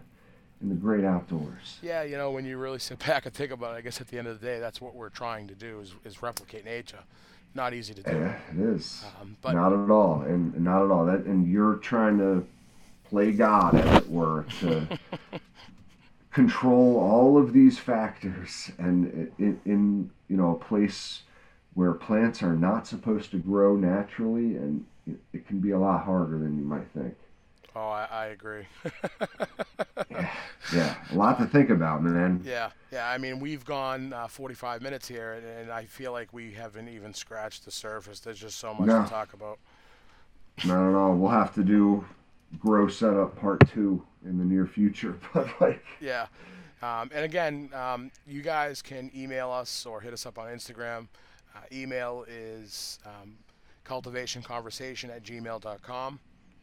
in 0.61 0.69
the 0.69 0.75
great 0.75 1.05
outdoors. 1.05 1.79
Yeah, 1.83 2.03
you 2.03 2.17
know, 2.17 2.31
when 2.31 2.45
you 2.45 2.59
really 2.59 2.79
sit 2.79 2.99
back 3.07 3.27
and 3.27 3.35
think 3.35 3.53
about 3.53 3.75
it, 3.75 3.79
I 3.79 3.81
guess 3.81 4.01
at 4.01 4.09
the 4.09 4.19
end 4.19 4.27
of 4.27 4.41
the 4.41 4.47
day, 4.47 4.59
that's 4.59 4.81
what 4.81 4.95
we're 4.95 5.09
trying 5.09 5.47
to 5.49 5.55
do 5.55 5.81
is, 5.81 5.95
is 6.05 6.23
replicate 6.23 6.65
nature. 6.65 6.99
Not 7.55 7.75
easy 7.75 7.95
to 7.95 8.03
do. 8.03 8.11
Yeah, 8.11 8.41
it 8.53 8.59
is. 8.59 9.05
Um, 9.21 9.37
but 9.43 9.55
not 9.55 9.73
at 9.73 9.91
all, 9.91 10.23
and 10.23 10.59
not 10.61 10.85
at 10.85 10.91
all. 10.91 11.07
That 11.07 11.21
and 11.25 11.51
you're 11.51 11.77
trying 11.77 12.19
to 12.19 12.47
play 13.05 13.33
God, 13.33 13.75
as 13.75 13.97
it 14.03 14.09
were, 14.11 14.45
to 14.61 14.99
control 16.33 16.99
all 16.99 17.37
of 17.39 17.53
these 17.53 17.79
factors, 17.79 18.71
and 18.79 19.33
in, 19.39 19.61
in 19.65 20.11
you 20.29 20.37
know 20.37 20.55
a 20.55 20.59
place 20.65 21.23
where 21.75 21.95
plants 21.95 22.43
are 22.43 22.57
not 22.57 22.87
supposed 22.87 23.31
to 23.31 23.39
grow 23.39 23.77
naturally, 23.77 24.57
and 24.57 24.87
it, 25.07 25.17
it 25.33 25.47
can 25.47 25.61
be 25.61 25.71
a 25.71 25.79
lot 25.79 26.05
harder 26.05 26.39
than 26.39 26.59
you 26.59 26.65
might 26.65 26.89
think. 26.93 27.15
oh, 27.75 27.89
I, 27.89 28.05
I 28.11 28.27
agree. 28.27 28.67
Yeah, 30.75 30.95
a 31.13 31.15
lot 31.15 31.39
to 31.39 31.47
think 31.47 31.71
about, 31.71 32.03
man. 32.03 32.43
yeah, 32.45 32.71
yeah. 32.93 33.09
I 33.09 33.17
mean, 33.19 33.39
we've 33.41 33.65
gone 33.65 34.13
uh, 34.13 34.27
45 34.29 34.83
minutes 34.83 35.07
here, 35.09 35.35
and, 35.35 35.47
and 35.47 35.71
I 35.71 35.85
feel 35.85 36.13
like 36.13 36.33
we 36.33 36.53
haven't 36.53 36.89
even 36.89 37.15
scratched 37.15 37.65
the 37.65 37.71
surface. 37.71 38.21
There's 38.21 38.41
just 38.41 38.59
so 38.59 38.75
much 38.75 38.87
No. 38.89 39.03
to 39.05 39.09
talk 39.09 39.33
about. 39.35 39.59
Not 40.65 40.89
at 40.91 40.95
all. 40.97 41.15
We'll 41.15 41.31
have 41.31 41.55
to 41.55 41.63
do 41.63 42.05
grow 42.59 42.89
setup 42.89 43.39
part 43.41 43.61
two 43.73 44.03
in 44.25 44.39
the 44.39 44.45
near 44.45 44.67
future, 44.67 45.17
but 45.35 45.49
like. 45.61 45.85
Yeah. 46.01 46.27
Um, 46.83 47.11
and 47.15 47.25
again, 47.25 47.71
um, 47.75 48.11
you 48.27 48.41
guys 48.43 48.83
can 48.83 49.11
email 49.15 49.51
us 49.51 49.85
or 49.87 50.01
hit 50.01 50.13
us 50.13 50.27
up 50.27 50.39
on 50.39 50.47
Instagram. 50.49 51.09
Uh, 51.57 51.61
email 51.73 52.25
is 52.29 52.99
um, 53.05 53.37
cultivationconversation 53.85 55.11
at 55.11 55.23
gmail.com. 55.23 56.21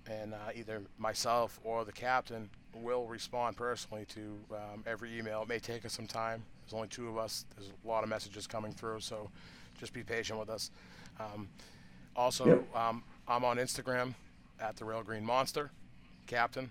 And 0.10 0.34
uh, 0.34 0.38
either 0.54 0.82
myself 0.98 1.60
or 1.64 1.84
the 1.84 1.92
captain 1.92 2.50
will 2.74 3.08
respond 3.08 3.58
personally 3.58 4.06
to 4.10 4.38
um, 4.52 4.84
every 4.86 5.18
email. 5.18 5.42
It 5.42 5.48
may 5.50 5.60
take 5.60 5.86
us 5.86 5.94
some 5.94 6.06
time. 6.08 6.44
There's 6.64 6.74
only 6.74 6.88
two 6.90 7.08
of 7.10 7.18
us. 7.18 7.46
There's 7.56 7.70
a 7.84 7.88
lot 7.88 8.04
of 8.04 8.10
messages 8.10 8.46
coming 8.48 8.72
through, 8.72 9.00
so 9.00 9.30
just 9.80 9.94
be 9.94 10.04
patient 10.04 10.40
with 10.40 10.50
us. 10.50 10.72
Um, 11.20 11.48
also, 12.16 12.46
Yep. 12.46 12.76
um, 12.76 13.04
I'm 13.28 13.44
on 13.44 13.58
Instagram 13.58 14.14
at 14.60 14.76
the 14.76 14.86
Real 14.86 15.02
Green 15.04 15.26
Monster, 15.26 15.72
Captain. 16.28 16.70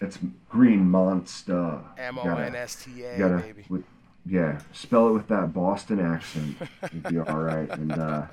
It's 0.00 0.18
Green 0.48 0.88
Monster. 0.90 1.80
M 1.98 2.18
O 2.18 2.22
N 2.36 2.54
S 2.56 2.82
T 2.84 3.04
A, 3.04 3.28
baby. 3.40 3.64
with, 3.68 3.84
yeah, 4.26 4.60
spell 4.72 5.08
it 5.08 5.12
with 5.12 5.28
that 5.28 5.52
Boston 5.52 6.00
accent. 6.00 6.56
You'd 6.92 7.02
be 7.02 7.18
all 7.18 7.40
right. 7.40 7.68
And 7.70 7.92
uh, 7.92 8.26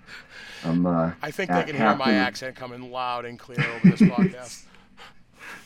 I'm. 0.63 0.85
Uh, 0.85 1.11
I 1.21 1.31
think 1.31 1.51
they 1.51 1.63
can 1.63 1.75
hear 1.75 1.95
my 1.95 2.13
accent 2.13 2.55
coming 2.55 2.91
loud 2.91 3.25
and 3.25 3.37
clear 3.37 3.59
over 3.59 3.89
this 3.89 4.01
podcast. 4.01 4.63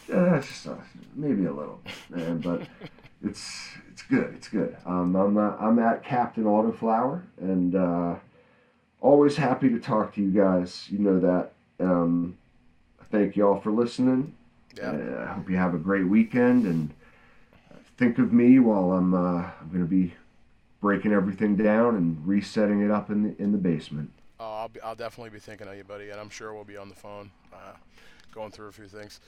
Yeah, 0.10 0.36
it's 0.38 0.48
just, 0.48 0.68
uh, 0.68 0.76
maybe 1.16 1.46
a 1.46 1.54
little, 1.54 1.80
uh, 2.16 2.34
but 2.34 2.68
it's 3.24 3.70
it's 3.92 4.02
good. 4.04 4.34
It's 4.36 4.48
good. 4.48 4.76
Um, 4.86 5.16
I'm 5.16 5.38
uh, 5.38 5.56
I'm 5.60 5.78
at 5.80 6.04
Captain 6.04 6.46
Autoflower, 6.46 7.22
and 7.40 7.76
uh, 7.76 8.16
always 9.02 9.36
happy 9.36 9.70
to 9.70 9.80
talk 9.80 10.16
to 10.16 10.22
you 10.22 10.32
guys. 10.32 10.88
You 10.90 11.00
know 11.00 11.20
that. 11.20 11.52
Um, 11.80 12.38
thank 13.12 13.36
you 13.36 13.48
all 13.48 13.60
for 13.60 13.72
listening. 13.72 14.34
Yeah. 14.76 14.90
Uh, 14.90 15.28
I 15.30 15.34
hope 15.34 15.50
you 15.50 15.58
have 15.58 15.76
a 15.76 15.78
great 15.78 16.08
weekend, 16.08 16.66
and 16.66 16.94
think 17.98 18.20
of 18.20 18.34
me 18.34 18.60
while 18.60 18.92
I'm 18.92 19.14
uh, 19.14 19.50
I'm 19.62 19.70
gonna 19.72 19.86
be 19.86 20.14
breaking 20.82 21.14
everything 21.14 21.56
down 21.56 21.96
and 21.96 22.26
resetting 22.28 22.82
it 22.82 22.92
up 22.92 23.10
in 23.10 23.24
the 23.24 23.42
in 23.42 23.52
the 23.52 23.58
basement. 23.58 24.12
Oh, 24.40 24.54
I'll, 24.54 24.68
be, 24.68 24.82
I'll 24.82 24.96
definitely 24.96 25.30
be 25.30 25.40
thinking 25.40 25.68
of 25.68 25.76
you, 25.78 25.86
buddy, 25.86 26.10
and 26.10 26.20
I'm 26.20 26.30
sure 26.30 26.54
we'll 26.54 26.66
be 26.66 26.76
on 26.76 26.90
the 26.90 26.96
phone 26.96 27.32
uh, 27.54 27.74
going 28.34 28.52
through 28.52 28.68
a 28.68 28.72
few 28.72 28.88
things. 28.88 29.22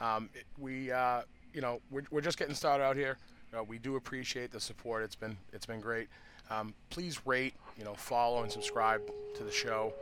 Um, 0.00 0.28
it- 0.32 0.44
we, 0.58 0.92
uh, 0.92 1.22
you 1.52 1.60
know, 1.60 1.80
we're, 1.90 2.04
we're 2.12 2.20
just 2.20 2.38
getting 2.38 2.54
started 2.54 2.84
out 2.84 2.96
here. 2.96 3.18
Uh, 3.56 3.64
we 3.64 3.78
do 3.78 3.96
appreciate 3.96 4.52
the 4.52 4.60
support. 4.60 5.02
It's 5.02 5.16
been 5.16 5.36
it's 5.52 5.66
been 5.66 5.80
great. 5.80 6.08
Um, 6.50 6.74
please 6.90 7.26
rate, 7.26 7.54
you 7.78 7.84
know, 7.84 7.94
follow 7.94 8.42
and 8.42 8.52
subscribe 8.52 9.00
to 9.34 9.44
the 9.44 9.50
show, 9.50 9.92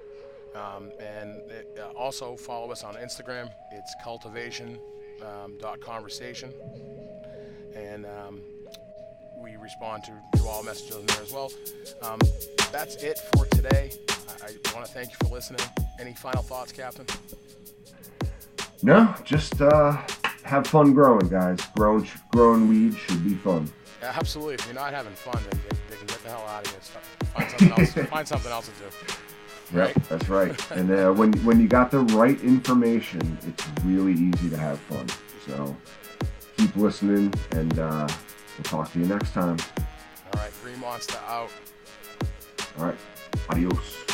um, 0.54 0.90
and 1.00 1.40
uh, 1.78 1.90
also 1.96 2.36
follow 2.36 2.70
us 2.72 2.82
on 2.82 2.94
Instagram. 2.96 3.50
It's 3.70 3.94
cultivation 4.02 4.78
um, 5.22 5.56
conversation, 5.80 6.52
and 7.74 8.06
um, 8.06 8.40
we 9.36 9.56
respond 9.56 10.04
to, 10.04 10.12
to 10.38 10.46
all 10.46 10.62
messages 10.62 10.96
in 10.96 11.06
there 11.06 11.22
as 11.22 11.32
well. 11.32 11.50
Um, 12.02 12.20
that's 12.70 12.96
it 12.96 13.18
for 13.18 13.46
today. 13.46 13.92
I, 14.42 14.46
I 14.46 14.74
want 14.74 14.86
to 14.86 14.92
thank 14.92 15.10
you 15.10 15.16
for 15.26 15.34
listening. 15.34 15.60
Any 16.00 16.14
final 16.14 16.42
thoughts, 16.42 16.72
Captain? 16.72 17.06
No, 18.82 19.14
just 19.24 19.60
uh, 19.60 19.96
have 20.42 20.66
fun 20.66 20.92
growing, 20.92 21.28
guys. 21.28 21.60
Growing 21.76 22.08
growing 22.32 22.68
weed 22.68 22.96
should 22.96 23.24
be 23.24 23.34
fun. 23.34 23.70
Yeah, 24.00 24.12
absolutely. 24.16 24.54
If 24.54 24.66
you're 24.66 24.74
not 24.74 24.92
having 24.92 25.12
fun, 25.12 25.40
then 25.48 25.60
they, 25.68 25.76
they 25.90 25.96
can 25.96 26.06
get 26.06 26.22
the 26.22 26.30
hell 26.30 26.44
out 26.48 26.66
of 26.66 26.72
here. 26.72 26.80
Find 27.34 27.50
something 27.50 27.70
else. 27.70 28.10
find 28.10 28.28
something 28.28 28.52
else 28.52 28.68
to 28.68 28.72
do. 28.72 29.78
Right, 29.78 29.94
that's 30.08 30.28
right. 30.28 30.70
And 30.72 30.90
uh, 30.90 31.12
when 31.12 31.32
when 31.44 31.60
you 31.60 31.68
got 31.68 31.90
the 31.90 32.00
right 32.00 32.40
information, 32.42 33.38
it's 33.46 33.64
really 33.84 34.12
easy 34.12 34.50
to 34.50 34.56
have 34.56 34.80
fun. 34.80 35.06
So 35.46 35.76
keep 36.62 36.76
listening, 36.76 37.32
and 37.52 37.78
uh, 37.78 38.06
we'll 38.56 38.64
talk 38.64 38.92
to 38.92 38.98
you 39.00 39.06
next 39.06 39.32
time. 39.32 39.56
All 40.32 40.40
right, 40.40 40.52
Green 40.62 40.78
Monster 40.78 41.18
out. 41.26 41.50
All 42.78 42.86
right, 42.86 42.98
adios. 43.48 44.11